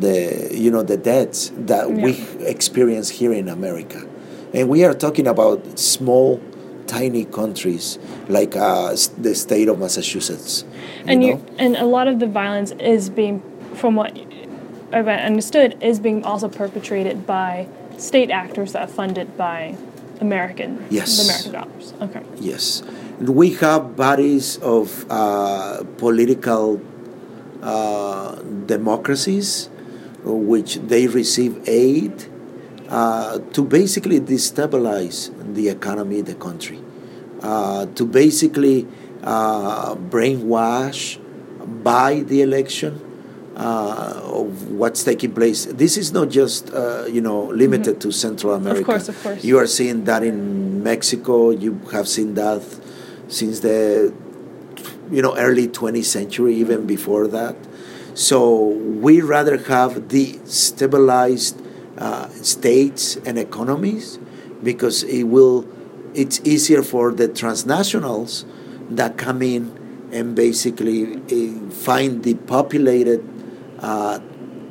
the 0.00 0.50
you 0.52 0.70
know 0.70 0.82
the 0.82 0.96
deaths 0.96 1.52
that 1.56 1.88
yeah. 1.88 2.04
we 2.04 2.12
experience 2.46 3.08
here 3.08 3.32
in 3.32 3.48
America, 3.48 4.06
and 4.54 4.68
we 4.68 4.84
are 4.84 4.94
talking 4.94 5.26
about 5.26 5.78
small, 5.78 6.40
tiny 6.86 7.24
countries 7.24 7.98
like 8.28 8.56
uh, 8.56 8.94
the 9.18 9.34
state 9.34 9.68
of 9.68 9.78
Massachusetts. 9.78 10.64
You 11.04 11.04
and 11.06 11.20
know? 11.20 11.26
you 11.26 11.44
and 11.58 11.76
a 11.76 11.86
lot 11.86 12.08
of 12.08 12.20
the 12.20 12.26
violence 12.26 12.72
is 12.72 13.10
being, 13.10 13.42
from 13.74 13.96
what 13.96 14.18
I've 14.92 15.08
understood, 15.08 15.76
is 15.82 16.00
being 16.00 16.24
also 16.24 16.48
perpetrated 16.48 17.26
by 17.26 17.68
state 17.98 18.30
actors 18.30 18.72
that 18.72 18.88
are 18.88 18.92
funded 18.92 19.36
by 19.36 19.76
American 20.20 20.84
yes 20.90 21.22
American 21.24 21.52
dollars. 21.52 21.94
Okay. 22.00 22.22
Yes, 22.40 22.82
we 23.20 23.54
have 23.54 23.96
bodies 23.96 24.58
of 24.58 25.06
uh, 25.10 25.82
political 25.98 26.80
uh, 27.62 28.36
democracies 28.66 29.68
which 30.24 30.76
they 30.76 31.06
receive 31.06 31.68
aid 31.68 32.26
uh, 32.88 33.38
to 33.52 33.64
basically 33.64 34.20
destabilize 34.20 35.30
the 35.54 35.68
economy 35.68 36.20
the 36.20 36.34
country, 36.34 36.78
uh, 37.42 37.86
to 37.86 38.04
basically 38.04 38.86
uh, 39.22 39.94
brainwash 39.94 41.18
by 41.82 42.20
the 42.20 42.42
election 42.42 43.00
uh, 43.56 44.20
of 44.24 44.70
what's 44.70 45.04
taking 45.04 45.32
place. 45.32 45.66
This 45.66 45.96
is 45.96 46.12
not 46.12 46.28
just 46.28 46.72
uh, 46.72 47.06
you 47.06 47.20
know 47.20 47.44
limited 47.44 47.96
mm-hmm. 47.98 48.10
to 48.10 48.12
Central 48.12 48.54
America. 48.54 48.80
Of 48.80 48.86
course, 48.86 49.08
of 49.08 49.22
course. 49.22 49.44
You 49.44 49.58
are 49.58 49.66
seeing 49.66 50.04
that 50.04 50.22
in 50.22 50.82
Mexico. 50.82 51.50
You 51.50 51.78
have 51.92 52.08
seen 52.08 52.34
that 52.34 52.62
since 53.28 53.60
the 53.60 54.12
you 55.10 55.22
know 55.22 55.36
early 55.36 55.68
20th 55.68 56.04
century, 56.04 56.54
even 56.56 56.86
before 56.86 57.26
that. 57.28 57.56
So 58.14 58.66
we 58.66 59.20
rather 59.20 59.56
have 59.56 60.10
the 60.10 60.38
stabilized 60.44 61.60
uh, 61.96 62.28
states 62.28 63.16
and 63.16 63.38
economies 63.38 64.18
because 64.62 65.02
it 65.04 65.24
will. 65.24 65.66
It's 66.14 66.40
easier 66.44 66.82
for 66.82 67.10
the 67.10 67.28
transnationals 67.28 68.44
that 68.90 69.16
come 69.16 69.40
in 69.40 70.08
and 70.12 70.36
basically 70.36 71.16
uh, 71.16 71.70
find 71.70 72.22
the 72.22 72.34
populated 72.34 73.26
uh, 73.78 74.20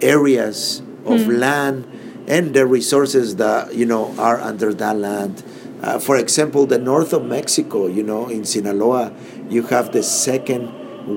areas 0.01 0.81
of 1.03 1.21
mm. 1.21 1.39
land 1.39 2.25
and 2.27 2.53
the 2.53 2.67
resources 2.67 3.37
that 3.37 3.73
you 3.73 3.85
know 3.85 4.15
are 4.19 4.39
under 4.39 4.73
that 4.73 4.97
land. 4.97 5.43
Uh, 5.81 5.97
for 5.97 6.15
example, 6.15 6.67
the 6.67 6.77
north 6.77 7.11
of 7.11 7.25
Mexico, 7.25 7.87
you 7.87 8.03
know, 8.03 8.27
in 8.27 8.45
Sinaloa, 8.45 9.11
you 9.49 9.63
have 9.63 9.91
the 9.93 10.03
second 10.03 10.69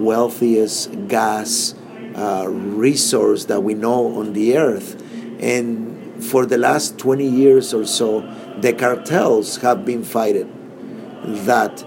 wealthiest 0.02 1.06
gas 1.06 1.74
uh, 2.14 2.46
resource 2.48 3.46
that 3.46 3.62
we 3.62 3.74
know 3.74 4.18
on 4.18 4.32
the 4.32 4.56
earth. 4.56 5.00
And 5.40 6.24
for 6.24 6.46
the 6.46 6.58
last 6.58 6.98
20 6.98 7.26
years 7.26 7.74
or 7.74 7.86
so, 7.86 8.20
the 8.60 8.72
cartels 8.72 9.56
have 9.58 9.84
been 9.84 10.04
fighting 10.04 10.50
that. 11.44 11.84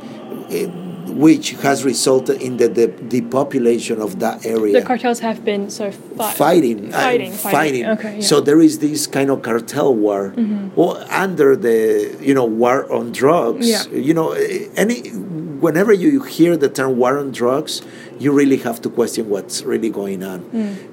It, 0.50 0.87
which 1.18 1.52
has 1.66 1.84
resulted 1.84 2.42
in 2.42 2.58
the, 2.58 2.68
the 2.68 2.88
depopulation 2.88 4.00
of 4.00 4.20
that 4.20 4.46
area. 4.46 4.80
The 4.80 4.86
cartels 4.86 5.20
have 5.20 5.44
been 5.44 5.70
so 5.70 5.92
fi- 5.92 6.32
fighting, 6.34 6.94
uh, 6.94 6.98
fighting, 6.98 7.32
fighting. 7.32 7.86
Okay, 7.88 8.16
yeah. 8.18 8.22
So 8.22 8.40
there 8.40 8.62
is 8.62 8.80
this 8.80 9.08
kind 9.08 9.30
of 9.32 9.42
cartel 9.42 9.94
war, 9.96 10.34
or 10.76 11.04
under 11.12 11.56
the 11.56 12.16
you 12.22 12.34
know 12.34 12.46
war 12.46 12.92
on 12.92 13.12
drugs. 13.12 13.68
Yeah. 13.68 13.84
You 13.90 14.14
know, 14.14 14.32
eh, 14.32 14.68
any 14.76 15.10
whenever 15.66 15.92
you 15.92 16.22
hear 16.24 16.56
the 16.56 16.70
term 16.70 16.98
war 16.98 17.18
on 17.18 17.32
drugs, 17.32 17.82
you 18.20 18.32
really 18.32 18.58
have 18.58 18.80
to 18.82 18.90
question 18.90 19.28
what's 19.28 19.64
really 19.64 19.90
going 19.90 20.24
on, 20.24 20.40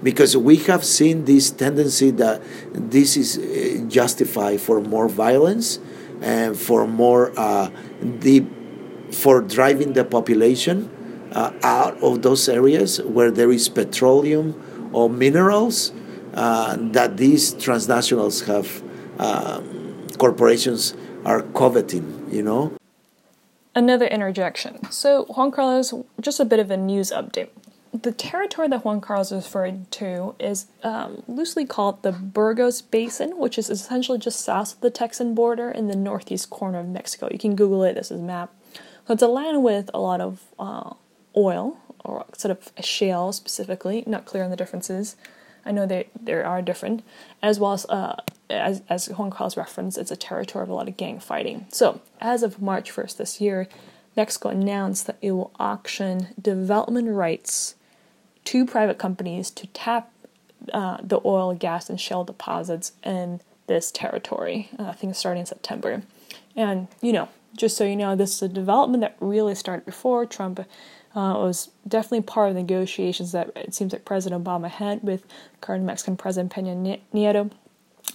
because 0.03 0.37
we 0.37 0.57
have 0.71 0.85
seen 0.85 1.27
this 1.27 1.51
tendency 1.51 2.11
that 2.13 2.41
this 2.73 3.17
is 3.17 3.39
eh, 3.39 3.85
justified 3.89 4.61
for 4.61 4.81
more 4.81 5.09
violence 5.09 5.79
and 6.23 6.59
for 6.59 6.87
more 6.87 7.33
uh, 7.37 7.69
deep 8.21 8.47
for 9.15 9.41
driving 9.41 9.93
the 9.93 10.05
population 10.05 10.91
uh, 11.33 11.53
out 11.63 12.01
of 12.03 12.23
those 12.23 12.49
areas 12.49 13.01
where 13.03 13.31
there 13.31 13.51
is 13.51 13.69
petroleum 13.69 14.61
or 14.93 15.09
minerals 15.09 15.93
uh, 16.35 16.77
that 16.79 17.17
these 17.17 17.55
transnationals 17.55 18.47
have 18.47 18.83
um, 19.19 20.07
corporations 20.19 20.95
are 21.25 21.43
coveting 21.55 22.29
you 22.31 22.43
know 22.43 22.73
Another 23.77 24.07
interjection. 24.07 24.89
So, 24.93 25.25
Juan 25.25 25.51
Carlos, 25.51 25.93
just 26.21 26.39
a 26.39 26.45
bit 26.45 26.61
of 26.61 26.71
a 26.71 26.77
news 26.77 27.11
update. 27.11 27.49
The 27.93 28.13
territory 28.13 28.69
that 28.69 28.85
Juan 28.85 29.01
Carlos 29.01 29.33
referred 29.33 29.91
to 29.93 30.37
is 30.39 30.67
um, 30.85 31.25
loosely 31.27 31.65
called 31.65 32.03
the 32.03 32.13
Burgos 32.13 32.83
Basin, 32.83 33.37
which 33.37 33.59
is 33.59 33.71
essentially 33.71 34.19
just 34.19 34.41
south 34.41 34.75
of 34.75 34.81
the 34.81 34.91
Texan 34.91 35.35
border 35.35 35.71
in 35.71 35.89
the 35.89 35.97
northeast 35.97 36.51
corner 36.51 36.79
of 36.81 36.89
Mexico. 36.89 37.29
You 37.33 37.39
can 37.39 37.57
Google 37.57 37.83
it, 37.83 37.95
this 37.95 38.13
is 38.13 38.21
a 38.21 38.23
map. 38.23 38.53
So, 39.07 39.15
it's 39.15 39.23
a 39.23 39.29
land 39.29 39.63
with 39.63 39.91
a 39.93 40.01
lot 40.01 40.21
of 40.21 40.43
uh, 40.59 40.95
oil, 41.37 41.79
or 42.05 42.27
sort 42.37 42.51
of 42.51 42.85
shale 42.85 43.33
specifically, 43.33 44.05
not 44.07 44.25
clear 44.25 44.45
on 44.45 44.51
the 44.51 44.57
differences. 44.57 45.17
I 45.67 45.73
know 45.73 45.87
they 45.87 46.09
there 46.21 46.45
are 46.45 46.63
different, 46.63 47.03
as 47.43 47.59
well 47.59 47.73
as 47.73 47.87
uh, 47.87 48.17
as 48.51 48.83
as 48.89 49.09
Juan 49.09 49.31
Carlos 49.31 49.57
it's 49.97 50.11
a 50.11 50.17
territory 50.17 50.63
of 50.63 50.69
a 50.69 50.75
lot 50.75 50.89
of 50.89 50.97
gang 50.97 51.19
fighting. 51.21 51.67
So 51.71 52.01
as 52.21 52.43
of 52.43 52.61
March 52.61 52.91
first 52.91 53.19
this 53.19 53.41
year, 53.41 53.69
Mexico 54.17 54.51
announced 54.51 55.07
that 55.07 55.17
it 55.23 55.33
will 55.33 55.53
auction 55.59 56.29
development 56.41 57.09
rights 57.09 57.75
to 58.45 58.67
private 58.67 58.99
companies 58.99 59.51
to 59.53 59.67
tap 59.69 60.11
uh, 60.73 60.99
the 61.03 61.21
oil, 61.25 61.55
gas, 61.55 61.89
and 61.89 62.01
shale 62.01 62.25
deposits 62.25 62.93
in 63.03 63.41
this 63.67 63.91
territory. 63.91 64.69
Uh, 64.79 64.85
I 64.85 64.93
think 64.93 65.15
starting 65.15 65.41
in 65.41 65.47
September, 65.47 66.03
and 66.55 66.89
you 67.01 67.13
know, 67.13 67.29
just 67.57 67.77
so 67.77 67.85
you 67.85 67.97
know, 67.97 68.17
this 68.17 68.37
is 68.37 68.43
a 68.43 68.49
development 68.49 69.01
that 69.03 69.17
really 69.21 69.55
started 69.55 69.85
before 69.85 70.27
Trump 70.27 70.61
uh, 70.61 70.65
was 71.15 71.71
definitely 71.87 72.23
part 72.23 72.49
of 72.49 72.55
the 72.55 72.61
negotiations 72.63 73.33
that 73.33 73.51
it 73.55 73.75
seems 73.75 73.93
like 73.93 74.05
President 74.05 74.43
Obama 74.43 74.69
had 74.69 75.03
with 75.03 75.25
current 75.61 75.85
Mexican 75.85 76.17
President 76.17 76.53
Peña 76.53 77.01
Nieto. 77.13 77.51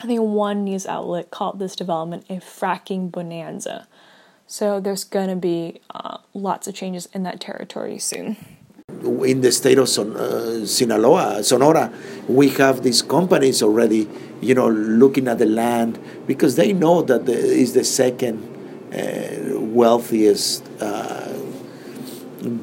I 0.01 0.05
think 0.05 0.21
one 0.21 0.63
news 0.63 0.85
outlet 0.85 1.31
called 1.31 1.59
this 1.59 1.75
development 1.75 2.25
a 2.29 2.35
fracking 2.35 3.11
bonanza. 3.11 3.87
So 4.47 4.79
there's 4.79 5.03
going 5.03 5.29
to 5.29 5.35
be 5.35 5.79
uh, 5.93 6.17
lots 6.33 6.67
of 6.67 6.75
changes 6.75 7.07
in 7.13 7.23
that 7.23 7.39
territory 7.39 7.99
soon. 7.99 8.37
in 9.23 9.41
the 9.41 9.51
state 9.51 9.77
of 9.77 9.87
Son- 9.87 10.15
uh, 10.17 10.65
Sinaloa, 10.65 11.43
Sonora, 11.43 11.91
we 12.27 12.49
have 12.49 12.83
these 12.83 13.01
companies 13.01 13.61
already, 13.61 14.09
you 14.41 14.53
know, 14.55 14.67
looking 14.67 15.27
at 15.27 15.37
the 15.37 15.45
land 15.45 15.99
because 16.27 16.55
they 16.55 16.73
know 16.73 17.01
that 17.03 17.25
the, 17.25 17.33
is 17.33 17.73
the 17.73 17.83
second 17.83 18.58
wealthiest 19.59 20.67
uh, 20.81 21.33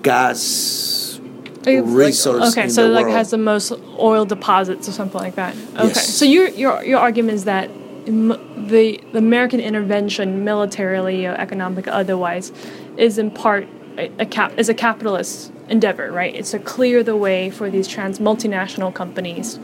gas 0.03 1.21
resource 1.65 2.53
okay, 2.53 2.65
in 2.65 2.71
so 2.71 2.87
like 2.89 3.07
world. 3.07 3.17
has 3.17 3.31
the 3.31 3.39
most 3.39 3.73
oil 3.99 4.25
deposits 4.25 4.89
or 4.89 4.93
something 4.93 5.21
like 5.21 5.35
that. 5.35 5.55
Okay, 5.75 5.89
Yes. 5.89 6.15
so 6.15 6.25
your 6.25 6.49
your 6.49 6.85
your 6.85 6.99
argument 7.01 7.35
is 7.35 7.45
that 7.45 7.71
the 8.07 9.01
the 9.13 9.19
American 9.19 9.61
intervention, 9.61 10.45
militarily, 10.45 11.27
or 11.27 11.35
economic, 11.35 11.89
otherwise, 11.89 12.53
is 12.97 13.19
in 13.19 13.31
part 13.31 13.67
a, 13.99 14.11
a 14.21 14.27
cap 14.27 14.53
is 14.57 14.69
a 14.69 14.75
capitalist 14.75 15.53
endeavor, 15.69 16.13
right? 16.13 16.35
It's 16.35 16.53
to 16.53 16.59
clear 16.61 17.03
the 17.03 17.17
way 17.17 17.51
for 17.51 17.69
these 17.71 17.89
trans 17.89 18.19
multinational 18.21 18.95
companies 18.95 19.59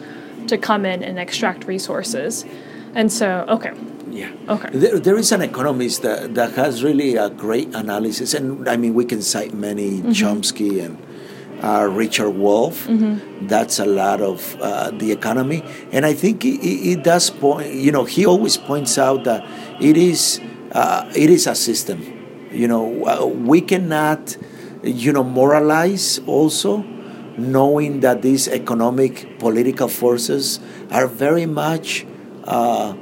to 0.49 0.59
come 0.59 0.85
in 0.85 1.05
and 1.05 1.19
extract 1.19 1.67
resources, 1.67 2.45
and 2.95 3.13
so 3.13 3.45
okay, 3.49 3.73
Yeah. 4.13 4.31
Okay. 4.47 4.69
There, 4.73 4.99
there 5.01 5.17
is 5.17 5.33
an 5.33 5.41
economist 5.41 6.03
that, 6.03 6.35
that 6.35 6.53
has 6.53 6.85
really 6.85 7.17
a 7.17 7.31
great 7.31 7.75
analysis, 7.75 8.35
and 8.35 8.69
I 8.69 8.77
mean, 8.77 8.93
we 8.93 9.07
can 9.07 9.23
cite 9.23 9.55
many 9.55 10.03
Chomsky 10.03 10.85
and 10.85 10.99
uh, 11.65 11.89
Richard 11.91 12.31
Wolff. 12.31 12.87
That's 13.49 13.79
a 13.79 13.87
lot 13.87 14.21
of 14.21 14.57
uh, 14.61 14.91
the 14.91 15.13
economy, 15.13 15.65
and 15.93 16.05
I 16.05 16.13
think 16.13 16.45
it 16.45 16.61
it 16.61 17.03
does 17.05 17.31
point. 17.31 17.73
You 17.73 17.91
know, 17.91 18.05
he 18.05 18.27
always 18.27 18.59
points 18.59 18.99
out 18.99 19.25
that 19.25 19.49
it 19.81 19.97
is 19.97 20.41
uh, 20.73 21.11
it 21.17 21.31
is 21.31 21.47
a 21.47 21.55
system. 21.55 22.05
You 22.53 22.69
know, 22.69 22.85
uh, 23.07 23.25
we 23.25 23.63
cannot, 23.63 24.37
you 24.83 25.13
know, 25.13 25.25
moralize 25.25 26.21
also, 26.27 26.85
knowing 27.39 28.01
that 28.01 28.21
these 28.21 28.47
economic 28.47 29.39
political 29.39 29.89
forces 29.89 30.61
are 30.91 31.07
very 31.09 31.47
much. 31.47 32.05
Uh, 32.45 32.95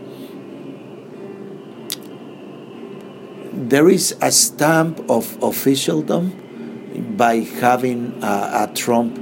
there 3.52 3.88
is 3.88 4.14
a 4.20 4.30
stamp 4.30 5.00
of 5.10 5.36
officialdom 5.42 6.32
by 7.16 7.36
having 7.60 8.22
uh, 8.22 8.66
a 8.68 8.74
Trump 8.74 9.18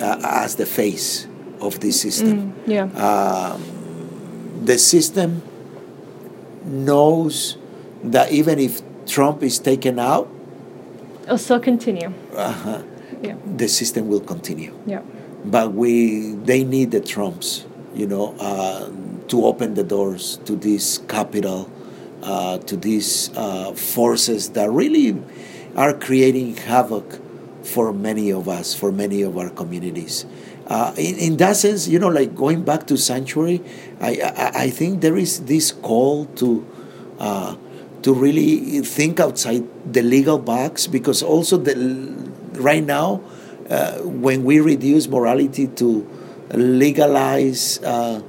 uh, 0.00 0.20
as 0.22 0.56
the 0.56 0.66
face 0.66 1.26
of 1.60 1.80
this 1.80 2.00
system. 2.00 2.52
yeah, 2.66 3.56
The 4.64 4.78
system 4.78 5.42
knows 6.64 7.56
that 8.04 8.30
even 8.32 8.58
if 8.58 8.82
Trump 9.06 9.42
is 9.42 9.58
taken 9.58 9.98
out, 9.98 10.28
it'll 11.24 11.38
still 11.38 11.60
continue. 11.60 12.12
Uh-huh, 12.34 12.82
Yeah, 13.22 13.36
the 13.56 13.68
system 13.68 14.08
will 14.08 14.20
continue. 14.20 14.74
yeah, 14.86 15.02
But 15.44 15.74
we, 15.74 16.32
they 16.34 16.64
need 16.64 16.90
the 16.90 17.00
Trumps, 17.00 17.64
you 17.94 18.06
know, 18.06 18.34
uh, 18.40 18.90
to 19.28 19.44
open 19.46 19.74
the 19.74 19.84
doors 19.84 20.38
to 20.44 20.56
this 20.56 20.98
capital, 21.08 21.70
uh, 22.22 22.58
to 22.58 22.76
these 22.76 23.30
uh, 23.36 23.72
forces 23.72 24.50
that 24.50 24.70
really 24.70 25.20
are 25.76 25.92
creating 25.92 26.56
havoc 26.56 27.20
for 27.64 27.92
many 27.92 28.30
of 28.30 28.48
us, 28.48 28.74
for 28.74 28.92
many 28.92 29.22
of 29.22 29.36
our 29.38 29.50
communities. 29.50 30.26
Uh, 30.66 30.94
in, 30.96 31.16
in 31.16 31.36
that 31.38 31.56
sense, 31.56 31.88
you 31.88 31.98
know, 31.98 32.08
like 32.08 32.34
going 32.34 32.62
back 32.62 32.86
to 32.86 32.96
sanctuary, 32.96 33.60
I, 34.00 34.20
I, 34.22 34.50
I 34.64 34.70
think 34.70 35.00
there 35.00 35.16
is 35.16 35.44
this 35.46 35.72
call 35.72 36.26
to 36.36 36.66
uh, 37.18 37.56
to 38.02 38.12
really 38.12 38.80
think 38.80 39.20
outside 39.20 39.62
the 39.92 40.02
legal 40.02 40.38
box 40.38 40.88
because 40.88 41.22
also 41.22 41.56
the 41.56 41.74
right 42.54 42.84
now 42.84 43.22
uh, 43.70 43.98
when 43.98 44.44
we 44.44 44.60
reduce 44.60 45.06
morality 45.06 45.68
to 45.68 46.08
legalize 46.52 47.80
uh, 47.82 48.20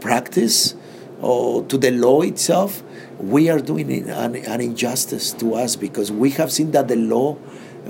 practice 0.00 0.74
or 1.20 1.64
to 1.64 1.78
the 1.78 1.90
law 1.90 2.20
itself, 2.20 2.82
we 3.30 3.48
are 3.48 3.60
doing 3.60 4.08
an, 4.10 4.36
an 4.36 4.60
injustice 4.60 5.32
to 5.32 5.54
us 5.54 5.76
because 5.76 6.12
we 6.12 6.30
have 6.30 6.52
seen 6.52 6.72
that 6.72 6.88
the 6.88 6.96
law 6.96 7.36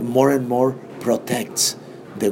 more 0.00 0.30
and 0.30 0.48
more 0.48 0.72
protects 1.00 1.76
the, 2.18 2.30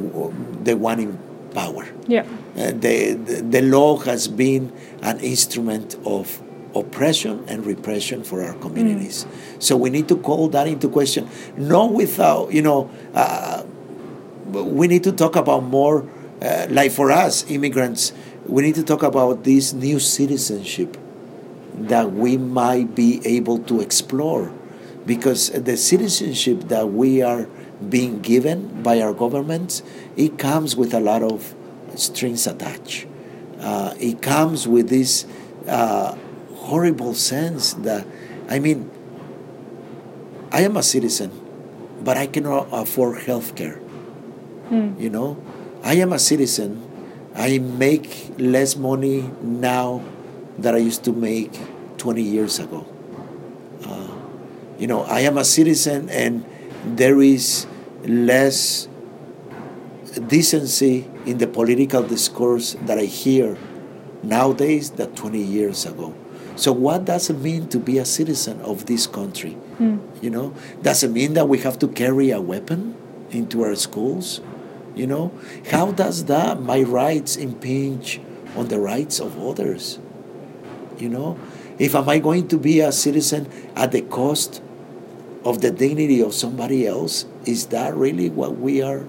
the 0.63 0.75
one 0.77 0.99
in 0.99 1.19
power. 1.53 1.87
yeah. 2.07 2.25
Uh, 2.55 2.67
the, 2.71 3.13
the, 3.13 3.41
the 3.41 3.61
law 3.63 3.97
has 3.97 4.27
been 4.27 4.71
an 5.01 5.19
instrument 5.19 5.95
of 6.05 6.41
oppression 6.75 7.43
and 7.47 7.65
repression 7.65 8.23
for 8.23 8.43
our 8.43 8.53
communities. 8.55 9.25
So 9.59 9.75
we 9.75 9.89
need 9.89 10.07
to 10.09 10.17
call 10.17 10.49
that 10.49 10.67
into 10.67 10.87
question, 10.87 11.27
not 11.57 11.93
without, 11.93 12.53
you 12.53 12.61
know, 12.61 12.91
uh, 13.13 13.63
we 14.45 14.87
need 14.87 15.03
to 15.05 15.11
talk 15.11 15.35
about 15.35 15.63
more, 15.63 16.07
uh, 16.41 16.67
like 16.69 16.91
for 16.91 17.11
us, 17.11 17.49
immigrants, 17.49 18.13
we 18.45 18.61
need 18.61 18.75
to 18.75 18.83
talk 18.83 19.01
about 19.01 19.43
this 19.43 19.73
new 19.73 19.99
citizenship 19.99 20.97
that 21.75 22.11
we 22.13 22.37
might 22.37 22.95
be 22.95 23.21
able 23.25 23.59
to 23.59 23.81
explore. 23.81 24.51
Because 25.05 25.49
the 25.49 25.75
citizenship 25.75 26.69
that 26.69 26.89
we 26.89 27.21
are 27.21 27.47
being 27.89 28.21
given 28.21 28.81
by 28.81 29.01
our 29.01 29.13
governments 29.13 29.83
it 30.15 30.37
comes 30.37 30.75
with 30.75 30.93
a 30.93 30.99
lot 30.99 31.21
of 31.21 31.53
strings 31.95 32.47
attached. 32.47 33.05
Uh, 33.59 33.93
it 33.99 34.21
comes 34.21 34.67
with 34.67 34.89
this 34.89 35.25
uh, 35.67 36.15
horrible 36.55 37.13
sense 37.13 37.73
that 37.83 38.07
i 38.49 38.57
mean 38.59 38.89
i 40.51 40.61
am 40.61 40.77
a 40.77 40.83
citizen 40.83 41.31
but 42.03 42.15
i 42.17 42.25
cannot 42.25 42.67
afford 42.71 43.21
health 43.23 43.55
care 43.55 43.79
you 44.97 45.09
know 45.09 45.37
i 45.83 45.93
am 45.95 46.13
a 46.13 46.19
citizen. 46.19 46.81
I 47.35 47.57
make 47.57 48.29
less 48.37 48.75
money 48.75 49.29
now 49.41 50.03
that 50.57 50.75
i 50.75 50.77
used 50.77 51.03
to 51.03 51.11
make 51.11 51.59
20 51.97 52.21
years 52.21 52.59
ago 52.59 52.85
uh, 53.85 54.07
you 54.77 54.87
know 54.87 55.03
i 55.03 55.21
am 55.21 55.37
a 55.37 55.45
citizen 55.45 56.09
and 56.09 56.45
there 56.85 57.21
is 57.21 57.65
less 58.05 58.87
decency 60.19 61.09
in 61.25 61.37
the 61.37 61.47
political 61.47 62.03
discourse 62.03 62.75
that 62.81 62.97
I 62.97 63.05
hear 63.05 63.57
nowadays 64.21 64.91
than 64.91 65.15
20 65.15 65.39
years 65.39 65.85
ago. 65.85 66.13
So 66.55 66.71
what 66.71 67.05
does 67.05 67.29
it 67.29 67.39
mean 67.39 67.67
to 67.69 67.79
be 67.79 67.97
a 67.97 68.05
citizen 68.05 68.61
of 68.61 68.85
this 68.85 69.07
country? 69.07 69.57
Mm. 69.79 70.01
You 70.21 70.29
know, 70.29 70.53
does 70.81 71.03
it 71.03 71.11
mean 71.11 71.33
that 71.33 71.49
we 71.49 71.59
have 71.59 71.79
to 71.79 71.87
carry 71.87 72.29
a 72.29 72.39
weapon 72.39 72.95
into 73.31 73.63
our 73.63 73.75
schools? 73.75 74.39
You 74.93 75.07
know, 75.07 75.31
how 75.71 75.91
does 75.91 76.25
that 76.25 76.61
my 76.61 76.83
rights 76.83 77.35
impinge 77.35 78.21
on 78.55 78.67
the 78.67 78.79
rights 78.79 79.19
of 79.19 79.41
others? 79.41 79.97
You 81.03 81.09
know, 81.09 81.37
if 81.79 81.95
am 81.95 82.07
I 82.07 82.19
going 82.19 82.47
to 82.47 82.57
be 82.57 82.79
a 82.79 82.93
citizen 82.93 83.51
at 83.75 83.91
the 83.91 83.99
cost 83.99 84.61
of 85.43 85.59
the 85.59 85.69
dignity 85.69 86.21
of 86.23 86.33
somebody 86.33 86.87
else? 86.87 87.25
Is 87.45 87.67
that 87.75 87.93
really 87.93 88.29
what 88.29 88.55
we 88.57 88.81
are 88.81 89.03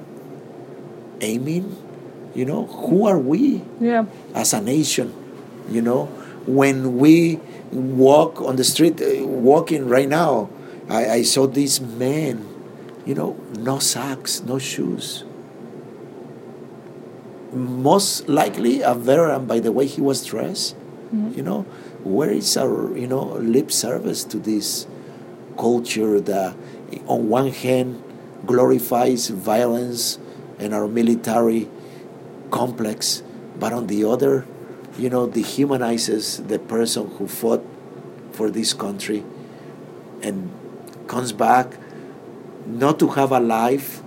aiming? 1.20 1.76
You 2.34 2.46
know, 2.46 2.66
who 2.66 3.06
are 3.06 3.18
we 3.18 3.62
Yeah. 3.78 4.06
as 4.34 4.52
a 4.52 4.60
nation? 4.60 5.14
You 5.70 5.82
know, 5.82 6.06
when 6.50 6.98
we 6.98 7.38
walk 7.70 8.42
on 8.42 8.56
the 8.56 8.64
street, 8.64 8.98
uh, 9.00 9.24
walking 9.24 9.86
right 9.86 10.08
now, 10.08 10.50
I, 10.90 11.22
I 11.22 11.22
saw 11.22 11.46
this 11.46 11.80
man, 11.80 12.42
you 13.06 13.14
know, 13.14 13.38
no 13.56 13.78
socks, 13.78 14.42
no 14.42 14.58
shoes. 14.58 15.22
Most 17.54 18.28
likely 18.28 18.82
a 18.82 18.94
veteran 18.98 19.46
by 19.46 19.60
the 19.60 19.70
way 19.70 19.86
he 19.86 20.00
was 20.00 20.26
dressed. 20.26 20.74
You 21.14 21.42
know, 21.46 21.64
where 22.04 22.30
is 22.30 22.56
our, 22.56 22.96
you 22.96 23.06
know, 23.06 23.22
lip 23.22 23.72
service 23.72 24.24
to 24.24 24.38
this 24.38 24.86
culture 25.58 26.20
that 26.20 26.54
on 27.06 27.28
one 27.28 27.48
hand 27.50 28.02
glorifies 28.46 29.28
violence 29.28 30.18
and 30.58 30.74
our 30.74 30.86
military 30.86 31.68
complex, 32.50 33.22
but 33.58 33.72
on 33.72 33.86
the 33.86 34.04
other, 34.04 34.46
you 34.98 35.08
know, 35.08 35.26
dehumanizes 35.26 36.46
the 36.46 36.58
person 36.58 37.08
who 37.16 37.26
fought 37.26 37.64
for 38.32 38.50
this 38.50 38.74
country 38.74 39.24
and 40.22 40.52
comes 41.06 41.32
back 41.32 41.78
not 42.66 42.98
to 42.98 43.08
have 43.08 43.32
a 43.32 43.40
life, 43.40 44.02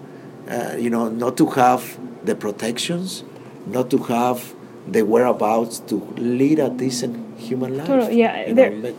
uh, 0.49 0.75
you 0.77 0.89
know, 0.89 1.09
not 1.09 1.35
to 1.37 1.47
have 1.47 1.97
the 2.23 2.35
protections, 2.35 3.23
not 3.65 3.89
to 3.89 3.97
have 3.97 4.53
the 4.87 5.03
whereabouts 5.03 5.79
to 5.79 5.95
lead 6.17 6.59
a 6.59 6.69
decent 6.69 7.26
human 7.37 7.77
life. 7.77 7.87
Totally, 7.87 8.17
yeah, 8.19 8.53
there-. 8.53 8.93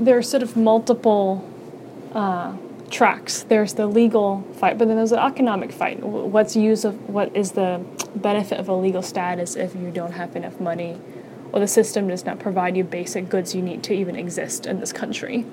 There 0.00 0.16
are 0.16 0.22
sort 0.22 0.42
of 0.44 0.56
multiple 0.56 1.44
uh, 2.14 2.56
tracks. 2.90 3.42
There's 3.42 3.74
the 3.74 3.86
legal 3.86 4.42
fight, 4.54 4.78
but 4.78 4.86
then 4.88 4.96
there's 4.96 5.10
the 5.10 5.22
economic 5.24 5.72
fight. 5.72 5.98
Wh- 5.98 6.30
What's 6.32 6.54
use 6.54 6.84
of 6.84 6.94
what 7.08 7.34
is 7.36 7.52
the 7.52 7.84
benefit 8.14 8.60
of 8.60 8.68
a 8.68 8.74
legal 8.74 9.02
status 9.02 9.56
if 9.56 9.74
you 9.74 9.90
don't 9.90 10.12
have 10.12 10.36
enough 10.36 10.60
money, 10.60 11.00
or 11.52 11.58
the 11.60 11.66
system 11.66 12.06
does 12.08 12.24
not 12.24 12.38
provide 12.38 12.76
you 12.76 12.84
basic 12.84 13.28
goods 13.28 13.54
you 13.54 13.62
need 13.62 13.82
to 13.84 13.92
even 13.94 14.14
exist 14.16 14.66
in 14.66 14.78
this 14.80 14.92
country. 14.92 15.44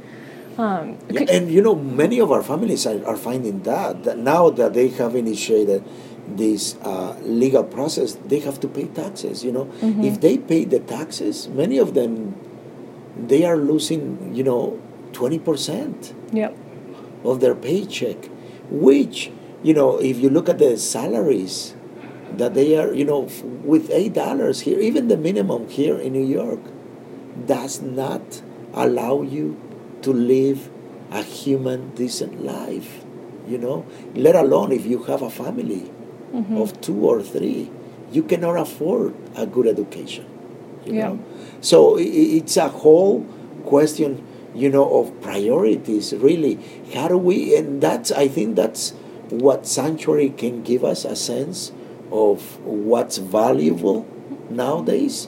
Um, 0.57 0.97
Yeah, 1.09 1.25
and 1.29 1.51
you 1.51 1.61
know, 1.61 1.75
many 1.75 2.19
of 2.19 2.31
our 2.31 2.43
families 2.43 2.85
are, 2.87 3.03
are 3.05 3.17
finding 3.17 3.63
that, 3.63 4.03
that 4.05 4.17
now 4.19 4.49
that 4.51 4.73
they 4.73 4.87
have 4.89 5.15
initiated 5.15 5.83
this 6.27 6.75
uh, 6.81 7.15
legal 7.21 7.63
process, 7.63 8.15
they 8.25 8.39
have 8.39 8.59
to 8.61 8.67
pay 8.67 8.85
taxes. 8.87 9.43
You 9.43 9.51
know, 9.51 9.71
if 10.03 10.21
they 10.21 10.37
pay 10.37 10.65
the 10.65 10.79
taxes, 10.79 11.47
many 11.47 11.77
of 11.77 11.93
them 11.93 12.35
they 13.15 13.45
are 13.45 13.57
losing, 13.57 14.33
you 14.35 14.43
know, 14.43 14.81
twenty 15.13 15.39
percent 15.39 16.13
yep. 16.33 16.55
of 17.23 17.39
their 17.39 17.55
paycheck, 17.55 18.25
which 18.69 19.31
you 19.63 19.73
know, 19.73 19.97
if 19.97 20.19
you 20.19 20.29
look 20.29 20.49
at 20.49 20.59
the 20.59 20.77
salaries 20.77 21.75
that 22.37 22.53
they 22.53 22.77
are, 22.77 22.93
you 22.93 23.05
know, 23.05 23.25
f- 23.25 23.41
with 23.41 23.89
eight 23.91 24.13
dollars 24.13 24.61
here, 24.61 24.79
even 24.79 25.07
the 25.07 25.17
minimum 25.17 25.69
here 25.69 25.97
in 25.97 26.13
New 26.13 26.25
York, 26.25 26.59
does 27.45 27.81
not 27.81 28.41
allow 28.73 29.21
you 29.21 29.59
to 30.01 30.11
live 30.11 30.69
a 31.11 31.23
human, 31.23 31.95
decent 31.95 32.43
life. 32.43 33.03
You 33.47 33.57
know, 33.57 33.85
let 34.15 34.35
alone 34.35 34.71
if 34.71 34.85
you 34.85 35.03
have 35.03 35.21
a 35.21 35.29
family 35.29 35.91
of 36.55 36.79
two 36.81 37.05
or 37.05 37.21
three, 37.21 37.69
you 38.11 38.23
cannot 38.23 38.57
afford 38.57 39.13
a 39.35 39.45
good 39.45 39.67
education. 39.67 40.25
You 40.85 40.93
Yeah. 40.93 41.07
know, 41.09 41.19
so 41.61 41.97
it's 41.99 42.57
a 42.57 42.67
whole 42.69 43.25
question, 43.65 44.21
you 44.53 44.69
know, 44.69 44.85
of 44.99 45.11
priorities. 45.21 46.13
Really, 46.13 46.59
how 46.93 47.07
do 47.07 47.17
we? 47.17 47.55
And 47.57 47.81
that's 47.81 48.11
I 48.11 48.27
think 48.27 48.55
that's 48.55 48.93
what 49.29 49.65
sanctuary 49.65 50.29
can 50.37 50.61
give 50.61 50.83
us 50.83 51.03
a 51.05 51.15
sense 51.15 51.71
of 52.11 52.59
what's 52.63 53.17
valuable 53.17 54.05
nowadays, 54.49 55.27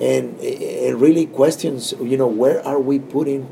and 0.00 0.36
it 0.42 0.94
really 0.94 1.24
questions, 1.26 1.94
you 2.00 2.16
know, 2.16 2.26
where 2.28 2.64
are 2.66 2.78
we 2.78 2.98
putting 2.98 3.48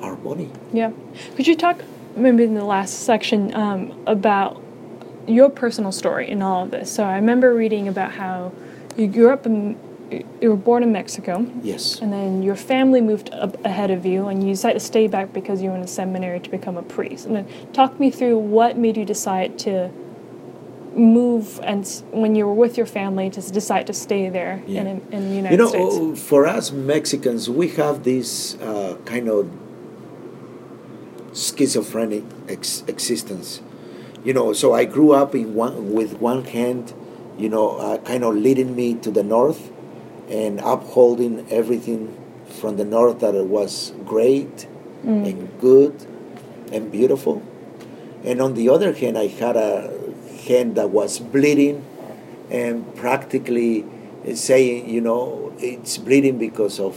our 0.00 0.16
money? 0.18 0.50
Yeah. 0.72 0.92
Could 1.36 1.46
you 1.46 1.56
talk 1.56 1.82
maybe 2.16 2.44
in 2.44 2.54
the 2.54 2.64
last 2.64 3.00
section 3.04 3.52
um, 3.54 3.92
about 4.06 4.62
your 5.26 5.48
personal 5.50 5.92
story 5.92 6.28
in 6.30 6.42
all 6.42 6.64
of 6.64 6.70
this? 6.70 6.90
So 6.90 7.04
I 7.04 7.14
remember 7.16 7.54
reading 7.54 7.88
about 7.88 8.12
how 8.12 8.52
you 8.96 9.06
grew 9.06 9.30
up 9.30 9.46
in, 9.46 9.76
you 10.40 10.50
were 10.50 10.56
born 10.56 10.82
in 10.82 10.92
Mexico, 10.92 11.46
Yes. 11.62 12.00
and 12.00 12.12
then 12.12 12.42
your 12.42 12.56
family 12.56 13.00
moved 13.00 13.30
up 13.32 13.62
ahead 13.64 13.90
of 13.90 14.04
you, 14.06 14.28
and 14.28 14.42
you 14.42 14.50
decided 14.50 14.78
to 14.78 14.84
stay 14.84 15.06
back 15.08 15.32
because 15.32 15.62
you 15.62 15.70
were 15.70 15.76
in 15.76 15.82
a 15.82 15.86
seminary 15.88 16.40
to 16.40 16.50
become 16.50 16.76
a 16.76 16.82
priest. 16.82 17.26
And 17.26 17.34
then 17.36 17.46
talk 17.72 17.98
me 17.98 18.10
through 18.10 18.38
what 18.38 18.76
made 18.78 18.96
you 18.96 19.04
decide 19.04 19.58
to 19.60 19.90
move 20.94 21.58
and 21.64 21.84
when 22.12 22.36
you 22.36 22.46
were 22.46 22.54
with 22.54 22.76
your 22.76 22.86
family 22.86 23.28
to 23.28 23.40
decide 23.50 23.84
to 23.88 23.92
stay 23.92 24.28
there 24.28 24.62
Yeah. 24.66 24.82
in, 24.82 24.86
in 25.10 25.28
the 25.28 25.34
United 25.34 25.68
States. 25.68 25.74
You 25.74 25.78
know, 25.90 26.14
States. 26.14 26.28
for 26.28 26.46
us 26.46 26.70
Mexicans, 26.70 27.50
we 27.50 27.66
have 27.70 28.04
this 28.04 28.54
uh, 28.60 28.96
kind 29.04 29.28
of 29.28 29.50
schizophrenic 31.32 32.22
ex- 32.48 32.84
existence. 32.86 33.60
You 34.24 34.32
know, 34.32 34.52
so 34.52 34.72
I 34.72 34.84
grew 34.86 35.12
up 35.12 35.34
in 35.34 35.54
one 35.54 35.92
with 35.92 36.14
one 36.18 36.44
hand, 36.44 36.94
you 37.38 37.48
know, 37.48 37.76
uh, 37.76 37.98
kind 37.98 38.24
of 38.24 38.34
leading 38.34 38.74
me 38.74 38.94
to 38.94 39.10
the 39.10 39.22
north, 39.22 39.70
and 40.30 40.60
upholding 40.60 41.46
everything 41.50 42.16
from 42.48 42.76
the 42.76 42.84
north 42.84 43.20
that 43.20 43.34
it 43.34 43.46
was 43.46 43.92
great 44.06 44.66
and 45.04 45.50
good 45.60 46.06
and 46.72 46.90
beautiful. 46.90 47.42
And 48.24 48.40
on 48.40 48.54
the 48.54 48.70
other 48.70 48.94
hand, 48.94 49.18
I 49.18 49.26
had 49.26 49.56
a 49.56 49.92
hand 50.48 50.76
that 50.76 50.88
was 50.90 51.18
bleeding 51.18 51.84
and 52.50 52.94
practically 52.96 53.84
saying, 54.34 54.88
you 54.88 55.02
know, 55.02 55.52
it's 55.58 55.98
bleeding 55.98 56.38
because 56.38 56.80
of 56.80 56.96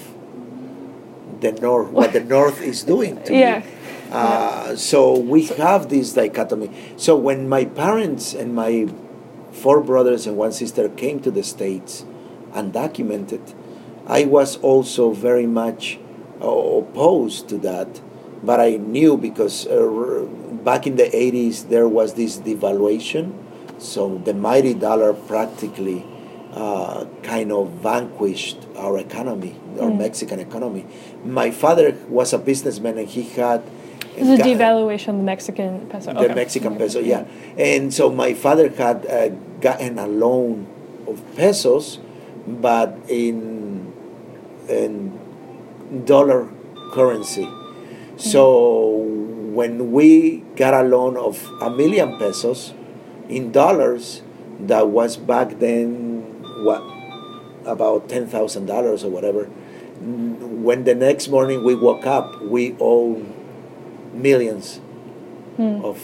the 1.42 1.52
north, 1.52 1.90
what 1.90 2.14
the 2.14 2.24
north 2.38 2.62
is 2.62 2.84
doing 2.84 3.22
to 3.24 3.36
Yeah. 3.36 3.58
you. 3.58 3.64
Uh, 4.12 4.76
so 4.76 5.18
we 5.18 5.46
have 5.46 5.90
this 5.90 6.14
dichotomy. 6.14 6.72
So 6.96 7.16
when 7.16 7.50
my 7.50 7.66
parents 7.66 8.34
and 8.34 8.56
my 8.56 8.88
four 9.52 9.82
brothers 9.82 10.28
and 10.28 10.38
one 10.38 10.52
sister 10.52 10.88
came 10.90 11.20
to 11.22 11.32
the 11.32 11.44
States 11.44 12.06
undocumented, 12.52 13.54
I 14.06 14.24
was 14.26 14.58
also 14.58 15.12
very 15.12 15.48
much 15.48 16.00
uh, 16.42 16.48
opposed 16.48 17.50
to 17.50 17.58
that. 17.60 18.02
But 18.44 18.60
I 18.60 18.78
knew 18.78 19.18
because 19.18 19.68
uh, 19.68 20.26
back 20.64 20.88
in 20.88 20.96
the 20.96 21.10
80s 21.10 21.70
there 21.70 21.88
was 21.88 22.14
this 22.14 22.38
devaluation, 22.38 23.34
so 23.80 24.18
the 24.20 24.34
mighty 24.34 24.74
dollar 24.74 25.14
practically 25.14 26.06
uh, 26.54 27.06
kind 27.24 27.52
of 27.52 27.70
vanquished 27.84 28.58
our 28.76 28.98
economy, 28.98 29.56
our 29.80 29.94
Mexican 29.94 30.40
economy. 30.40 30.86
My 31.24 31.52
father 31.52 31.96
was 32.08 32.34
a 32.34 32.38
businessman 32.38 32.98
and 32.98 33.08
he 33.08 33.24
had 33.24 33.64
It 34.18 34.26
was 34.26 34.40
a 34.40 34.44
got- 34.44 34.48
devaluation 34.48 35.10
of 35.10 35.18
the 35.18 35.24
Mexican 35.24 35.86
peso. 35.88 36.14
the 36.14 36.20
Okay. 36.26 36.34
Mexican 36.34 36.76
peso, 36.76 37.00
yeah. 37.00 37.26
And 37.58 37.94
so 37.94 38.10
my 38.12 38.34
father 38.34 38.70
had 38.70 39.06
uh, 39.06 39.30
gotten 39.62 40.00
a 40.00 40.08
loan 40.08 40.66
of 41.08 41.22
pesos, 41.36 42.00
but 42.48 42.98
in 43.08 43.94
in 44.68 45.18
dollar 46.06 46.50
currency. 46.92 47.48
So 48.18 48.98
when 49.54 49.92
we 49.92 50.44
got 50.56 50.74
a 50.74 50.84
loan 50.84 51.16
of 51.18 51.50
a 51.62 51.70
million 51.70 52.18
pesos 52.18 52.74
in 53.30 53.52
dollars, 53.52 54.22
that 54.60 54.90
was 54.90 55.16
back 55.18 55.60
then 55.60 56.42
what 56.66 56.82
about 57.66 58.10
ten 58.10 58.26
thousand 58.28 58.66
dollars 58.66 59.04
or 59.04 59.10
whatever. 59.12 59.46
When 60.02 60.84
the 60.84 60.96
next 60.96 61.28
morning 61.30 61.64
we 61.64 61.76
woke 61.76 62.06
up, 62.06 62.42
we 62.42 62.76
owed 62.80 63.26
millions 64.18 64.80
of 65.60 65.98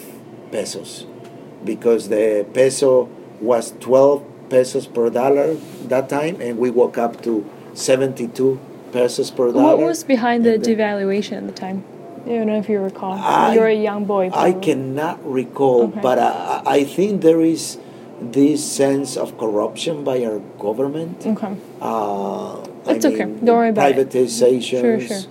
pesos 0.51 1.05
because 1.64 2.09
the 2.09 2.45
peso 2.53 3.07
was 3.39 3.74
12 3.80 4.24
pesos 4.49 4.88
per 4.88 5.09
dollar 5.09 5.53
that 5.88 6.09
time 6.09 6.39
and 6.41 6.57
we 6.57 6.70
woke 6.70 6.97
up 6.97 7.22
to 7.22 7.45
72 7.74 8.59
pesos 8.91 9.30
per 9.32 9.51
dollar 9.51 9.78
What 9.78 9.86
was 9.88 10.03
behind 10.03 10.43
the 10.45 10.55
And 10.55 10.64
devaluation 10.64 11.38
at 11.38 11.47
the 11.47 11.53
time? 11.53 11.84
I 12.26 12.30
don't 12.30 12.47
know 12.47 12.57
if 12.57 12.70
you 12.70 12.80
recall. 12.80 13.14
I- 13.14 13.53
You're 13.53 13.68
a 13.68 13.76
young 13.76 14.05
boy. 14.05 14.32
I 14.34 14.53
cannot 14.53 15.20
recall, 15.26 15.84
Okay. 15.91 15.99
but 16.01 16.18
I, 16.20 16.61
I 16.66 16.84
think 16.86 17.22
there 17.22 17.41
is 17.41 17.78
this 18.22 18.64
sense 18.64 19.18
of 19.18 19.38
corruption 19.38 20.03
by 20.05 20.24
our 20.24 20.39
government. 20.57 21.26
Okay. 21.28 21.53
Uh, 21.82 22.64
It's 22.88 23.05
I 23.05 23.09
okay. 23.11 23.26
Don't 23.43 23.57
worry 23.59 23.70
about 23.70 23.91
it. 23.91 23.95
privatizations. 24.09 24.82
Sure, 24.82 24.99
sure. 25.01 25.24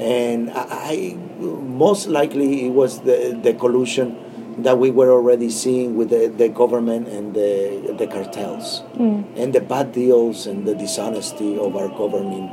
And 0.00 0.50
I, 0.54 1.14
most 1.38 2.08
likely 2.08 2.66
it 2.66 2.70
was 2.70 3.00
the, 3.00 3.38
the 3.42 3.52
collusion 3.54 4.16
that 4.62 4.78
we 4.78 4.90
were 4.90 5.10
already 5.12 5.50
seeing 5.50 5.96
with 5.96 6.10
the, 6.10 6.28
the 6.28 6.48
government 6.48 7.08
and 7.08 7.34
the, 7.34 7.94
the 7.96 8.06
cartels 8.06 8.82
Mm. 8.96 9.24
and 9.36 9.52
the 9.54 9.60
bad 9.60 9.92
deals 9.92 10.46
and 10.46 10.66
the 10.66 10.74
dishonesty 10.74 11.58
of 11.58 11.76
our 11.76 11.88
governing 11.88 12.48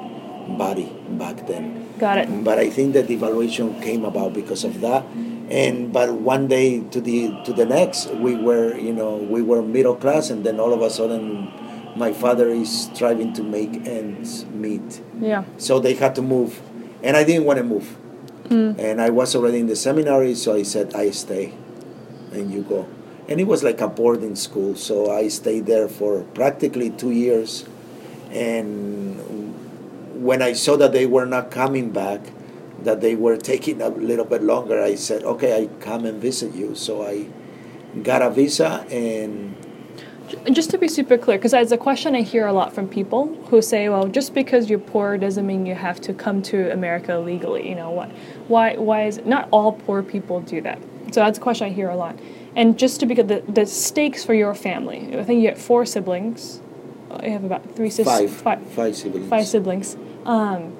body 0.57 0.91
back 1.17 1.47
then. 1.47 1.87
Got 1.99 2.19
it. 2.19 2.43
But 2.43 2.59
I 2.59 2.69
think 2.69 2.93
the 2.93 3.03
devaluation 3.03 3.81
came 3.81 4.05
about 4.05 4.33
because 4.33 4.63
of 4.63 4.79
that. 4.81 5.03
And 5.49 5.91
but 5.93 6.13
one 6.13 6.47
day 6.47 6.81
to 6.91 6.99
the 7.01 7.31
to 7.45 7.53
the 7.53 7.65
next, 7.65 8.11
we 8.15 8.35
were 8.35 8.75
you 8.77 8.91
know 8.93 9.15
we 9.15 9.41
were 9.41 9.61
middle 9.61 9.95
class, 9.95 10.29
and 10.29 10.43
then 10.45 10.59
all 10.59 10.73
of 10.73 10.81
a 10.81 10.89
sudden, 10.89 11.47
my 11.95 12.11
father 12.11 12.49
is 12.49 12.67
striving 12.91 13.31
to 13.33 13.43
make 13.43 13.87
ends 13.87 14.45
meet. 14.51 15.01
Yeah. 15.19 15.43
So 15.57 15.79
they 15.79 15.95
had 15.95 16.15
to 16.15 16.21
move, 16.21 16.59
and 17.03 17.17
I 17.17 17.23
didn't 17.23 17.45
want 17.45 17.57
to 17.57 17.63
move. 17.63 17.97
Mm. 18.45 18.79
And 18.79 19.01
I 19.01 19.09
was 19.09 19.35
already 19.35 19.59
in 19.59 19.67
the 19.67 19.75
seminary, 19.75 20.35
so 20.35 20.55
I 20.55 20.63
said 20.63 20.95
I 20.95 21.11
stay, 21.11 21.53
and 22.31 22.51
you 22.51 22.61
go. 22.61 22.87
And 23.27 23.41
it 23.41 23.45
was 23.45 23.63
like 23.63 23.81
a 23.81 23.87
boarding 23.87 24.35
school, 24.35 24.75
so 24.75 25.11
I 25.11 25.27
stayed 25.27 25.65
there 25.65 25.87
for 25.89 26.23
practically 26.33 26.89
two 26.91 27.11
years. 27.11 27.65
And 28.31 30.23
when 30.23 30.41
I 30.41 30.53
saw 30.53 30.77
that 30.77 30.93
they 30.93 31.05
were 31.05 31.25
not 31.25 31.51
coming 31.51 31.91
back, 31.91 32.21
that 32.83 33.01
they 33.01 33.15
were 33.15 33.35
taking 33.35 33.81
a 33.81 33.89
little 33.89 34.25
bit 34.25 34.43
longer, 34.43 34.81
I 34.81 34.95
said, 34.95 35.23
okay, 35.23 35.61
I 35.61 35.67
come 35.83 36.05
and 36.05 36.21
visit 36.21 36.55
you. 36.55 36.73
So 36.75 37.03
I 37.05 37.27
got 38.01 38.21
a 38.21 38.29
visa 38.29 38.85
and 38.89 39.55
And 39.57 39.66
just 40.51 40.69
to 40.71 40.77
be 40.77 40.87
super 40.87 41.17
clear, 41.17 41.37
because 41.37 41.53
it's 41.53 41.71
a 41.71 41.77
question 41.77 42.15
I 42.15 42.21
hear 42.21 42.47
a 42.47 42.53
lot 42.53 42.73
from 42.73 42.87
people 42.87 43.33
who 43.49 43.61
say, 43.61 43.89
"Well, 43.89 44.07
just 44.07 44.33
because 44.33 44.69
you're 44.69 44.79
poor 44.79 45.17
doesn't 45.17 45.45
mean 45.45 45.65
you 45.65 45.75
have 45.75 46.01
to 46.01 46.13
come 46.13 46.41
to 46.43 46.71
America 46.71 47.17
legally." 47.17 47.67
You 47.69 47.75
know 47.75 47.91
what? 47.91 48.09
Why? 48.47 48.75
Why 48.75 49.05
is 49.05 49.21
not 49.25 49.47
all 49.51 49.73
poor 49.73 50.03
people 50.03 50.41
do 50.41 50.61
that? 50.61 50.79
So 51.11 51.21
that's 51.21 51.37
a 51.37 51.41
question 51.41 51.67
I 51.67 51.71
hear 51.71 51.89
a 51.89 51.95
lot. 51.95 52.19
And 52.55 52.77
just 52.77 52.99
to 52.99 53.05
be 53.05 53.15
clear, 53.15 53.27
the, 53.27 53.51
the 53.51 53.65
stakes 53.65 54.23
for 54.23 54.33
your 54.33 54.55
family. 54.55 55.17
I 55.17 55.23
think 55.23 55.41
you 55.41 55.49
have 55.49 55.59
four 55.59 55.85
siblings. 55.85 56.59
You 57.23 57.31
have 57.31 57.43
about 57.43 57.75
three 57.75 57.89
sisters. 57.89 58.33
five, 58.41 58.61
five 58.67 58.95
siblings. 58.95 59.29
Five 59.29 59.47
siblings. 59.47 59.95
Um, 60.25 60.75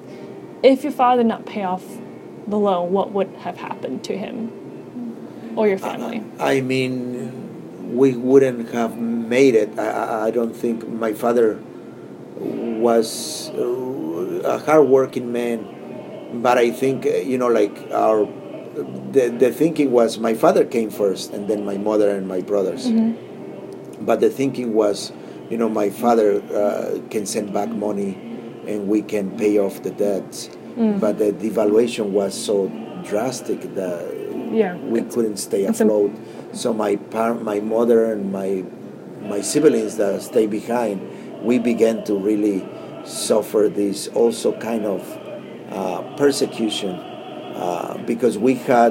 if 0.62 0.82
your 0.82 0.92
father 0.92 1.22
did 1.22 1.28
not 1.28 1.46
pay 1.46 1.62
off 1.62 1.84
the 2.46 2.58
loan, 2.58 2.92
what 2.92 3.12
would 3.12 3.28
have 3.38 3.56
happened 3.56 4.04
to 4.04 4.18
him 4.18 4.52
or 5.56 5.68
your 5.68 5.78
family? 5.78 6.22
I 6.38 6.60
mean, 6.60 7.37
we 7.88 8.14
wouldn't 8.16 8.70
have 8.72 8.96
made 8.98 9.54
it. 9.54 9.78
I, 9.78 10.26
I- 10.26 10.30
don't 10.30 10.54
think 10.54 10.86
my 10.88 11.12
father 11.12 11.58
was 12.36 13.50
a 14.44 14.58
hardworking 14.58 15.32
man, 15.32 15.66
but 16.42 16.58
I 16.58 16.70
think 16.70 17.06
uh, 17.06 17.10
you 17.16 17.38
know, 17.38 17.48
like 17.48 17.76
our 17.92 18.26
the 19.12 19.28
the 19.36 19.50
thinking 19.52 19.90
was 19.90 20.18
my 20.18 20.34
father 20.34 20.64
came 20.64 20.90
first, 20.90 21.32
and 21.32 21.48
then 21.48 21.64
my 21.64 21.76
mother 21.78 22.10
and 22.10 22.28
my 22.28 22.40
brothers. 22.40 22.86
Mm-hmm. 22.86 24.04
But 24.04 24.20
the 24.20 24.30
thinking 24.30 24.74
was, 24.74 25.12
you 25.50 25.56
know, 25.58 25.68
my 25.68 25.90
father 25.90 26.40
uh, 26.54 27.00
can 27.10 27.26
send 27.26 27.52
back 27.52 27.68
money, 27.68 28.14
and 28.66 28.86
we 28.88 29.02
can 29.02 29.36
pay 29.36 29.58
off 29.58 29.82
the 29.82 29.90
debts. 29.90 30.48
Mm. 30.76 31.00
But 31.00 31.18
the 31.18 31.32
devaluation 31.32 32.10
was 32.10 32.34
so 32.38 32.68
drastic 33.04 33.74
that 33.74 34.06
Yeah, 34.52 34.76
we 34.76 35.02
couldn't 35.02 35.38
stay 35.38 35.64
afloat. 35.66 36.12
So 36.58 36.74
my 36.74 36.96
par- 36.96 37.34
my 37.38 37.60
mother 37.60 38.10
and 38.12 38.32
my 38.32 38.64
my 39.22 39.40
siblings 39.42 39.96
that 39.98 40.22
stay 40.22 40.46
behind, 40.46 40.98
we 41.44 41.58
began 41.58 42.02
to 42.10 42.14
really 42.18 42.66
suffer 43.04 43.70
this 43.72 44.08
also 44.08 44.58
kind 44.58 44.84
of 44.84 45.00
uh, 45.70 46.02
persecution 46.16 46.94
uh, 47.54 48.02
because 48.06 48.36
we 48.38 48.54
had 48.54 48.90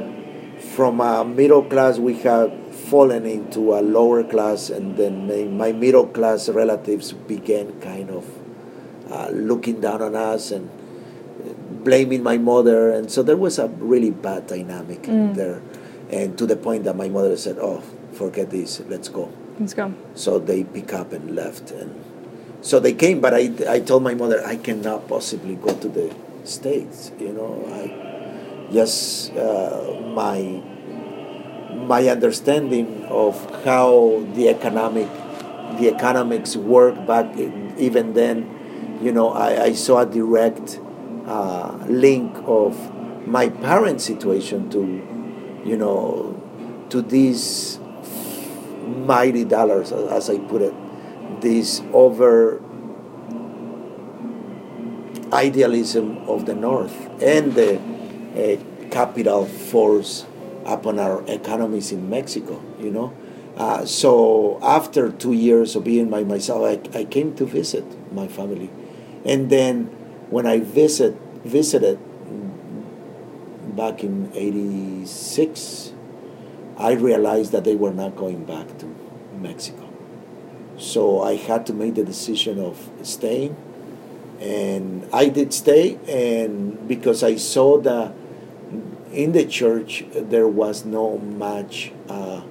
from 0.76 1.02
a 1.02 1.26
middle 1.26 1.62
class 1.64 2.00
we 2.00 2.16
had 2.16 2.48
fallen 2.90 3.26
into 3.26 3.76
a 3.76 3.82
lower 3.82 4.24
class 4.24 4.70
and 4.70 4.96
then 4.96 5.28
my, 5.28 5.44
my 5.44 5.72
middle 5.72 6.08
class 6.08 6.48
relatives 6.50 7.12
began 7.14 7.80
kind 7.82 8.10
of 8.10 8.26
uh, 9.12 9.30
looking 9.32 9.82
down 9.82 10.02
on 10.02 10.16
us 10.16 10.52
and 10.52 10.70
blaming 11.84 12.24
my 12.24 12.38
mother 12.38 12.92
and 12.92 13.12
so 13.12 13.22
there 13.22 13.38
was 13.38 13.60
a 13.60 13.68
really 13.68 14.12
bad 14.12 14.48
dynamic 14.48 15.04
Mm. 15.04 15.36
there 15.36 15.62
and 16.12 16.38
to 16.38 16.46
the 16.46 16.56
point 16.56 16.84
that 16.84 16.96
my 16.96 17.10
mother 17.10 17.36
said 17.38 17.58
oh 17.60 17.82
forget 18.14 18.50
this 18.50 18.82
let's 18.88 19.10
go 19.10 19.32
Let's 19.60 19.74
go. 19.74 19.94
so 20.14 20.40
they 20.40 20.64
pick 20.64 20.94
up 20.94 21.12
and 21.14 21.36
left 21.36 21.72
and 21.72 22.04
so 22.62 22.80
they 22.80 22.94
came 22.94 23.20
but 23.22 23.34
i, 23.34 23.52
I 23.68 23.80
told 23.80 24.04
my 24.04 24.14
mother 24.14 24.44
i 24.46 24.56
cannot 24.56 25.08
possibly 25.08 25.56
go 25.56 25.74
to 25.76 25.88
the 25.88 26.14
states 26.44 27.12
you 27.20 27.34
know 27.34 27.66
i 27.74 28.72
just 28.72 29.34
uh, 29.36 30.02
my 30.14 30.62
my 31.74 32.08
understanding 32.08 33.06
of 33.06 33.36
how 33.64 34.24
the 34.34 34.50
economic 34.50 35.08
the 35.80 35.94
economics 35.94 36.56
work 36.56 36.96
back 37.06 37.36
in, 37.38 37.74
even 37.78 38.14
then 38.14 38.48
you 39.02 39.12
know 39.12 39.30
i, 39.30 39.64
I 39.66 39.74
saw 39.74 40.00
a 40.00 40.06
direct 40.06 40.80
uh, 41.28 41.78
link 41.88 42.36
of 42.46 42.76
my 43.28 43.50
parents 43.50 44.06
situation 44.06 44.70
to 44.72 45.04
you 45.68 45.78
know 45.78 46.34
to 46.90 47.02
these 47.02 47.80
mighty 49.06 49.44
dollars 49.44 49.92
as 49.92 50.30
i 50.30 50.38
put 50.38 50.62
it 50.62 50.74
this 51.42 51.82
over 51.92 52.62
idealism 55.34 56.18
of 56.30 56.46
the 56.46 56.56
north 56.56 56.96
and 57.22 57.54
the 57.54 57.78
uh, 57.78 58.90
capital 58.90 59.46
force 59.46 60.26
upon 60.66 61.00
our 61.00 61.22
economies 61.28 61.92
in 61.92 62.10
mexico 62.10 62.62
you 62.80 62.92
know? 62.92 63.14
Uh, 63.58 63.84
so 63.86 64.60
after 64.62 65.12
two 65.12 65.34
years 65.34 65.76
of 65.76 65.84
being 65.84 66.10
by 66.10 66.24
myself 66.24 66.62
I, 66.64 67.00
I 67.00 67.04
came 67.06 67.36
to 67.36 67.46
visit 67.46 67.84
my 68.14 68.28
family. 68.28 68.70
And 69.26 69.50
then 69.50 69.86
when 70.30 70.46
i 70.46 70.60
visit 70.60 71.18
visited 71.44 72.00
back 73.78 74.04
in 74.04 74.32
86 74.34 75.94
i 76.78 76.92
realized 76.94 77.52
that 77.54 77.64
they 77.64 77.76
were 77.76 77.94
not 77.94 78.16
going 78.16 78.44
back 78.44 78.78
to 78.80 78.94
mexico 79.40 79.88
so 80.78 81.24
I 81.24 81.36
had 81.36 81.66
to 81.68 81.74
make 81.74 81.96
the 81.96 82.04
decision 82.04 82.60
of 82.60 82.90
staying, 83.02 83.56
and 84.40 85.08
I 85.12 85.30
did 85.30 85.54
stay. 85.54 85.98
And 86.08 86.88
because 86.88 87.24
I 87.24 87.36
saw 87.36 87.82
that 87.82 88.14
in 89.12 89.32
the 89.32 89.46
church 89.46 90.06
there 90.14 90.48
was 90.48 90.86
no 90.86 91.18
much 91.18 91.92
uh, 92.08 92.42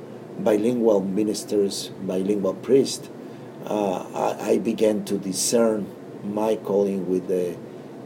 bilingual 0.40 1.00
ministers, 1.02 1.88
bilingual 2.02 2.54
priests, 2.54 3.08
uh, 3.66 4.04
I, 4.14 4.50
I 4.50 4.58
began 4.58 5.04
to 5.04 5.18
discern 5.18 5.86
my 6.24 6.56
calling 6.56 7.08
with 7.08 7.28
the 7.28 7.56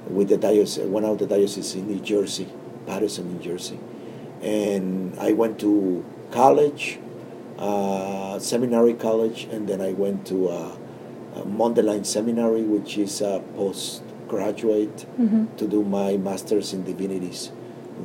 with 0.08 0.28
the 0.28 0.36
diocese, 0.36 0.84
one 0.84 1.04
of 1.04 1.18
the 1.18 1.26
dioceses 1.26 1.76
in 1.76 1.86
New 1.86 2.00
Jersey, 2.00 2.48
Paterson, 2.90 3.30
New 3.32 3.38
Jersey, 3.38 3.78
and 4.42 5.14
I 5.18 5.30
went 5.32 5.60
to 5.60 6.04
college 6.32 6.98
uh, 7.58 8.38
seminary 8.38 8.94
college, 8.94 9.44
and 9.52 9.68
then 9.68 9.80
I 9.80 9.92
went 9.92 10.26
to 10.26 10.48
uh, 10.48 10.54
uh, 11.36 11.42
Mundelein 11.44 12.04
Seminary, 12.06 12.62
which 12.62 12.96
is 12.98 13.20
a 13.20 13.42
postgraduate, 13.54 15.06
Mm-hmm. 15.20 15.56
to 15.58 15.66
do 15.68 15.82
my 15.84 16.16
master's 16.16 16.72
in 16.72 16.84
divinities 16.84 17.52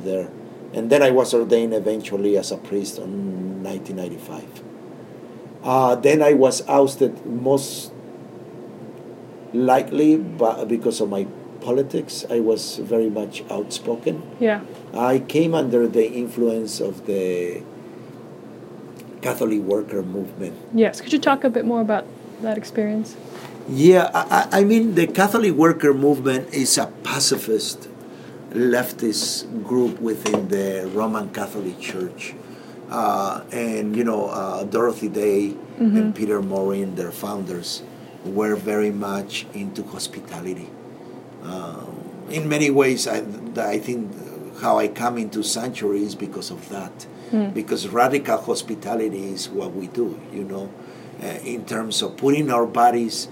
there. 0.04 0.28
And 0.74 0.90
then 0.90 1.00
I 1.02 1.10
was 1.10 1.32
ordained 1.32 1.72
eventually 1.72 2.36
as 2.36 2.50
a 2.52 2.58
priest 2.58 2.98
in 2.98 3.62
1995. 3.64 4.62
Uh, 5.64 5.94
then 5.96 6.20
I 6.22 6.34
was 6.34 6.60
ousted 6.68 7.24
most 7.24 7.92
likely 9.54 10.16
but 10.18 10.68
because 10.68 11.00
of 11.00 11.08
my 11.08 11.26
politics. 11.60 12.24
I 12.28 12.40
was 12.40 12.76
very 12.78 13.08
much 13.08 13.42
outspoken. 13.50 14.22
Yeah. 14.38 14.60
I 14.96 15.18
came 15.20 15.54
under 15.54 15.86
the 15.86 16.10
influence 16.10 16.80
of 16.80 17.06
the 17.06 17.62
Catholic 19.20 19.60
worker 19.60 20.02
movement. 20.02 20.56
Yes. 20.72 21.00
Could 21.00 21.12
you 21.12 21.18
talk 21.18 21.44
a 21.44 21.50
bit 21.50 21.64
more 21.64 21.80
about 21.80 22.06
that 22.42 22.56
experience? 22.56 23.16
Yeah, 23.68 24.10
I, 24.14 24.60
I 24.60 24.64
mean, 24.64 24.94
the 24.94 25.06
Catholic 25.06 25.52
worker 25.52 25.92
movement 25.92 26.54
is 26.54 26.78
a 26.78 26.86
pacifist 27.02 27.88
leftist 28.50 29.64
group 29.64 30.00
within 30.00 30.48
the 30.48 30.88
Roman 30.94 31.30
Catholic 31.30 31.80
Church. 31.80 32.34
Uh, 32.88 33.42
and, 33.50 33.96
you 33.96 34.04
know, 34.04 34.26
uh, 34.26 34.62
Dorothy 34.62 35.08
Day 35.08 35.56
and 35.78 36.14
Peter 36.14 36.40
Maurin, 36.40 36.94
their 36.94 37.10
founders, 37.10 37.82
were 38.24 38.54
very 38.54 38.92
much 38.92 39.46
into 39.52 39.82
hospitality. 39.82 40.70
Um, 41.42 42.26
in 42.30 42.48
many 42.48 42.70
ways, 42.70 43.06
I, 43.08 43.24
I 43.56 43.78
think 43.78 44.10
how 44.60 44.78
I 44.78 44.88
come 44.88 45.18
into 45.18 45.42
sanctuary 45.42 46.02
is 46.02 46.14
because 46.14 46.50
of 46.50 46.68
that. 46.68 47.06
Mm. 47.30 47.52
Because 47.54 47.88
radical 47.88 48.38
hospitality 48.38 49.30
is 49.30 49.48
what 49.48 49.74
we 49.74 49.88
do, 49.88 50.20
you 50.32 50.44
know, 50.44 50.72
uh, 51.22 51.26
in 51.44 51.64
terms 51.64 52.02
of 52.02 52.16
putting 52.16 52.50
our 52.50 52.66
bodies 52.66 53.28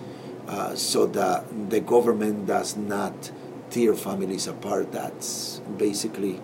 uh, 0.49 0.75
so 0.75 1.07
that 1.07 1.70
the 1.70 1.81
government 1.81 2.47
does 2.47 2.77
not 2.77 3.31
tear 3.70 3.95
families 3.95 4.47
apart. 4.47 4.93
That's 4.93 5.61
basically 5.77 6.41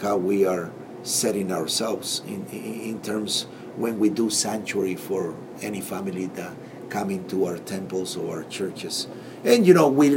how 0.00 0.16
we 0.16 0.46
are 0.46 0.70
setting 1.02 1.52
ourselves 1.52 2.22
in, 2.26 2.46
in, 2.46 2.80
in 2.80 3.02
terms 3.02 3.46
when 3.76 3.98
we 3.98 4.08
do 4.08 4.30
sanctuary 4.30 4.94
for 4.94 5.34
any 5.62 5.80
family 5.80 6.26
that 6.26 6.52
come 6.88 7.10
into 7.10 7.44
our 7.44 7.58
temples 7.58 8.16
or 8.16 8.38
our 8.38 8.44
churches. 8.44 9.08
And 9.44 9.66
you 9.66 9.74
know, 9.74 9.88
we 9.88 10.10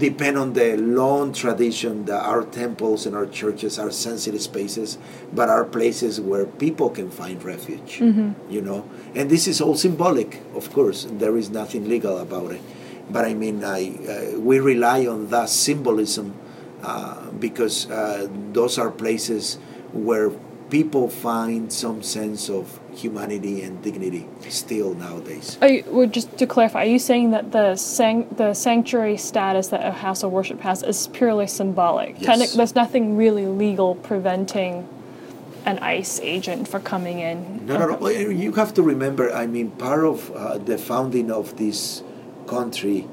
depend 0.00 0.36
on 0.38 0.54
the 0.54 0.76
long 0.76 1.32
tradition 1.32 2.06
that 2.06 2.24
our 2.24 2.42
temples 2.42 3.06
and 3.06 3.14
our 3.14 3.26
churches 3.26 3.78
are 3.78 3.90
sensitive 3.90 4.40
spaces, 4.40 4.98
but 5.32 5.48
are 5.48 5.64
places 5.64 6.20
where 6.20 6.46
people 6.46 6.90
can 6.90 7.10
find 7.10 7.42
refuge. 7.44 8.00
Mm-hmm. 8.00 8.50
You 8.50 8.62
know, 8.62 8.88
and 9.14 9.30
this 9.30 9.46
is 9.46 9.60
all 9.60 9.76
symbolic, 9.76 10.40
of 10.54 10.72
course. 10.72 11.06
There 11.08 11.36
is 11.36 11.50
nothing 11.50 11.88
legal 11.88 12.18
about 12.18 12.50
it, 12.52 12.62
but 13.10 13.24
I 13.24 13.34
mean, 13.34 13.62
I 13.62 13.94
uh, 14.08 14.40
we 14.40 14.58
rely 14.58 15.06
on 15.06 15.28
that 15.28 15.48
symbolism 15.50 16.34
uh, 16.82 17.30
because 17.38 17.90
uh, 17.90 18.26
those 18.52 18.78
are 18.78 18.90
places 18.90 19.58
where 19.92 20.30
people 20.70 21.08
find 21.08 21.72
some 21.72 22.02
sense 22.02 22.48
of 22.48 22.79
humanity 22.94 23.62
and 23.62 23.82
dignity 23.82 24.26
still 24.48 24.94
nowadays. 24.94 25.58
Are 25.60 25.68
you, 25.68 25.84
well, 25.88 26.06
just 26.06 26.36
to 26.38 26.46
clarify, 26.46 26.82
are 26.82 26.86
you 26.86 26.98
saying 26.98 27.30
that 27.32 27.52
the 27.52 27.76
san- 27.76 28.26
the 28.36 28.54
sanctuary 28.54 29.16
status 29.16 29.68
that 29.68 29.84
a 29.84 29.92
house 29.92 30.22
of 30.22 30.30
worship 30.32 30.60
has 30.60 30.82
is 30.82 31.06
purely 31.08 31.46
symbolic? 31.46 32.20
Yes. 32.20 32.54
There's 32.54 32.74
nothing 32.74 33.16
really 33.16 33.46
legal 33.46 33.94
preventing 33.94 34.88
an 35.66 35.78
ICE 35.80 36.20
agent 36.22 36.66
for 36.68 36.80
coming 36.80 37.18
in. 37.20 37.66
No, 37.66 37.78
no, 37.78 37.86
no. 37.96 38.08
You 38.08 38.52
have 38.52 38.72
to 38.74 38.82
remember, 38.82 39.30
I 39.32 39.46
mean, 39.46 39.70
part 39.72 40.04
of 40.04 40.30
uh, 40.32 40.58
the 40.58 40.78
founding 40.78 41.30
of 41.30 41.56
this 41.58 42.02
country 42.46 43.06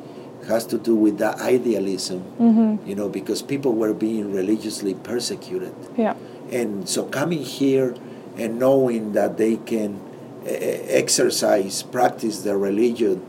has 0.48 0.66
to 0.68 0.78
do 0.78 0.96
with 0.96 1.18
that 1.18 1.40
idealism, 1.42 2.24
Mm-hmm. 2.40 2.88
you 2.88 2.96
know, 2.96 3.10
because 3.10 3.42
people 3.42 3.74
were 3.74 3.94
being 3.94 4.34
religiously 4.34 4.94
persecuted. 4.94 5.76
Yeah. 5.98 6.16
And 6.50 6.88
so 6.88 7.04
coming 7.06 7.40
here 7.44 7.96
and 8.38 8.60
knowing 8.60 9.14
that 9.14 9.38
they 9.38 9.58
can 9.58 10.00
uh, 10.46 10.50
exercise, 10.50 11.84
practice 11.84 12.42
their 12.44 12.58
religion 12.58 13.22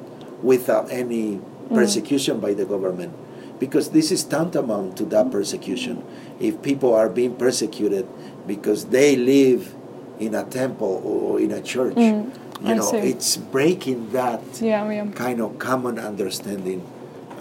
without 0.43 0.91
any 0.91 1.41
persecution 1.75 2.41
by 2.41 2.55
the 2.55 2.65
government, 2.65 3.13
because 3.59 3.91
this 3.91 4.11
is 4.11 4.25
tantamount 4.25 4.97
to 4.97 5.05
that 5.07 5.31
persecution. 5.31 6.03
If 6.41 6.63
people 6.63 6.95
are 6.95 7.09
being 7.09 7.35
persecuted 7.37 8.07
because 8.47 8.87
they 8.87 9.17
live 9.17 9.75
in 10.19 10.35
a 10.35 10.45
temple 10.45 11.03
or 11.05 11.41
in 11.41 11.51
a 11.51 11.61
church, 11.61 11.95
Mm, 11.97 12.33
you 12.63 12.69
I 12.71 12.75
know, 12.75 12.83
see. 12.91 12.97
it's 12.99 13.37
breaking 13.37 14.11
that 14.13 14.41
Yeah, 14.61 14.89
yeah. 14.91 15.07
kind 15.13 15.41
of 15.41 15.59
common 15.59 15.99
understanding, 15.99 16.83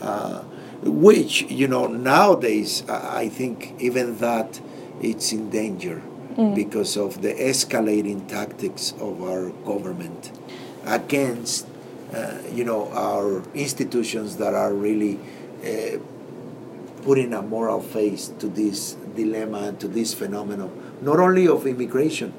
uh, 0.01 0.41
which 0.83 1.43
you 1.49 1.67
know 1.67 1.87
nowadays 1.87 2.83
I 2.89 3.23
I 3.23 3.29
think 3.29 3.73
even 3.79 4.17
that 4.19 4.59
it's 5.01 5.31
in 5.31 5.49
danger 5.49 6.01
Mm. 6.37 6.53
because 6.53 6.95
of 6.97 7.23
the 7.23 7.33
escalating 7.33 8.27
tactics 8.29 8.93
of 8.99 9.23
our 9.23 9.49
government 9.65 10.31
against 10.85 11.65
uh, 12.13 12.37
you 12.53 12.63
know 12.63 12.91
our 12.93 13.41
institutions 13.55 14.37
that 14.37 14.53
are 14.53 14.71
really 14.71 15.19
uh, 15.65 15.97
putting 17.01 17.33
a 17.33 17.41
moral 17.41 17.81
face 17.81 18.27
to 18.37 18.47
this 18.47 18.93
dilemma 19.15 19.69
and 19.69 19.79
to 19.79 19.87
this 19.87 20.13
phenomenon, 20.13 20.69
not 21.01 21.19
only 21.19 21.47
of 21.47 21.65
immigration, 21.65 22.33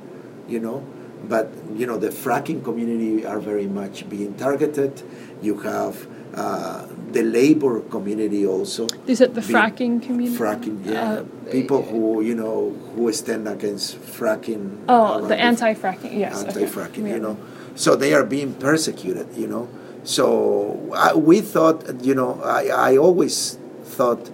you 0.46 0.60
know, 0.60 0.86
but 1.24 1.50
you 1.74 1.86
know 1.86 1.98
the 1.98 2.10
fracking 2.10 2.62
community 2.62 3.26
are 3.26 3.40
very 3.40 3.66
much 3.66 4.08
being 4.08 4.34
targeted. 4.34 5.02
You 5.42 5.58
have 5.60 6.06
uh, 6.34 6.86
the 7.12 7.22
labor 7.22 7.80
community 7.80 8.46
also. 8.46 8.86
Is 9.06 9.20
it 9.20 9.34
the 9.34 9.40
Be- 9.40 9.52
fracking 9.52 10.02
community? 10.02 10.36
Fracking, 10.36 10.84
yeah. 10.84 11.12
Uh, 11.12 11.24
People 11.50 11.82
who 11.82 12.20
you 12.22 12.34
know 12.34 12.70
who 12.94 13.12
stand 13.12 13.48
against 13.48 13.96
fracking. 14.00 14.84
Oh, 14.88 15.26
the 15.26 15.36
anti-fracking. 15.36 16.12
Yes. 16.18 16.44
anti-fracking, 16.44 17.06
Yeah. 17.08 17.14
you 17.14 17.20
know. 17.20 17.36
So 17.74 17.96
they 17.96 18.12
are 18.12 18.24
being 18.24 18.54
persecuted, 18.54 19.28
you 19.36 19.46
know. 19.46 19.68
So 20.04 20.92
I, 20.94 21.14
we 21.14 21.40
thought, 21.40 22.02
you 22.04 22.14
know, 22.14 22.40
I, 22.42 22.68
I 22.92 22.96
always 22.96 23.58
thought 23.84 24.30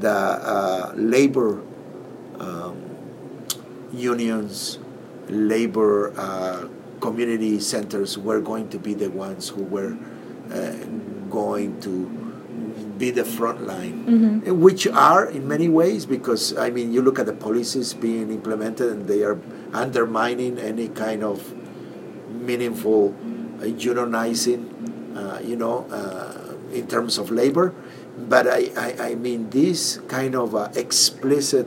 the 0.00 0.10
uh, 0.10 0.92
labor 0.96 1.62
um, 2.38 2.76
unions, 3.92 4.78
labor 5.28 6.12
uh, 6.18 6.68
community 7.00 7.60
centers 7.60 8.16
were 8.18 8.40
going 8.40 8.68
to 8.70 8.78
be 8.78 8.94
the 8.94 9.10
ones 9.10 9.48
who 9.48 9.62
were 9.64 9.96
uh, 10.52 10.72
going 11.34 11.80
to 11.82 12.06
be 12.98 13.10
the 13.10 13.24
front 13.26 13.66
line, 13.66 14.06
Mm-hmm. 14.06 14.60
which 14.60 14.86
are 14.86 15.26
in 15.26 15.48
many 15.48 15.68
ways 15.68 16.06
because 16.06 16.54
I 16.56 16.70
mean 16.70 16.92
you 16.94 17.02
look 17.02 17.18
at 17.18 17.26
the 17.26 17.34
policies 17.34 17.90
being 17.92 18.30
implemented 18.30 18.86
and 18.92 19.08
they 19.10 19.22
are 19.26 19.38
undermining 19.74 20.58
any 20.62 20.88
kind 20.88 21.24
of 21.26 21.42
meaningful 22.30 23.10
uh, 23.58 23.66
unionizing, 23.66 24.70
uh, 25.16 25.40
you 25.42 25.56
know, 25.56 25.86
uh, 25.90 26.54
in 26.72 26.86
terms 26.86 27.18
of 27.18 27.30
labor. 27.30 27.74
But 28.16 28.46
I, 28.46 28.70
I, 28.78 28.88
I 29.10 29.14
mean 29.18 29.50
this 29.50 29.98
kind 30.06 30.38
of 30.38 30.54
uh, 30.54 30.70
explicit 30.78 31.66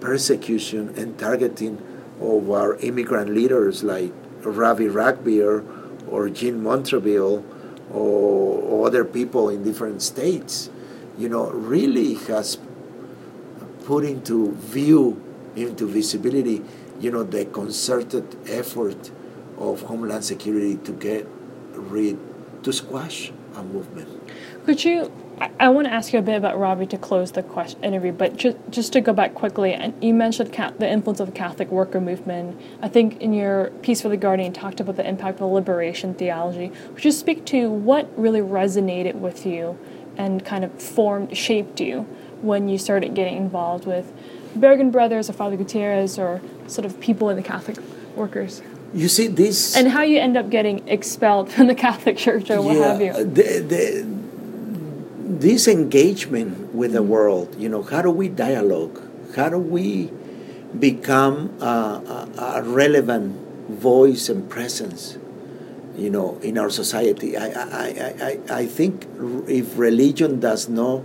persecution 0.00 0.90
and 0.98 1.14
targeting 1.18 1.78
of 2.20 2.50
our 2.50 2.74
immigrant 2.82 3.30
leaders 3.30 3.84
like 3.84 4.10
Ravi 4.42 4.86
Ragbir 4.90 5.62
or 6.10 6.28
Jean 6.28 6.62
Montrevil 6.62 7.44
or, 7.92 8.62
or 8.62 8.86
other 8.86 9.04
people 9.04 9.48
in 9.48 9.62
different 9.62 10.02
states, 10.02 10.70
you 11.18 11.28
know, 11.28 11.50
really 11.50 12.14
has 12.14 12.58
put 13.84 14.04
into 14.04 14.52
view, 14.52 15.22
into 15.54 15.86
visibility, 15.86 16.62
you 17.00 17.10
know, 17.10 17.22
the 17.22 17.44
concerted 17.46 18.36
effort 18.48 19.10
of 19.58 19.82
Homeland 19.82 20.24
Security 20.24 20.76
to 20.76 20.92
get 20.92 21.26
rid, 21.72 22.18
to 22.64 22.72
squash 22.72 23.32
a 23.54 23.62
movement. 23.62 24.08
Could 24.64 24.84
you? 24.84 25.12
I, 25.40 25.50
I 25.60 25.68
want 25.68 25.86
to 25.86 25.92
ask 25.92 26.12
you 26.12 26.18
a 26.18 26.22
bit 26.22 26.36
about 26.36 26.58
Ravi 26.58 26.86
to 26.86 26.98
close 26.98 27.32
the 27.32 27.42
question, 27.42 27.82
interview, 27.84 28.12
but 28.12 28.36
just 28.36 28.56
just 28.70 28.92
to 28.94 29.00
go 29.00 29.12
back 29.12 29.34
quickly, 29.34 29.72
and 29.72 29.92
you 30.02 30.14
mentioned 30.14 30.52
ca- 30.52 30.72
the 30.78 30.88
influence 30.88 31.20
of 31.20 31.26
the 31.26 31.32
Catholic 31.32 31.70
worker 31.70 32.00
movement. 32.00 32.60
I 32.80 32.88
think 32.88 33.20
in 33.20 33.32
your 33.32 33.70
piece 33.82 34.00
for 34.00 34.08
the 34.08 34.16
Guardian, 34.16 34.52
you 34.52 34.60
talked 34.60 34.80
about 34.80 34.96
the 34.96 35.06
impact 35.06 35.40
of 35.40 35.50
liberation 35.50 36.14
theology. 36.14 36.72
Would 36.92 37.04
you 37.04 37.12
speak 37.12 37.44
to 37.46 37.70
what 37.70 38.10
really 38.18 38.40
resonated 38.40 39.16
with 39.16 39.44
you 39.44 39.78
and 40.16 40.44
kind 40.44 40.64
of 40.64 40.80
formed, 40.80 41.36
shaped 41.36 41.80
you 41.80 42.02
when 42.40 42.68
you 42.68 42.78
started 42.78 43.14
getting 43.14 43.36
involved 43.36 43.86
with 43.86 44.12
Berrigan 44.56 44.90
Brothers 44.90 45.28
or 45.28 45.34
Father 45.34 45.56
Gutierrez 45.56 46.18
or 46.18 46.40
sort 46.66 46.86
of 46.86 46.98
people 47.00 47.28
in 47.28 47.36
the 47.36 47.42
Catholic 47.42 47.76
workers? 48.14 48.62
You 48.94 49.08
see, 49.08 49.26
this. 49.26 49.76
And 49.76 49.88
how 49.88 50.02
you 50.02 50.18
end 50.18 50.38
up 50.38 50.48
getting 50.48 50.88
expelled 50.88 51.52
from 51.52 51.66
the 51.66 51.74
Catholic 51.74 52.16
Church 52.16 52.50
or 52.50 52.62
what 52.62 52.76
have 52.76 53.00
you? 53.02 53.12
The, 53.12 53.60
the, 53.60 54.15
this 55.40 55.68
engagement 55.68 56.74
with 56.74 56.92
the 56.92 57.02
world, 57.02 57.54
you 57.58 57.68
know, 57.68 57.82
how 57.82 58.02
do 58.02 58.10
we 58.10 58.28
dialogue? 58.28 59.02
How 59.34 59.48
do 59.48 59.58
we 59.58 60.10
become 60.78 61.56
a, 61.60 62.28
a, 62.36 62.42
a 62.58 62.62
relevant 62.62 63.68
voice 63.68 64.28
and 64.28 64.48
presence, 64.48 65.18
you 65.96 66.10
know, 66.10 66.38
in 66.42 66.56
our 66.58 66.70
society? 66.70 67.36
I, 67.36 67.46
I, 67.46 67.86
I, 67.86 68.14
I, 68.20 68.60
I 68.60 68.66
think 68.66 69.06
if 69.46 69.76
religion 69.78 70.40
does 70.40 70.68
not 70.68 71.02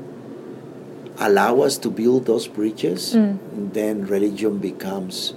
allow 1.18 1.62
us 1.62 1.78
to 1.78 1.90
build 1.90 2.26
those 2.26 2.48
bridges, 2.48 3.14
then 3.14 4.08
religion 4.08 4.58
becomes 4.58 5.34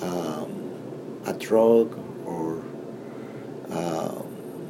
um, 0.00 1.20
a 1.26 1.32
drug 1.32 1.98
or 2.24 2.62
uh, 3.70 4.22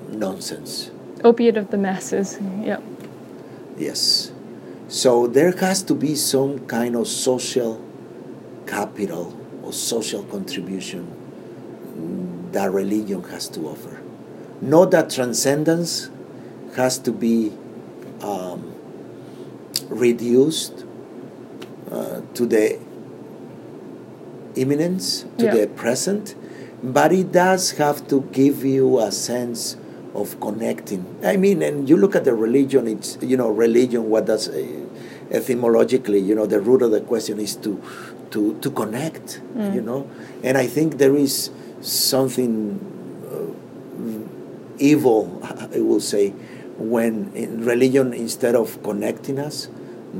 nonsense. 0.08 0.90
Opiate 1.22 1.56
of 1.56 1.70
the 1.70 1.76
masses. 1.76 2.38
Yep. 2.62 2.82
Yes. 3.78 4.32
So 4.88 5.26
there 5.26 5.52
has 5.52 5.82
to 5.84 5.94
be 5.94 6.14
some 6.14 6.66
kind 6.66 6.96
of 6.96 7.06
social 7.08 7.80
capital 8.66 9.36
or 9.62 9.72
social 9.72 10.22
contribution 10.24 11.14
that 12.52 12.70
religion 12.72 13.22
has 13.24 13.48
to 13.50 13.68
offer. 13.68 14.00
Not 14.60 14.90
that 14.92 15.10
transcendence 15.10 16.10
has 16.76 16.98
to 17.00 17.12
be 17.12 17.52
um, 18.22 18.74
reduced 19.88 20.84
uh, 21.90 22.20
to 22.34 22.46
the 22.46 22.78
immanence, 24.56 25.24
to 25.38 25.44
Yeah. 25.46 25.54
the 25.54 25.66
present, 25.68 26.34
but 26.82 27.12
it 27.12 27.32
does 27.32 27.72
have 27.72 28.06
to 28.08 28.22
give 28.32 28.64
you 28.64 28.98
a 28.98 29.12
sense 29.12 29.76
of 30.20 30.38
connecting. 30.40 31.04
I 31.22 31.36
mean, 31.36 31.62
and 31.62 31.88
you 31.88 31.96
look 31.96 32.14
at 32.16 32.24
the 32.24 32.34
religion, 32.34 32.86
it's, 32.88 33.18
you 33.22 33.36
know, 33.36 33.48
religion, 33.48 34.10
what 34.10 34.26
does, 34.26 34.48
uh, 34.48 34.66
etymologically, 35.30 36.18
you 36.20 36.34
know, 36.34 36.46
the 36.46 36.60
root 36.60 36.82
of 36.82 36.90
the 36.90 37.00
question 37.00 37.38
is 37.38 37.56
to 37.56 37.80
to 38.30 38.58
to 38.60 38.70
connect, 38.70 39.40
Mm. 39.56 39.74
you 39.74 39.80
know, 39.80 40.06
and 40.42 40.58
I 40.58 40.66
think 40.66 40.98
there 40.98 41.16
is 41.16 41.50
something 41.80 42.52
uh, 43.24 43.52
evil, 44.78 45.40
I 45.74 45.80
will 45.80 46.00
say, 46.00 46.30
when 46.78 47.30
in 47.34 47.64
religion 47.64 48.12
instead 48.12 48.54
of 48.54 48.82
connecting 48.82 49.38
us, 49.38 49.68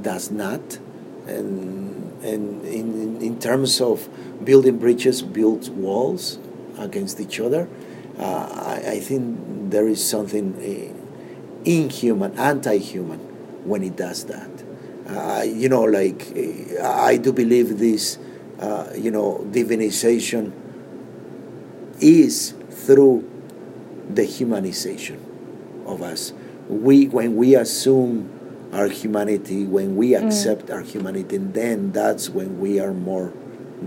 does 0.02 0.30
not, 0.30 0.78
and 1.26 2.12
and 2.22 2.64
in 2.66 3.18
in 3.20 3.38
terms 3.38 3.80
of 3.80 4.08
building 4.44 4.78
bridges, 4.78 5.22
build 5.22 5.68
walls 5.76 6.38
against 6.78 7.20
each 7.20 7.40
other. 7.40 7.68
Uh, 8.18 8.48
I, 8.84 8.92
I 8.92 9.00
think 9.00 9.70
there 9.70 9.86
is 9.86 10.04
something 10.04 10.54
uh, 10.56 11.64
inhuman, 11.64 12.36
anti-human, 12.38 13.18
when 13.64 13.82
it 13.82 13.96
does 13.96 14.24
that. 14.26 14.50
Uh, 15.06 15.42
you 15.42 15.68
know, 15.68 15.82
like 15.84 16.32
uh, 16.36 16.86
I 16.88 17.16
do 17.16 17.32
believe 17.32 17.78
this, 17.78 18.18
uh, 18.58 18.92
you 18.96 19.10
know, 19.10 19.46
divinization 19.50 20.52
is 22.00 22.54
through 22.70 23.28
the 24.10 24.22
humanization 24.22 25.18
of 25.86 26.02
us. 26.02 26.32
We, 26.68 27.06
when 27.08 27.36
we 27.36 27.54
assume 27.54 28.30
our 28.72 28.88
humanity, 28.88 29.64
when 29.64 29.96
we 29.96 30.14
accept 30.14 30.70
our 30.70 30.82
humanity, 30.82 31.38
then 31.38 31.92
that's 31.92 32.28
when 32.28 32.60
we 32.60 32.78
are 32.80 32.92
more 32.92 33.32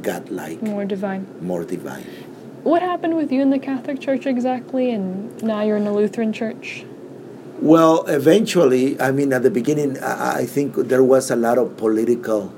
godlike, 0.02 0.62
More 0.62 0.86
divine. 0.86 1.28
more 1.42 1.64
divine. 1.64 2.06
What 2.64 2.82
happened 2.84 3.18
with 3.18 3.32
you 3.32 3.42
in 3.42 3.50
the 3.50 3.60
Catholic 3.60 4.00
Church 4.00 4.28
exactly, 4.28 4.92
and 4.92 5.42
now 5.42 5.62
you're 5.62 5.78
in 5.78 5.86
the 5.86 5.92
Lutheran 5.92 6.32
Church? 6.32 6.86
Well, 7.60 8.06
eventually, 8.06 9.00
I 9.02 9.12
mean, 9.12 9.34
at 9.34 9.44
the 9.44 9.50
beginning, 9.50 9.98
I, 10.00 10.40
I 10.40 10.46
think 10.46 10.76
there 10.76 11.04
was 11.04 11.32
a 11.32 11.36
lot 11.36 11.58
of 11.58 11.78
political. 11.78 12.54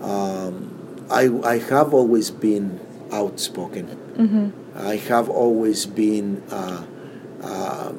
Um, 0.00 1.06
I, 1.10 1.28
I 1.44 1.58
have 1.58 1.94
always 1.94 2.30
been 2.30 2.80
outspoken. 3.12 3.86
Mm-hmm. 4.16 4.78
I 4.78 4.96
have 4.96 5.28
always 5.28 5.86
been 5.86 6.42
uh, 6.50 6.84
uh, 7.42 7.92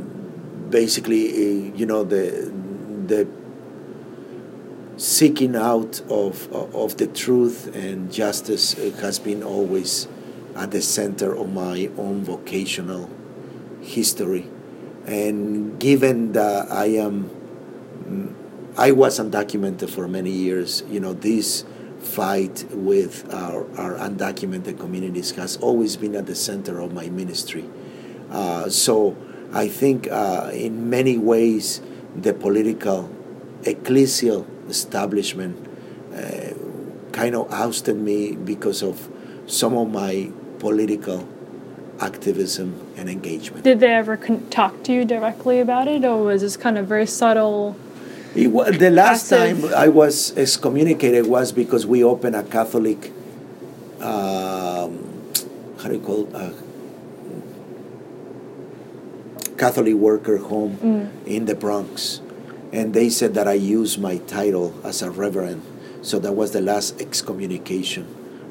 basically, 0.70 1.30
uh, 1.30 1.76
you 1.76 1.86
know, 1.86 2.04
the 2.04 2.52
the 3.08 3.28
seeking 4.98 5.56
out 5.56 6.02
of 6.10 6.52
of 6.54 6.98
the 6.98 7.08
truth 7.08 7.74
and 7.74 8.12
justice 8.12 8.74
has 8.74 9.20
been 9.20 9.42
always 9.42 10.08
at 10.60 10.72
the 10.72 10.82
center 10.82 11.34
of 11.34 11.52
my 11.52 11.90
own 11.98 12.22
vocational 12.24 13.10
history. 13.82 14.46
And 15.06 15.80
given 15.80 16.34
that 16.34 16.70
I 16.70 16.88
am, 16.88 17.30
mm, 18.04 18.34
I 18.78 18.92
was 18.92 19.20
undocumented 19.20 19.90
for 19.90 20.08
many 20.08 20.32
years, 20.32 20.84
you 20.90 21.00
know, 21.00 21.14
this 21.14 21.64
fight 22.00 22.66
with 22.72 23.34
our, 23.34 23.64
our 23.80 23.96
undocumented 23.96 24.80
communities 24.80 25.32
has 25.32 25.56
always 25.58 25.96
been 25.96 26.16
at 26.16 26.26
the 26.26 26.36
center 26.36 26.80
of 26.80 26.94
my 26.94 27.08
ministry. 27.10 27.68
Uh, 28.30 28.70
so 28.70 29.16
I 29.54 29.70
think 29.70 30.08
uh, 30.12 30.52
in 30.54 30.90
many 30.90 31.18
ways 31.18 31.82
the 32.16 32.34
political 32.34 33.10
ecclesial 33.64 34.46
establishment 34.70 35.68
uh, 36.14 36.54
kind 37.12 37.36
of 37.36 37.52
ousted 37.52 37.98
me 37.98 38.34
because 38.36 38.84
of 38.84 39.10
some 39.48 39.76
of 39.76 39.90
my 39.90 40.32
political 40.60 41.28
activism 42.00 42.76
and 42.98 43.10
engagement. 43.10 43.64
Did 43.64 43.80
they 43.80 43.94
ever 43.94 44.16
con- 44.18 44.48
talk 44.50 44.84
to 44.84 44.94
you 44.94 45.04
directly 45.06 45.60
about 45.60 45.88
it, 45.88 46.06
or 46.06 46.24
was 46.24 46.42
this 46.42 46.56
kind 46.58 46.78
of 46.78 46.88
very 46.88 47.06
subtle? 47.06 47.76
It 48.36 48.48
wa- 48.48 48.70
the 48.72 48.90
last 48.90 49.30
Passive. 49.30 49.62
time 49.64 49.74
I 49.76 49.88
was 49.88 50.38
excommunicated 50.38 51.26
was 51.28 51.52
because 51.52 51.86
we 51.86 52.04
opened 52.04 52.36
a 52.36 52.44
Catholic, 52.44 53.12
um, 54.00 55.00
how 55.80 55.88
do 55.90 55.94
you 55.94 56.00
call 56.00 56.28
it? 56.28 56.36
Uh, 56.36 56.50
Catholic 59.58 59.96
worker 59.96 60.38
home 60.38 60.78
Mm. 60.82 61.08
in 61.28 61.46
the 61.46 61.56
Bronx. 61.56 62.22
And 62.72 62.94
they 62.94 63.10
said 63.10 63.34
that 63.34 63.48
I 63.48 63.54
used 63.54 64.00
my 64.00 64.18
title 64.18 64.74
as 64.84 65.02
a 65.02 65.10
reverend. 65.12 65.62
So 66.02 66.18
that 66.20 66.34
was 66.34 66.52
the 66.52 66.62
last 66.62 67.02
excommunication. 67.02 68.06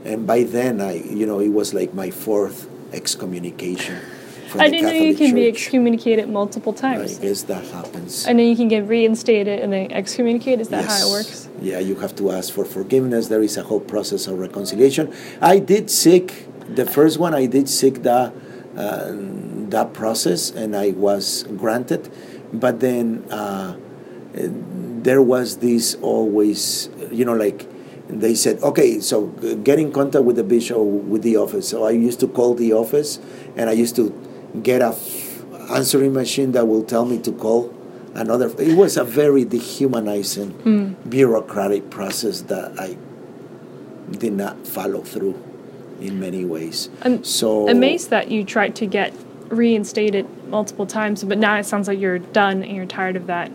And 0.08 0.26
by 0.26 0.42
then, 0.44 0.80
I, 0.80 0.94
you 0.94 1.26
know, 1.26 1.38
it 1.38 1.50
was 1.50 1.74
like 1.74 1.92
my 1.92 2.10
fourth 2.10 2.68
excommunication. 2.94 4.00
From 4.48 4.62
I 4.62 4.70
didn't 4.70 4.86
know 4.86 4.92
you 4.92 5.14
can 5.14 5.34
be 5.34 5.46
excommunicated 5.46 6.26
multiple 6.30 6.72
times. 6.72 7.18
I 7.18 7.22
guess 7.22 7.42
that 7.42 7.64
happens. 7.66 8.26
And 8.26 8.38
then 8.38 8.46
you 8.46 8.56
can 8.56 8.68
get 8.68 8.88
reinstated 8.88 9.60
and 9.60 9.70
then 9.70 9.92
excommunicated. 9.92 10.60
Is 10.62 10.68
that 10.70 10.86
how 10.86 10.94
it 10.94 11.00
Yes. 11.00 11.10
works? 11.10 11.48
Yeah, 11.60 11.78
you 11.80 11.96
have 11.96 12.14
to 12.16 12.30
ask 12.30 12.50
for 12.54 12.64
forgiveness. 12.64 13.28
There 13.28 13.42
is 13.42 13.58
a 13.58 13.62
whole 13.62 13.80
process 13.80 14.26
of 14.26 14.38
reconciliation. 14.38 15.12
I 15.42 15.58
did 15.58 15.90
seek 15.90 16.46
the 16.74 16.86
first 16.86 17.18
one. 17.18 17.34
I 17.34 17.44
did 17.44 17.68
seek 17.68 18.02
that 18.04 18.32
uh, 18.76 19.12
that 19.68 19.92
process, 19.92 20.50
and 20.50 20.74
I 20.74 20.92
was 20.92 21.44
granted. 21.62 22.08
But 22.52 22.80
then 22.80 23.24
uh, 23.30 23.76
there 24.32 25.20
was 25.20 25.58
this 25.58 25.96
always, 26.00 26.88
you 27.10 27.24
know, 27.26 27.34
like 27.34 27.66
they 28.08 28.34
said, 28.34 28.62
okay, 28.62 29.00
so 29.00 29.26
get 29.64 29.78
in 29.78 29.92
contact 29.92 30.24
with 30.24 30.36
the 30.36 30.44
bishop 30.44 30.78
with 30.78 31.22
the 31.22 31.36
office. 31.36 31.68
So 31.68 31.84
I 31.84 31.90
used 31.90 32.20
to 32.20 32.28
call 32.28 32.54
the 32.54 32.72
office, 32.72 33.18
and 33.56 33.68
I 33.68 33.72
used 33.72 33.96
to 33.96 34.12
get 34.62 34.80
a 34.80 34.88
f- 34.96 35.44
answering 35.70 36.12
machine 36.14 36.52
that 36.52 36.66
will 36.66 36.82
tell 36.82 37.04
me 37.04 37.18
to 37.20 37.32
call 37.32 37.74
another. 38.14 38.50
It 38.58 38.76
was 38.76 38.96
a 38.96 39.04
very 39.04 39.44
dehumanizing 39.44 40.52
Mm. 40.64 40.94
bureaucratic 41.08 41.90
process 41.90 42.40
that 42.42 42.72
I 42.80 42.96
did 44.10 44.32
not 44.32 44.66
follow 44.66 45.00
through 45.02 45.34
in 46.00 46.18
many 46.18 46.44
ways. 46.44 46.88
I'm 47.02 47.22
so 47.24 47.68
amazed 47.68 48.08
that 48.10 48.30
you 48.30 48.42
tried 48.44 48.74
to 48.76 48.86
get 48.86 49.12
reinstated 49.50 50.26
multiple 50.48 50.86
times, 50.86 51.24
but 51.24 51.36
now 51.38 51.56
it 51.58 51.64
sounds 51.66 51.88
like 51.88 51.98
you're 52.00 52.18
done 52.18 52.62
and 52.62 52.74
you're 52.74 52.86
tired 52.86 53.16
of 53.16 53.26
that. 53.26 53.50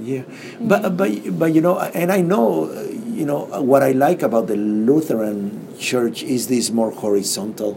Yeah, 0.00 0.22
but 0.60 0.96
but 0.96 1.38
but 1.38 1.54
you 1.54 1.60
know, 1.60 1.78
and 1.78 2.10
I 2.12 2.20
know, 2.20 2.70
you 3.18 3.24
know, 3.26 3.46
what 3.60 3.82
I 3.82 3.90
like 3.92 4.22
about 4.22 4.46
the 4.46 4.56
Lutheran 4.56 5.66
Church 5.78 6.22
is 6.22 6.46
this 6.46 6.70
more 6.70 6.90
horizontal 6.92 7.74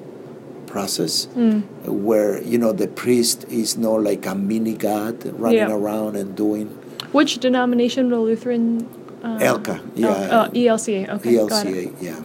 process, 0.67 1.27
Mm. 1.35 1.63
where 2.07 2.41
you 2.43 2.57
know 2.57 2.71
the 2.71 2.87
priest 2.87 3.45
is 3.49 3.75
not 3.77 4.03
like 4.03 4.25
a 4.25 4.35
mini 4.35 4.73
god 4.73 5.15
running 5.37 5.57
Yeah. 5.67 5.73
around 5.73 6.15
and 6.15 6.35
doing 6.35 6.67
Which 7.11 7.39
denomination, 7.39 8.09
the 8.09 8.19
Lutheran? 8.19 8.87
Uh, 9.23 9.37
ELCA, 9.41 9.81
yeah, 9.95 10.07
Oh, 10.31 10.47
oh, 10.47 10.55
ELCA. 10.55 11.09
Okay. 11.15 11.35
ELCA, 11.35 11.91
yeah, 11.99 12.21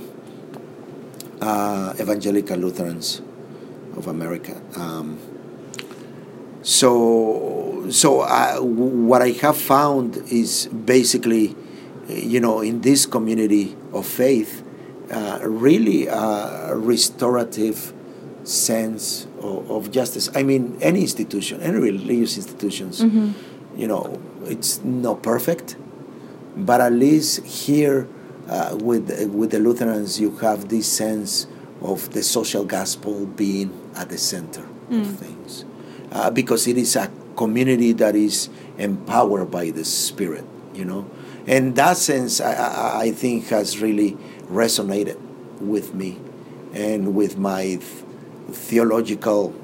uh, 1.41 1.93
Evangelical 2.01 2.57
Lutherans 2.59 3.21
of 3.97 4.07
America. 4.07 4.55
Um, 4.77 5.19
so, 6.62 7.87
so 7.91 8.21
I, 8.23 8.55
w- 8.55 9.07
what 9.11 9.23
I 9.23 9.31
have 9.43 9.57
found 9.57 10.17
is 10.31 10.67
basically, 10.67 11.51
uh, 11.51 11.66
you 12.09 12.41
know, 12.41 12.61
in 12.61 12.81
this 12.83 13.07
community 13.07 13.77
of 13.93 14.07
faith, 14.07 14.63
uh, 15.11 15.39
really 15.43 16.07
a 16.07 16.75
restorative 16.75 17.93
sense 18.45 19.27
of, 19.41 19.71
of 19.71 19.91
justice. 19.91 20.29
I 20.35 20.43
mean, 20.43 20.77
any 20.81 21.01
institution, 21.03 21.61
any 21.63 21.79
religious 21.79 22.37
institutions, 22.37 23.01
Mm-hmm. 23.03 23.81
you 23.81 23.89
know, 23.89 24.21
it's 24.45 24.83
not 24.85 25.23
perfect, 25.23 25.77
but 26.57 26.81
at 26.81 26.93
least 26.93 27.45
here 27.45 28.09
uh, 28.49 28.77
with 28.81 29.11
with 29.35 29.51
the 29.51 29.59
Lutherans, 29.59 30.21
you 30.21 30.31
have 30.39 30.69
this 30.69 30.87
sense 30.87 31.47
of 31.83 32.13
the 32.13 32.23
social 32.23 32.65
gospel 32.65 33.27
being 33.27 33.71
at 33.97 34.09
the 34.09 34.19
center 34.19 34.63
Mm. 34.89 35.01
of 35.01 35.19
things, 35.19 35.65
uh, 36.13 36.31
because 36.31 36.69
it 36.69 36.79
is 36.79 36.95
a 36.95 37.11
community 37.35 37.91
that 37.93 38.15
is 38.15 38.49
empowered 38.79 39.51
by 39.51 39.71
the 39.73 39.85
Spirit, 39.85 40.45
you 40.75 40.85
know, 40.85 41.11
and 41.47 41.77
that 41.77 41.97
sense 41.97 42.41
I, 42.41 43.01
I, 43.05 43.11
think 43.13 43.49
has 43.49 43.79
really 43.81 44.17
resonated 44.51 45.19
with 45.61 45.95
me 45.95 46.19
and 46.73 47.15
with 47.15 47.39
my 47.39 47.63
th- 47.63 47.83
theological 48.51 49.55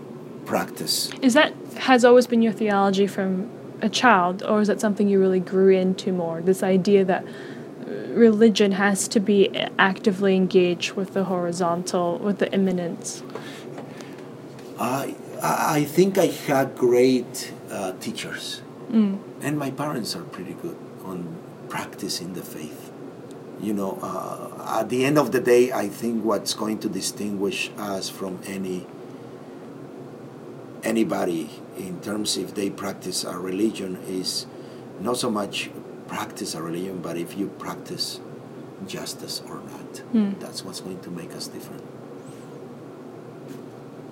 practice. 0.47 1.11
Is 1.21 1.35
that 1.35 1.53
has 1.79 2.05
always 2.05 2.27
been 2.27 2.43
your 2.43 2.53
theology 2.53 3.07
from 3.07 3.51
a 3.81 3.89
child, 3.89 4.43
or 4.43 4.61
is 4.61 4.69
that 4.69 4.81
something 4.81 5.09
you 5.09 5.19
really 5.19 5.41
grew 5.41 5.71
into 5.71 6.13
more? 6.13 6.41
This 6.41 6.63
idea 6.63 7.05
that 7.05 7.25
uh, 7.25 7.91
religion 8.15 8.73
has 8.73 9.09
to 9.09 9.21
be 9.21 9.49
actively 9.79 10.37
engaged 10.37 10.93
with 10.93 11.15
the 11.15 11.25
horizontal, 11.25 12.19
with 12.19 12.39
the 12.39 12.53
immanence. 12.53 13.23
I 14.79 15.17
I 15.43 15.79
I 15.81 15.85
think 15.85 16.17
I 16.19 16.27
had 16.27 16.77
great 16.77 17.53
uh, 17.71 17.93
teachers, 17.99 18.63
Mm. 18.91 19.19
and 19.41 19.59
my 19.59 19.71
parents 19.71 20.15
are 20.15 20.23
pretty 20.23 20.53
good 20.53 20.77
on 21.05 21.35
practicing 21.73 22.35
the 22.35 22.43
faith. 22.43 22.93
You 23.59 23.73
know, 23.73 23.99
uh, 24.03 24.81
at 24.81 24.91
the 24.91 25.07
end 25.07 25.17
of 25.17 25.33
the 25.33 25.41
day, 25.41 25.73
I 25.73 25.89
think 25.89 26.23
what's 26.23 26.53
going 26.53 26.81
to 26.81 26.89
distinguish 26.89 27.71
us 27.79 28.11
from 28.11 28.41
any 28.45 28.87
anybody 30.85 31.49
in 31.79 31.99
terms 32.01 32.37
if 32.37 32.55
they 32.55 32.69
practice 32.69 33.25
our 33.25 33.41
religion 33.41 33.97
is 34.07 34.47
not 35.01 35.17
so 35.17 35.31
much 35.31 35.71
practice 36.09 36.55
a 36.55 36.61
religion, 36.61 37.01
but 37.01 37.17
if 37.17 37.39
you 37.39 37.47
practice 37.59 38.21
justice 38.87 39.41
or 39.49 39.63
not. 39.73 39.99
Hmm. 40.13 40.33
That's 40.41 40.63
what's 40.65 40.81
going 40.81 41.01
to 41.01 41.11
make 41.11 41.33
us 41.35 41.49
different. 41.49 41.85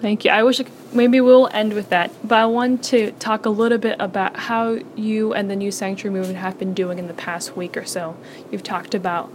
Thank 0.00 0.24
you. 0.24 0.30
I 0.30 0.42
wish 0.42 0.62
maybe 0.94 1.20
we'll 1.20 1.48
end 1.48 1.74
with 1.74 1.90
that, 1.90 2.10
but 2.26 2.38
I 2.38 2.46
want 2.46 2.82
to 2.84 3.12
talk 3.12 3.44
a 3.44 3.50
little 3.50 3.76
bit 3.76 3.96
about 4.00 4.34
how 4.36 4.78
you 4.96 5.34
and 5.34 5.50
the 5.50 5.56
New 5.56 5.70
Sanctuary 5.70 6.18
Movement 6.18 6.38
have 6.38 6.58
been 6.58 6.72
doing 6.72 6.98
in 6.98 7.06
the 7.06 7.14
past 7.14 7.54
week 7.54 7.76
or 7.76 7.84
so. 7.84 8.16
You've 8.50 8.62
talked 8.62 8.94
about 8.94 9.30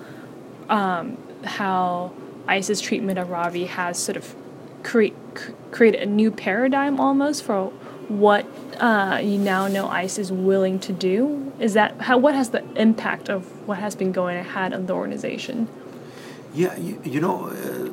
um, 0.67 1.17
how 1.43 2.13
ICE's 2.47 2.81
treatment 2.81 3.19
of 3.19 3.29
Ravi 3.29 3.65
has 3.65 3.99
sort 3.99 4.17
of 4.17 4.35
create, 4.81 5.15
cr- 5.35 5.51
created 5.69 6.01
a 6.01 6.05
new 6.07 6.31
paradigm 6.31 6.99
almost 6.99 7.43
for 7.43 7.67
what 8.07 8.45
uh, 8.79 9.19
you 9.21 9.37
now 9.37 9.67
know 9.67 9.87
ICE 9.87 10.17
is 10.17 10.31
willing 10.31 10.79
to 10.79 10.93
do. 10.93 11.51
Is 11.59 11.73
that 11.73 12.01
how? 12.01 12.17
What 12.17 12.35
has 12.35 12.49
the 12.49 12.63
impact 12.73 13.29
of 13.29 13.67
what 13.67 13.77
has 13.79 13.95
been 13.95 14.11
going 14.11 14.37
ahead 14.37 14.73
on 14.73 14.85
the 14.85 14.93
organization? 14.93 15.67
Yeah, 16.53 16.75
you, 16.77 17.01
you 17.03 17.19
know, 17.19 17.49
uh, 17.49 17.89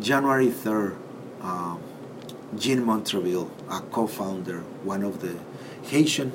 January 0.00 0.48
3rd, 0.48 0.96
um, 1.44 1.80
Jean 2.58 2.80
Montrevil, 2.84 3.50
a 3.70 3.80
co 3.80 4.06
founder, 4.06 4.60
one 4.82 5.02
of 5.02 5.20
the 5.20 5.36
Haitian 5.88 6.32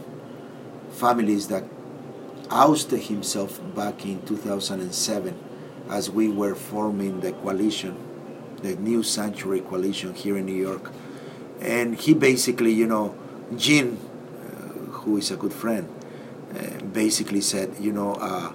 families 0.92 1.48
that 1.48 1.64
ousted 2.52 3.02
himself 3.04 3.60
back 3.76 4.06
in 4.06 4.22
2007 4.26 5.38
as 5.90 6.10
we 6.10 6.28
were 6.30 6.56
forming 6.56 7.22
the 7.22 7.32
coalition, 7.32 7.96
the 8.62 8.76
New 8.76 9.02
Sanctuary 9.02 9.62
Coalition 9.62 10.14
here 10.14 10.38
in 10.38 10.46
New 10.46 10.56
York. 10.56 10.92
And 11.62 11.96
he 11.96 12.14
basically, 12.14 12.72
you 12.72 12.88
know, 12.88 13.16
Jean, 13.56 13.98
uh, 13.98 14.50
who 15.02 15.18
is 15.18 15.32
a 15.32 15.36
good 15.36 15.54
friend, 15.54 15.90
uh, 16.56 16.84
basically 16.86 17.42
said, 17.42 17.76
you 17.80 17.92
know, 17.92 18.14
uh, 18.16 18.50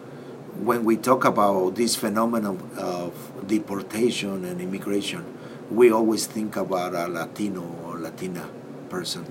when 0.62 0.84
we 0.84 0.96
talk 0.96 1.24
about 1.24 1.74
this 1.74 1.96
phenomenon 1.96 2.70
of 2.76 3.12
deportation 3.46 4.44
and 4.44 4.60
immigration, 4.60 5.24
we 5.70 5.90
always 5.90 6.26
think 6.26 6.56
about 6.56 6.94
a 6.94 7.08
Latino 7.08 7.62
or 7.84 7.98
Latina 7.98 8.48
person. 8.88 9.26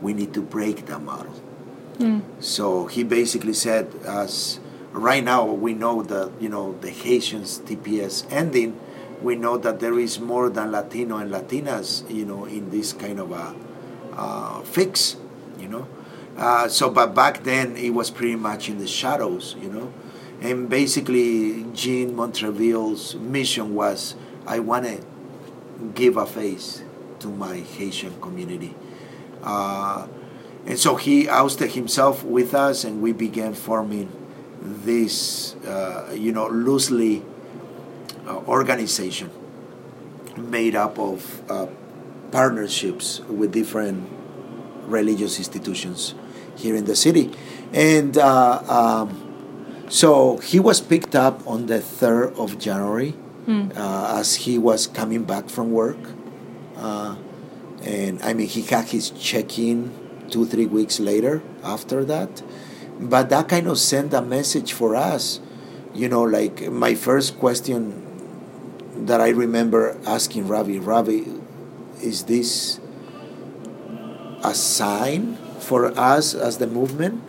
We 0.00 0.12
need 0.12 0.34
to 0.34 0.42
break 0.42 0.86
that 0.86 1.00
model. 1.00 1.34
So 2.40 2.86
he 2.86 3.04
basically 3.04 3.54
said, 3.54 3.94
as 4.04 4.58
right 4.92 5.22
now 5.22 5.44
we 5.46 5.74
know 5.74 6.02
that 6.02 6.32
you 6.40 6.48
know 6.48 6.76
the 6.80 6.90
Haitians 6.90 7.60
TPS 7.60 8.26
ending, 8.30 8.78
we 9.22 9.36
know 9.36 9.56
that 9.56 9.80
there 9.80 9.98
is 9.98 10.18
more 10.18 10.50
than 10.50 10.72
Latino 10.72 11.18
and 11.18 11.30
Latinas, 11.30 12.08
you 12.10 12.24
know, 12.24 12.44
in 12.44 12.70
this 12.70 12.92
kind 12.92 13.20
of 13.20 13.30
a 13.30 13.54
uh, 14.16 14.60
fix, 14.62 15.16
you 15.58 15.68
know. 15.68 15.86
Uh, 16.36 16.66
so, 16.66 16.90
but 16.90 17.14
back 17.14 17.44
then 17.44 17.76
it 17.76 17.90
was 17.90 18.10
pretty 18.10 18.36
much 18.36 18.68
in 18.68 18.78
the 18.78 18.86
shadows, 18.86 19.54
you 19.60 19.68
know. 19.68 19.92
And 20.40 20.68
basically, 20.68 21.64
Jean 21.72 22.16
Montrevil's 22.16 23.14
mission 23.14 23.74
was, 23.74 24.16
I 24.44 24.58
want 24.58 24.86
to 24.86 24.98
give 25.90 26.16
a 26.16 26.26
face 26.26 26.82
to 27.20 27.28
my 27.28 27.56
Haitian 27.56 28.20
community. 28.20 28.74
Uh, 29.42 30.06
and 30.66 30.78
so 30.78 30.96
he 30.96 31.28
ousted 31.28 31.72
himself 31.72 32.24
with 32.24 32.54
us, 32.54 32.84
and 32.84 33.02
we 33.02 33.12
began 33.12 33.54
forming 33.54 34.10
this, 34.60 35.56
uh, 35.66 36.14
you 36.16 36.32
know, 36.32 36.46
loosely 36.46 37.22
uh, 38.26 38.36
organization 38.46 39.30
made 40.36 40.76
up 40.76 40.98
of 40.98 41.50
uh, 41.50 41.66
partnerships 42.30 43.20
with 43.20 43.52
different 43.52 44.08
religious 44.86 45.38
institutions 45.38 46.14
here 46.56 46.76
in 46.76 46.84
the 46.84 46.96
city. 46.96 47.32
And 47.72 48.16
uh, 48.16 48.62
um, 48.68 49.86
so 49.88 50.38
he 50.38 50.60
was 50.60 50.80
picked 50.80 51.14
up 51.14 51.46
on 51.46 51.66
the 51.66 51.78
3rd 51.78 52.38
of 52.38 52.58
January 52.58 53.14
uh, 53.48 54.16
as 54.18 54.36
he 54.36 54.58
was 54.58 54.86
coming 54.86 55.24
back 55.24 55.48
from 55.48 55.72
work. 55.72 55.98
Uh, 56.76 57.16
and 57.82 58.22
I 58.22 58.32
mean, 58.32 58.46
he 58.48 58.62
had 58.62 58.86
his 58.86 59.10
check 59.10 59.58
in 59.58 59.92
two, 60.30 60.46
three 60.46 60.66
weeks 60.66 61.00
later 61.00 61.42
after 61.62 62.04
that. 62.04 62.42
But 63.00 63.30
that 63.30 63.48
kind 63.48 63.66
of 63.66 63.78
sent 63.78 64.14
a 64.14 64.22
message 64.22 64.72
for 64.72 64.94
us. 64.94 65.40
You 65.94 66.08
know, 66.08 66.22
like 66.22 66.70
my 66.70 66.94
first 66.94 67.38
question 67.38 68.02
that 69.06 69.20
I 69.20 69.30
remember 69.30 69.98
asking 70.06 70.48
Ravi, 70.48 70.78
Ravi, 70.78 71.26
is 72.02 72.24
this 72.24 72.80
a 74.42 74.54
sign 74.54 75.36
for 75.58 75.86
us 75.98 76.34
as 76.34 76.58
the 76.58 76.66
movement? 76.66 77.22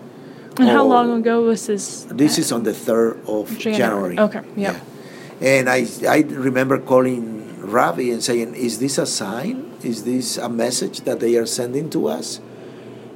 And 0.58 0.70
how 0.70 0.86
long 0.86 1.12
ago 1.20 1.42
was 1.42 1.66
this? 1.68 2.06
This 2.10 2.38
is 2.38 2.52
on 2.52 2.64
the 2.64 2.72
3rd 2.72 3.28
of 3.28 3.58
January. 3.58 4.16
January. 4.16 4.20
Okay, 4.20 4.42
yeah. 4.56 4.80
And 5.44 5.70
I, 5.70 5.86
I 6.08 6.22
remember 6.22 6.80
calling 6.80 7.60
Ravi 7.60 8.12
and 8.12 8.24
saying, 8.24 8.56
Is 8.56 8.80
this 8.80 8.98
a 8.98 9.06
sign? 9.06 9.76
Is 9.84 10.06
this 10.06 10.38
a 10.38 10.48
message 10.48 11.02
that 11.02 11.20
they 11.20 11.36
are 11.36 11.46
sending 11.46 11.90
to 11.90 12.08
us? 12.08 12.40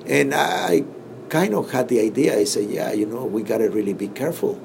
And 0.06 0.36
I 0.36 0.84
kind 1.30 1.54
of 1.56 1.72
had 1.72 1.88
the 1.88 2.02
idea. 2.02 2.38
I 2.38 2.44
said, 2.44 2.70
Yeah, 2.70 2.92
you 2.92 3.06
know, 3.06 3.24
we 3.24 3.44
got 3.44 3.60
to 3.60 3.70
really 3.70 3.94
be 3.94 4.10
careful. 4.10 4.60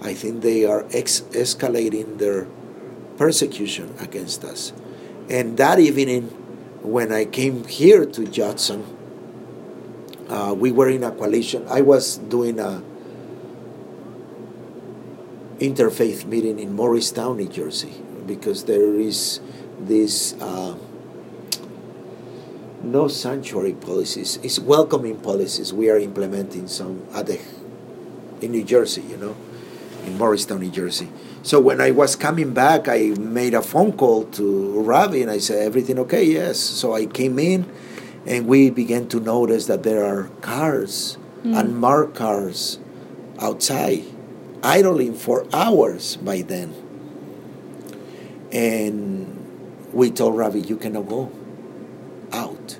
I 0.00 0.14
think 0.14 0.42
they 0.42 0.64
are 0.64 0.86
ex- 0.92 1.22
escalating 1.34 2.18
their 2.18 2.46
persecution 3.18 3.92
against 3.98 4.44
us. 4.44 4.72
And 5.28 5.56
that 5.58 5.80
evening, 5.80 6.28
when 6.82 7.12
I 7.12 7.24
came 7.24 7.64
here 7.64 8.06
to 8.06 8.24
Judson, 8.24 8.86
uh, 10.28 10.54
we 10.56 10.70
were 10.70 10.88
in 10.88 11.02
a 11.02 11.10
coalition. 11.10 11.66
I 11.68 11.80
was 11.80 12.18
doing 12.18 12.60
a 12.60 12.82
interfaith 15.60 16.24
meeting 16.24 16.58
in 16.58 16.72
Morristown, 16.74 17.36
New 17.36 17.48
Jersey, 17.48 18.02
because 18.26 18.64
there 18.64 18.94
is 18.94 19.40
this 19.78 20.34
uh, 20.40 20.74
no 22.82 23.08
sanctuary 23.08 23.74
policies. 23.74 24.38
It's 24.42 24.58
welcoming 24.58 25.18
policies. 25.18 25.72
We 25.72 25.90
are 25.90 25.98
implementing 25.98 26.66
some 26.66 27.06
at 27.14 27.26
the, 27.26 27.38
in 28.40 28.52
New 28.52 28.64
Jersey, 28.64 29.02
you 29.02 29.18
know, 29.18 29.36
in 30.06 30.16
Morristown, 30.16 30.60
New 30.60 30.70
Jersey. 30.70 31.08
So 31.42 31.60
when 31.60 31.80
I 31.80 31.90
was 31.90 32.16
coming 32.16 32.52
back, 32.52 32.88
I 32.88 33.14
made 33.18 33.54
a 33.54 33.62
phone 33.62 33.92
call 33.92 34.24
to 34.24 34.80
Ravi 34.80 35.22
and 35.22 35.30
I 35.30 35.38
said, 35.38 35.62
"Everything 35.62 35.98
okay?" 36.00 36.24
Yes. 36.24 36.58
So 36.58 36.94
I 36.94 37.04
came 37.06 37.38
in, 37.38 37.70
and 38.26 38.46
we 38.46 38.70
began 38.70 39.08
to 39.08 39.20
notice 39.20 39.66
that 39.66 39.82
there 39.82 40.04
are 40.04 40.28
cars, 40.40 41.18
unmarked 41.44 42.14
cars, 42.14 42.78
outside, 43.38 44.04
idling 44.62 45.14
for 45.14 45.46
hours 45.52 46.16
by 46.16 46.42
then. 46.42 46.74
And 48.52 49.26
we 49.92 50.10
told 50.10 50.36
Ravi, 50.36 50.60
"You 50.60 50.76
cannot 50.76 51.08
go 51.08 51.30
out. 52.32 52.78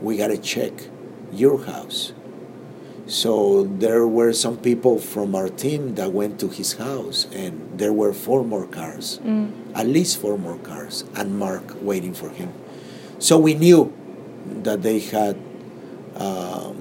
We 0.00 0.16
gotta 0.16 0.36
check 0.38 0.72
your 1.32 1.64
house." 1.64 2.12
So 3.06 3.64
there 3.78 4.06
were 4.06 4.32
some 4.32 4.56
people 4.56 4.98
from 4.98 5.34
our 5.34 5.48
team 5.48 5.94
that 5.96 6.12
went 6.12 6.40
to 6.40 6.48
his 6.48 6.74
house, 6.74 7.26
and 7.34 7.76
there 7.76 7.92
were 7.92 8.14
four 8.14 8.42
more 8.44 8.64
cars, 8.64 9.20
at 9.74 9.86
least 9.86 10.16
four 10.16 10.38
more 10.38 10.56
cars, 10.56 11.04
and 11.14 11.38
Mark 11.38 11.76
waiting 11.82 12.14
for 12.14 12.30
him. 12.30 12.48
So 13.18 13.36
we 13.38 13.52
knew 13.52 13.92
that 14.62 14.82
they 14.82 15.00
had 15.00 15.36
um, 16.16 16.76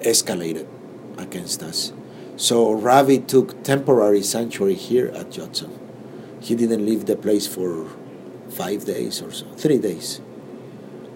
escalated 0.00 0.66
against 1.18 1.62
us. 1.62 1.92
So 2.36 2.72
Ravi 2.72 3.18
took 3.18 3.62
temporary 3.62 4.22
sanctuary 4.22 4.74
here 4.74 5.08
at 5.14 5.30
Judson. 5.30 5.78
He 6.40 6.54
didn't 6.54 6.84
leave 6.84 7.06
the 7.06 7.16
place 7.16 7.46
for 7.46 7.86
five 8.48 8.84
days 8.84 9.22
or 9.22 9.30
so, 9.30 9.46
three 9.56 9.78
days, 9.78 10.20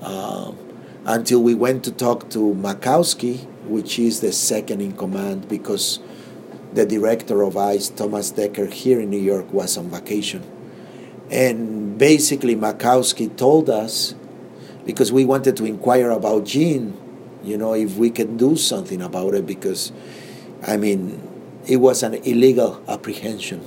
um, 0.03 0.57
until 1.05 1.43
we 1.43 1.55
went 1.55 1.85
to 1.85 1.93
talk 1.93 2.31
to 2.31 2.39
Mechkowski, 2.55 3.47
which 3.67 3.99
is 3.99 4.21
the 4.21 4.33
second 4.33 4.81
in 4.81 4.93
command, 4.93 5.49
because 5.49 5.99
the 6.73 6.87
director 6.87 7.43
of 7.43 7.57
ICE, 7.57 7.89
Thomas 7.89 8.31
Decker, 8.31 8.67
here 8.67 9.01
in 9.01 9.11
New 9.11 9.21
York, 9.21 9.53
was 9.53 9.77
on 9.77 9.91
vacation. 9.91 10.45
And 11.31 11.99
basically, 11.99 12.55
Mechkowski 12.55 13.37
told 13.37 13.69
us, 13.69 14.15
because 14.85 15.11
we 15.11 15.25
wanted 15.25 15.57
to 15.57 15.65
inquire 15.65 16.11
about 16.11 16.45
Jean, 16.45 16.97
you 17.47 17.57
know, 17.57 17.75
if 17.75 17.97
we 17.97 18.11
can 18.11 18.37
do 18.37 18.57
something 18.57 19.01
about 19.01 19.35
it, 19.35 19.47
because, 19.47 19.93
I 20.67 20.77
mean, 20.77 21.23
it 21.67 21.77
was 21.77 22.03
an 22.03 22.15
illegal 22.15 22.83
apprehension, 22.89 23.63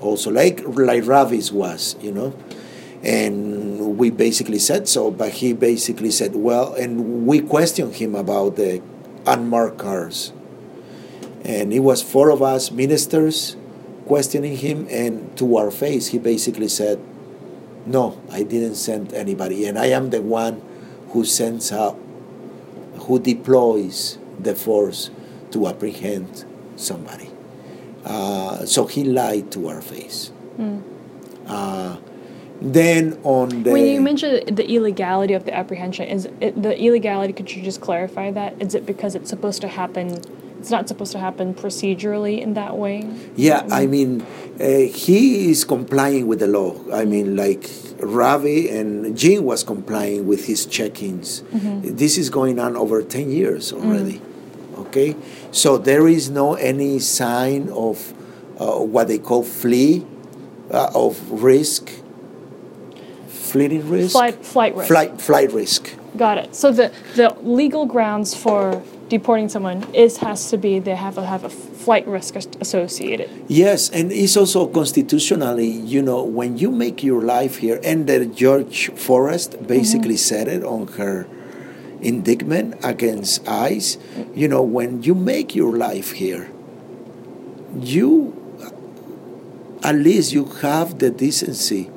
also, 0.00 0.30
like 0.30 0.62
like 0.66 1.04
Ravi's 1.04 1.52
was, 1.52 1.96
you 2.00 2.12
know. 2.12 2.34
And 3.02 3.98
we 3.98 4.08
basically 4.08 4.58
said 4.58 4.88
so, 4.88 5.10
but 5.10 5.32
he 5.32 5.52
basically 5.52 6.10
said, 6.10 6.34
well, 6.34 6.72
and 6.72 7.26
we 7.26 7.40
questioned 7.40 7.96
him 7.96 8.14
about 8.14 8.56
the 8.56 8.80
unmarked 9.26 9.76
cars. 9.76 10.32
And 11.44 11.72
it 11.72 11.80
was 11.80 12.02
four 12.02 12.30
of 12.30 12.40
us 12.40 12.70
ministers 12.70 13.56
questioning 14.06 14.56
him, 14.56 14.86
and 14.90 15.36
to 15.36 15.56
our 15.56 15.70
face, 15.70 16.08
he 16.08 16.18
basically 16.18 16.68
said, 16.68 16.98
no, 17.86 18.20
I 18.30 18.42
didn't 18.42 18.76
send 18.76 19.12
anybody, 19.12 19.66
and 19.66 19.78
I 19.78 19.86
am 19.86 20.08
the 20.08 20.22
one 20.22 20.62
who 21.10 21.24
sends 21.24 21.72
out, 21.72 21.98
who 23.06 23.18
deploys 23.18 24.18
the 24.38 24.54
force 24.54 25.10
to 25.50 25.66
apprehend 25.66 26.44
somebody. 26.76 27.30
Uh, 28.04 28.66
so 28.66 28.86
he 28.86 29.04
lied 29.04 29.50
to 29.52 29.68
our 29.68 29.80
face. 29.80 30.32
Mm. 30.58 30.82
Uh, 31.46 31.96
then 32.60 33.18
on 33.24 33.62
the 33.62 33.72
when 33.72 33.86
you 33.86 34.00
mentioned 34.00 34.56
the 34.56 34.68
illegality 34.68 35.34
of 35.34 35.44
the 35.44 35.54
apprehension, 35.54 36.06
is 36.08 36.28
it 36.40 36.60
the 36.60 36.78
illegality? 36.78 37.32
Could 37.32 37.54
you 37.54 37.62
just 37.62 37.80
clarify 37.80 38.30
that? 38.30 38.60
Is 38.60 38.74
it 38.74 38.86
because 38.86 39.14
it's 39.14 39.28
supposed 39.28 39.60
to 39.62 39.68
happen? 39.68 40.22
It's 40.64 40.70
not 40.70 40.88
supposed 40.88 41.12
to 41.12 41.18
happen 41.18 41.52
procedurally 41.52 42.40
in 42.40 42.54
that 42.54 42.78
way. 42.78 43.06
Yeah, 43.36 43.68
I 43.70 43.84
mean, 43.84 44.22
uh, 44.58 44.88
he 44.88 45.50
is 45.50 45.62
complying 45.62 46.26
with 46.26 46.38
the 46.38 46.46
law. 46.46 46.80
I 46.90 47.04
mean, 47.04 47.36
like 47.36 47.68
Ravi 47.98 48.70
and 48.70 49.14
Jean 49.14 49.44
was 49.44 49.62
complying 49.62 50.26
with 50.26 50.46
his 50.46 50.64
check-ins. 50.64 51.42
Mm-hmm. 51.42 51.96
This 51.96 52.16
is 52.16 52.30
going 52.30 52.58
on 52.58 52.78
over 52.78 53.02
ten 53.02 53.30
years 53.30 53.74
already. 53.74 54.20
Mm. 54.20 54.78
Okay, 54.86 55.16
so 55.52 55.76
there 55.76 56.08
is 56.08 56.30
no 56.30 56.54
any 56.54 56.98
sign 56.98 57.68
of 57.68 58.14
uh, 58.56 58.78
what 58.78 59.08
they 59.08 59.18
call 59.18 59.42
flee 59.42 60.06
uh, 60.70 60.90
of 60.94 61.20
risk 61.30 61.92
fleeting 63.28 63.86
risk? 63.90 64.12
Flight, 64.12 64.44
flight 64.44 64.74
risk. 64.74 64.88
Flight, 64.88 65.20
flight 65.20 65.52
risk. 65.52 65.94
Got 66.16 66.38
it. 66.38 66.54
So 66.56 66.72
the, 66.72 66.90
the 67.16 67.36
legal 67.42 67.84
grounds 67.84 68.34
for 68.34 68.82
deporting 69.08 69.48
someone 69.48 69.82
is 69.94 70.18
has 70.18 70.50
to 70.50 70.56
be 70.56 70.78
they 70.78 70.94
have 70.94 71.14
to 71.14 71.24
have 71.24 71.44
a 71.44 71.50
flight 71.50 72.06
risk 72.06 72.36
associated. 72.36 73.28
Yes, 73.48 73.90
and 73.90 74.10
it's 74.12 74.36
also 74.36 74.66
constitutionally, 74.66 75.68
you 75.68 76.02
know, 76.02 76.22
when 76.22 76.56
you 76.56 76.70
make 76.70 77.02
your 77.02 77.22
life 77.22 77.58
here, 77.58 77.80
and 77.84 78.06
the 78.06 78.26
Judge 78.26 78.90
Forrest 78.92 79.66
basically 79.66 80.14
mm-hmm. 80.14 80.46
said 80.46 80.48
it 80.48 80.64
on 80.64 80.86
her 80.98 81.26
indictment 82.00 82.76
against 82.84 83.46
ICE, 83.48 83.98
you 84.34 84.48
know, 84.48 84.62
when 84.62 85.02
you 85.02 85.14
make 85.14 85.54
your 85.54 85.76
life 85.76 86.12
here, 86.12 86.50
you 87.78 88.40
at 89.82 89.94
least 89.94 90.32
you 90.32 90.46
have 90.62 90.98
the 90.98 91.10
decency 91.10 91.90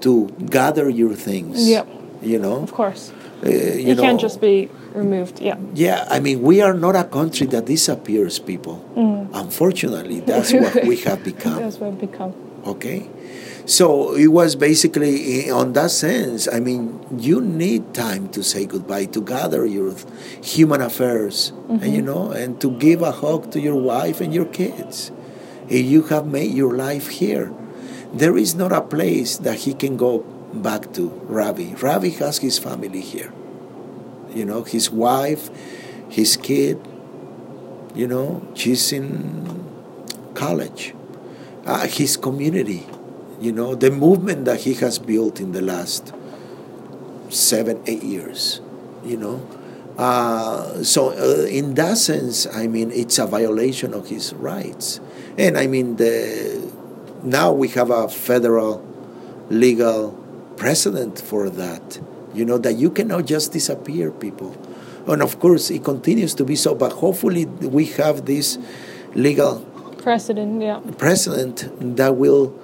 to 0.00 0.28
gather 0.50 0.88
your 0.88 1.14
things. 1.14 1.68
Yep. 1.68 1.88
You 2.22 2.38
know. 2.38 2.62
Of 2.62 2.72
course. 2.72 3.12
Uh, 3.44 3.48
you 3.48 3.92
it 3.92 3.96
know, 3.96 4.02
can't 4.02 4.20
just 4.20 4.40
be 4.40 4.70
removed. 4.94 5.40
Yeah. 5.40 5.58
Yeah, 5.74 6.06
I 6.10 6.20
mean, 6.20 6.42
we 6.42 6.60
are 6.60 6.74
not 6.74 6.96
a 6.96 7.04
country 7.04 7.46
that 7.48 7.66
disappears 7.66 8.38
people. 8.38 8.84
Mm. 8.96 9.30
Unfortunately, 9.34 10.20
that's 10.28 10.52
what 10.52 10.84
we 10.84 10.96
have 11.02 11.24
become. 11.24 11.60
that's 11.60 11.78
what 11.78 11.92
we 11.92 12.06
become. 12.06 12.34
Okay. 12.66 13.08
So 13.66 14.14
it 14.14 14.28
was 14.28 14.56
basically 14.56 15.50
on 15.50 15.72
that 15.72 15.90
sense. 15.90 16.46
I 16.48 16.60
mean, 16.60 17.00
you 17.16 17.40
need 17.40 17.94
time 17.94 18.28
to 18.30 18.42
say 18.42 18.66
goodbye, 18.66 19.06
to 19.06 19.22
gather 19.22 19.64
your 19.64 19.94
human 20.42 20.80
affairs, 20.82 21.52
mm-hmm. 21.52 21.82
and 21.82 21.94
you 21.94 22.02
know, 22.02 22.30
and 22.30 22.60
to 22.60 22.70
give 22.78 23.00
a 23.00 23.12
hug 23.12 23.50
to 23.52 23.60
your 23.60 23.76
wife 23.76 24.20
and 24.20 24.34
your 24.34 24.44
kids. 24.44 25.10
If 25.68 25.86
You 25.86 26.02
have 26.12 26.26
made 26.26 26.52
your 26.52 26.76
life 26.76 27.08
here 27.08 27.52
there 28.14 28.36
is 28.38 28.54
not 28.54 28.72
a 28.72 28.80
place 28.80 29.36
that 29.38 29.66
he 29.66 29.74
can 29.74 29.96
go 29.96 30.20
back 30.54 30.92
to, 30.94 31.08
Ravi. 31.26 31.74
Ravi 31.74 32.10
has 32.10 32.38
his 32.38 32.58
family 32.60 33.00
here. 33.00 33.32
You 34.34 34.44
know, 34.44 34.62
his 34.62 34.90
wife, 34.90 35.50
his 36.08 36.36
kid, 36.36 36.80
you 37.94 38.06
know, 38.06 38.46
she's 38.54 38.92
in 38.92 39.64
college. 40.34 40.94
Uh, 41.64 41.86
his 41.86 42.16
community, 42.16 42.86
you 43.40 43.50
know, 43.50 43.74
the 43.74 43.90
movement 43.90 44.44
that 44.44 44.60
he 44.60 44.74
has 44.74 44.98
built 44.98 45.40
in 45.40 45.52
the 45.52 45.62
last 45.62 46.12
seven, 47.30 47.82
eight 47.86 48.02
years, 48.02 48.60
you 49.02 49.16
know. 49.16 49.40
Uh, 49.96 50.82
so, 50.82 51.10
uh, 51.10 51.46
in 51.46 51.74
that 51.74 51.96
sense, 51.96 52.46
I 52.52 52.66
mean, 52.66 52.90
it's 52.90 53.18
a 53.18 53.26
violation 53.26 53.94
of 53.94 54.08
his 54.08 54.34
rights. 54.34 55.00
And 55.38 55.56
I 55.56 55.66
mean, 55.66 55.96
the 55.96 56.70
now 57.22 57.52
we 57.52 57.68
have 57.68 57.90
a 57.90 58.08
federal 58.08 58.84
legal 59.48 60.12
precedent 60.56 61.20
for 61.20 61.48
that. 61.48 62.00
You 62.34 62.44
know, 62.44 62.58
that 62.58 62.74
you 62.74 62.90
cannot 62.90 63.26
just 63.26 63.52
disappear 63.52 64.10
people. 64.10 64.56
And 65.06 65.22
of 65.22 65.38
course, 65.38 65.70
it 65.70 65.84
continues 65.84 66.34
to 66.34 66.44
be 66.44 66.56
so, 66.56 66.74
but 66.74 66.92
hopefully, 66.92 67.46
we 67.46 67.86
have 67.98 68.26
this 68.26 68.58
legal 69.14 69.60
precedent, 69.98 70.62
yeah. 70.62 70.80
precedent 70.98 71.96
that 71.96 72.16
will 72.16 72.54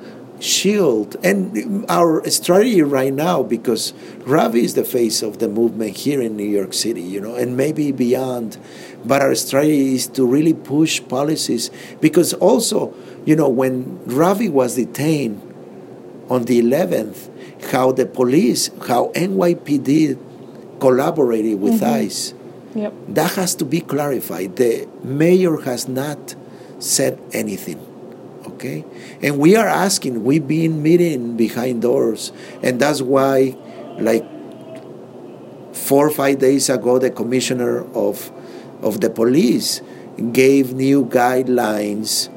shield. 0.40 1.16
And 1.22 1.84
our 1.88 2.28
strategy 2.30 2.82
right 2.82 3.12
now, 3.12 3.42
because 3.42 3.92
Ravi 4.24 4.64
is 4.64 4.74
the 4.74 4.84
face 4.84 5.22
of 5.22 5.38
the 5.38 5.48
movement 5.48 5.97
here 5.98 6.20
in 6.22 6.36
New 6.36 6.48
York 6.48 6.72
City, 6.72 7.02
you 7.02 7.20
know, 7.20 7.34
and 7.34 7.56
maybe 7.56 7.92
beyond, 7.92 8.56
but 9.05 9.20
our 9.20 9.34
strategy 9.34 9.94
is 9.94 10.06
to 10.09 10.26
really 10.26 10.55
push 10.55 11.01
policies 11.09 11.70
because 12.01 12.32
also 12.34 12.94
you 13.24 13.36
know, 13.36 13.48
when 13.48 14.02
Ravi 14.06 14.48
was 14.48 14.76
detained 14.76 15.40
on 16.28 16.44
the 16.44 16.60
11th, 16.60 17.28
how 17.65 17.93
the 17.93 18.07
police, 18.07 18.70
how 18.87 19.12
NYPD 19.15 20.19
collaborated 20.81 21.61
with 21.61 21.81
mm-hmm. 21.81 22.05
ICE. 22.07 22.35
Yep. 22.74 22.95
That 23.09 23.32
has 23.32 23.55
to 23.57 23.65
be 23.65 23.81
clarified. 23.81 24.57
The 24.57 24.89
mayor 25.03 25.61
has 25.62 25.89
not 25.89 26.35
said 26.78 27.20
anything. 27.32 27.87
Okay? 28.47 28.85
And 29.23 29.39
we 29.39 29.57
are 29.57 29.69
asking, 29.69 30.24
we've 30.24 30.47
been 30.47 30.82
meeting 30.82 31.37
behind 31.37 31.82
doors, 31.82 32.32
and 32.62 32.81
that's 32.81 33.03
why, 33.03 33.57
like 33.99 34.24
four 35.74 36.07
or 36.07 36.11
five 36.11 36.39
days 36.39 36.69
ago, 36.69 36.99
the 36.99 37.11
commissioner 37.11 37.85
of, 37.95 38.31
of 38.82 39.01
the 39.01 39.11
police 39.11 39.82
gave 40.32 40.74
new 40.74 41.05
guidelines 41.05 42.28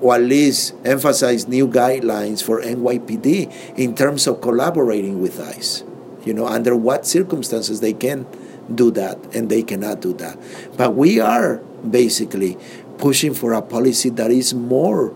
or 0.00 0.14
at 0.14 0.22
least 0.22 0.74
emphasize 0.84 1.48
new 1.48 1.66
guidelines 1.66 2.42
for 2.42 2.60
NYPD 2.60 3.76
in 3.76 3.94
terms 3.94 4.26
of 4.26 4.40
collaborating 4.40 5.20
with 5.20 5.40
ICE. 5.40 5.84
You 6.24 6.34
know, 6.34 6.46
under 6.46 6.76
what 6.76 7.06
circumstances 7.06 7.80
they 7.80 7.92
can 7.92 8.26
do 8.72 8.90
that 8.92 9.18
and 9.34 9.48
they 9.48 9.62
cannot 9.62 10.00
do 10.00 10.12
that. 10.14 10.38
But 10.76 10.94
we 10.94 11.20
are 11.20 11.56
basically 11.88 12.58
pushing 12.98 13.32
for 13.34 13.52
a 13.52 13.62
policy 13.62 14.10
that 14.10 14.30
is 14.30 14.52
more, 14.52 15.14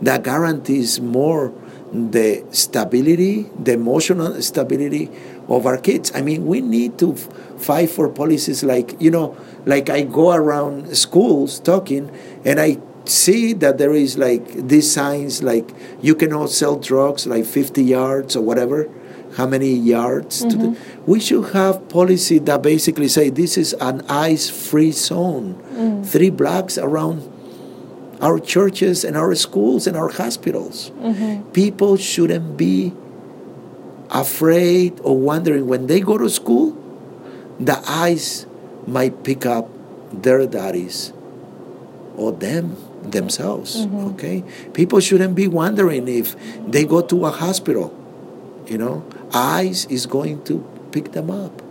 that 0.00 0.22
guarantees 0.22 1.00
more 1.00 1.52
the 1.92 2.44
stability, 2.52 3.50
the 3.58 3.72
emotional 3.74 4.40
stability 4.40 5.10
of 5.48 5.66
our 5.66 5.76
kids. 5.76 6.10
I 6.14 6.22
mean, 6.22 6.46
we 6.46 6.60
need 6.60 6.98
to 7.00 7.14
fight 7.16 7.90
for 7.90 8.08
policies 8.08 8.64
like, 8.64 9.00
you 9.00 9.10
know, 9.10 9.36
like 9.66 9.90
I 9.90 10.02
go 10.02 10.32
around 10.32 10.96
schools 10.96 11.60
talking 11.60 12.10
and 12.44 12.60
I 12.60 12.78
see 13.08 13.52
that 13.54 13.78
there 13.78 13.92
is 13.92 14.16
like 14.18 14.46
these 14.68 14.90
signs 14.90 15.42
like 15.42 15.70
you 16.00 16.14
cannot 16.14 16.50
sell 16.50 16.76
drugs 16.76 17.26
like 17.26 17.44
50 17.44 17.82
yards 17.82 18.36
or 18.36 18.42
whatever 18.42 18.88
how 19.36 19.46
many 19.46 19.72
yards 19.72 20.44
mm-hmm. 20.44 20.72
the, 20.72 20.78
we 21.06 21.18
should 21.18 21.52
have 21.52 21.88
policy 21.88 22.38
that 22.38 22.62
basically 22.62 23.08
say 23.08 23.30
this 23.30 23.56
is 23.56 23.72
an 23.74 24.02
ice 24.08 24.50
free 24.50 24.92
zone 24.92 25.54
mm. 25.72 26.06
three 26.06 26.30
blocks 26.30 26.76
around 26.76 27.28
our 28.20 28.38
churches 28.38 29.04
and 29.04 29.16
our 29.16 29.34
schools 29.34 29.86
and 29.86 29.96
our 29.96 30.10
hospitals 30.10 30.90
mm-hmm. 30.90 31.42
people 31.52 31.96
shouldn't 31.96 32.56
be 32.56 32.92
afraid 34.10 34.98
or 35.02 35.16
wondering 35.16 35.66
when 35.66 35.86
they 35.86 36.00
go 36.00 36.18
to 36.18 36.28
school 36.28 36.76
the 37.58 37.82
ice 37.86 38.46
might 38.86 39.24
pick 39.24 39.46
up 39.46 39.68
their 40.12 40.46
daddies 40.46 41.12
or 42.16 42.32
them 42.32 42.76
themselves. 43.02 43.86
Mm-hmm. 43.86 44.14
Okay, 44.14 44.44
people 44.72 45.00
shouldn't 45.00 45.34
be 45.34 45.48
wondering 45.48 46.08
if 46.08 46.36
they 46.66 46.84
go 46.84 47.02
to 47.02 47.26
a 47.26 47.30
hospital. 47.30 47.96
You 48.66 48.78
know, 48.78 49.04
ICE 49.32 49.86
is 49.86 50.06
going 50.06 50.44
to 50.44 50.64
pick 50.92 51.12
them 51.12 51.30
up. 51.30 51.62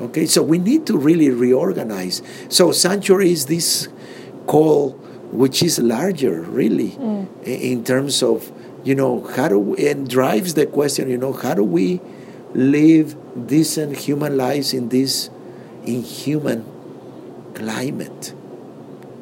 Okay, 0.00 0.26
so 0.26 0.42
we 0.42 0.58
need 0.58 0.86
to 0.86 0.98
really 0.98 1.30
reorganize. 1.30 2.20
So 2.50 2.70
sanctuary 2.70 3.32
is 3.32 3.46
this 3.46 3.88
call 4.46 5.00
which 5.32 5.62
is 5.62 5.78
larger, 5.78 6.42
really, 6.42 6.90
mm. 6.90 7.26
in 7.42 7.82
terms 7.84 8.22
of 8.22 8.52
you 8.84 8.94
know 8.94 9.26
how 9.34 9.48
do 9.48 9.58
we, 9.58 9.88
and 9.88 10.08
drives 10.08 10.54
the 10.54 10.66
question. 10.66 11.10
You 11.10 11.18
know, 11.18 11.32
how 11.32 11.54
do 11.54 11.64
we 11.64 12.00
live 12.54 13.16
decent 13.46 13.96
human 13.96 14.36
lives 14.36 14.72
in 14.72 14.88
this 14.88 15.30
inhuman 15.84 16.64
climate? 17.54 18.35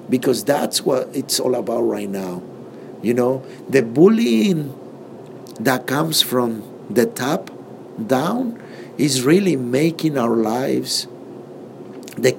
Because 0.09 0.45
that's 0.45 0.83
what 0.83 1.09
it's 1.15 1.41
all 1.41 1.55
about 1.55 1.83
right 1.83 2.09
now. 2.09 2.43
You 3.03 3.15
know, 3.15 3.45
the 3.69 3.83
bullying 3.83 4.73
that 5.61 5.87
comes 5.87 6.23
from 6.23 6.63
the 6.91 7.07
top 7.07 7.51
down 8.07 8.61
is 8.99 9.23
really 9.23 9.57
making 9.57 10.19
our 10.19 10.37
lives 10.37 11.07
the 12.17 12.33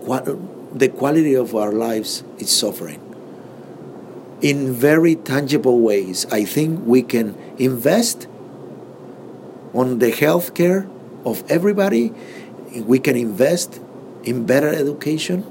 the 0.74 0.90
quality 0.90 1.34
of 1.34 1.56
our 1.56 1.72
lives 1.72 2.24
is 2.38 2.50
suffering 2.50 3.02
in 4.42 4.72
very 4.74 5.16
tangible 5.16 5.80
ways. 5.80 6.26
I 6.32 6.44
think 6.44 6.86
we 6.86 7.02
can 7.02 7.36
invest 7.58 8.28
on 9.74 10.00
the 10.00 10.12
health 10.12 10.54
care 10.54 10.88
of 11.26 11.44
everybody. 11.50 12.14
We 12.76 13.00
can 13.00 13.16
invest 13.16 13.80
in 14.24 14.46
better 14.46 14.70
education 14.70 15.44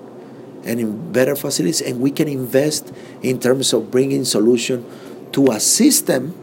and 0.65 0.81
in 0.81 1.13
better 1.13 1.37
facilities, 1.37 1.81
and 1.81 2.01
we 2.01 2.11
can 2.11 2.29
invest 2.29 2.93
in 3.23 3.39
terms 3.39 3.73
of 3.73 3.91
bringing 3.91 4.25
solution 4.25 4.85
to 5.33 5.51
a 5.51 5.61
system 5.61 6.35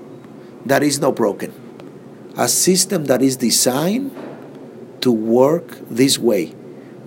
that 0.65 0.83
is 0.83 0.99
not 0.99 1.15
broken, 1.15 1.53
a 2.37 2.47
system 2.47 3.05
that 3.05 3.21
is 3.21 3.37
designed 3.37 4.11
to 5.01 5.11
work 5.11 5.77
this 5.89 6.19
way 6.19 6.53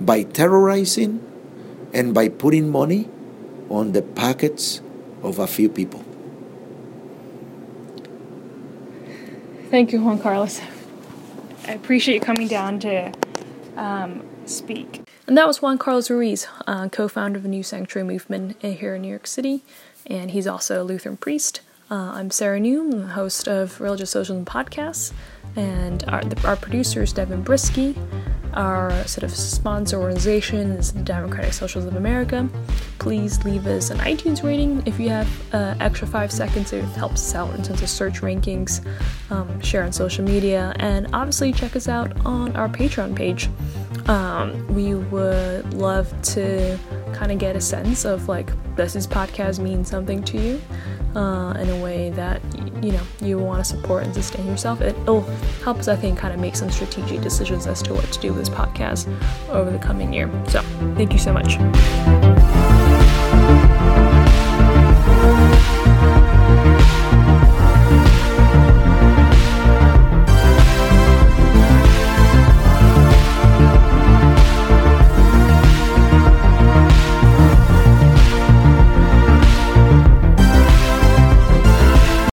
by 0.01 0.23
terrorizing 0.25 1.21
and 1.93 2.13
by 2.13 2.29
putting 2.29 2.69
money 2.71 3.09
on 3.71 3.93
the 3.93 4.03
pockets 4.03 4.81
of 5.23 5.39
a 5.39 5.47
few 5.47 5.69
people. 5.69 6.05
Thank 9.71 9.93
you, 9.93 10.03
Juan 10.03 10.19
Carlos. 10.19 10.61
I 11.67 11.73
appreciate 11.73 12.15
you 12.15 12.21
coming 12.21 12.49
down 12.49 12.79
to 12.81 13.13
um, 13.77 14.23
speak. 14.47 15.04
And 15.27 15.39
that 15.39 15.47
was 15.47 15.63
Juan 15.63 15.79
Carlos 15.79 16.11
Ruiz, 16.11 16.47
uh, 16.67 16.89
co 16.91 17.09
founder 17.09 17.39
of 17.39 17.45
the 17.45 17.49
New 17.49 17.63
Sanctuary 17.63 18.07
Movement 18.07 18.61
here 18.61 18.95
in 18.95 19.03
New 19.03 19.09
York 19.09 19.27
City, 19.27 19.63
and 20.07 20.31
he's 20.33 20.47
also 20.47 20.83
a 20.83 20.85
Lutheran 20.85 21.17
priest. 21.17 21.63
Uh, 21.91 22.13
I'm 22.15 22.31
Sarah 22.31 22.61
Ngu, 22.61 23.13
host 23.13 23.49
of 23.49 23.81
Religious 23.81 24.11
Socialism 24.11 24.45
Podcasts, 24.45 25.13
and 25.57 26.05
our, 26.09 26.23
our 26.45 26.57
producer 26.57 27.03
is 27.03 27.13
Devin 27.13 27.45
Brisky. 27.45 27.97
Our 28.55 28.93
sort 29.09 29.25
of 29.25 29.33
sponsor 29.33 30.01
organization 30.01 30.71
is 30.73 30.93
the 30.93 31.03
Democratic 31.03 31.53
Socialists 31.53 31.91
of 31.91 31.97
America. 31.97 32.49
Please 33.01 33.45
leave 33.45 33.67
us 33.67 33.91
an 33.91 33.99
iTunes 33.99 34.45
rating 34.45 34.81
if 34.87 35.01
you 35.01 35.09
have 35.09 35.29
uh, 35.53 35.75
extra 35.81 36.07
five 36.07 36.31
seconds. 36.31 36.73
It 36.73 36.85
helps 36.85 37.17
us 37.17 37.35
out 37.35 37.53
in 37.57 37.65
terms 37.65 37.83
of 37.83 37.89
search 37.89 38.21
rankings, 38.21 38.87
um, 39.31 39.61
share 39.61 39.83
on 39.83 39.93
social 39.93 40.25
media, 40.25 40.73
and 40.77 41.09
obviously 41.13 41.53
check 41.53 41.75
us 41.75 41.89
out 41.89 42.25
on 42.25 42.55
our 42.55 42.69
Patreon 42.69 43.17
page. 43.17 43.49
Um, 44.09 44.67
we 44.73 44.95
would 44.95 45.75
love 45.75 46.09
to 46.23 46.79
kind 47.13 47.33
of 47.33 47.39
get 47.39 47.57
a 47.57 47.61
sense 47.61 48.05
of 48.05 48.29
like, 48.29 48.51
does 48.77 48.93
this 48.93 49.07
podcast 49.07 49.59
mean 49.59 49.85
something 49.85 50.23
to 50.25 50.39
you? 50.39 50.61
Uh, 51.15 51.53
in 51.61 51.71
a 51.71 51.77
way 51.81 52.11
that 52.11 52.43
you 52.83 52.91
know 52.91 53.03
you 53.21 53.39
want 53.39 53.65
to 53.65 53.65
support 53.65 54.03
and 54.03 54.13
sustain 54.13 54.47
yourself. 54.47 54.81
It'll 54.81 55.21
help 55.63 55.79
us, 55.79 55.87
I 55.87 55.95
think, 55.95 56.19
kind 56.19 56.35
of 56.35 56.41
make 56.41 56.57
some 56.57 56.71
strategic 56.71 57.21
decisions 57.21 57.69
as 57.69 57.83
to 57.83 57.95
what 57.95 58.11
to 58.11 58.21
do 58.21 58.33
with 58.33 58.39
this 58.39 58.49
podcast 58.49 59.07
over 59.49 59.71
the 59.71 59.79
coming 59.79 60.13
year. 60.13 60.29
So, 60.49 60.61
thank 60.97 61.13
you 61.13 61.21
so 61.21 61.33
much. 61.33 62.34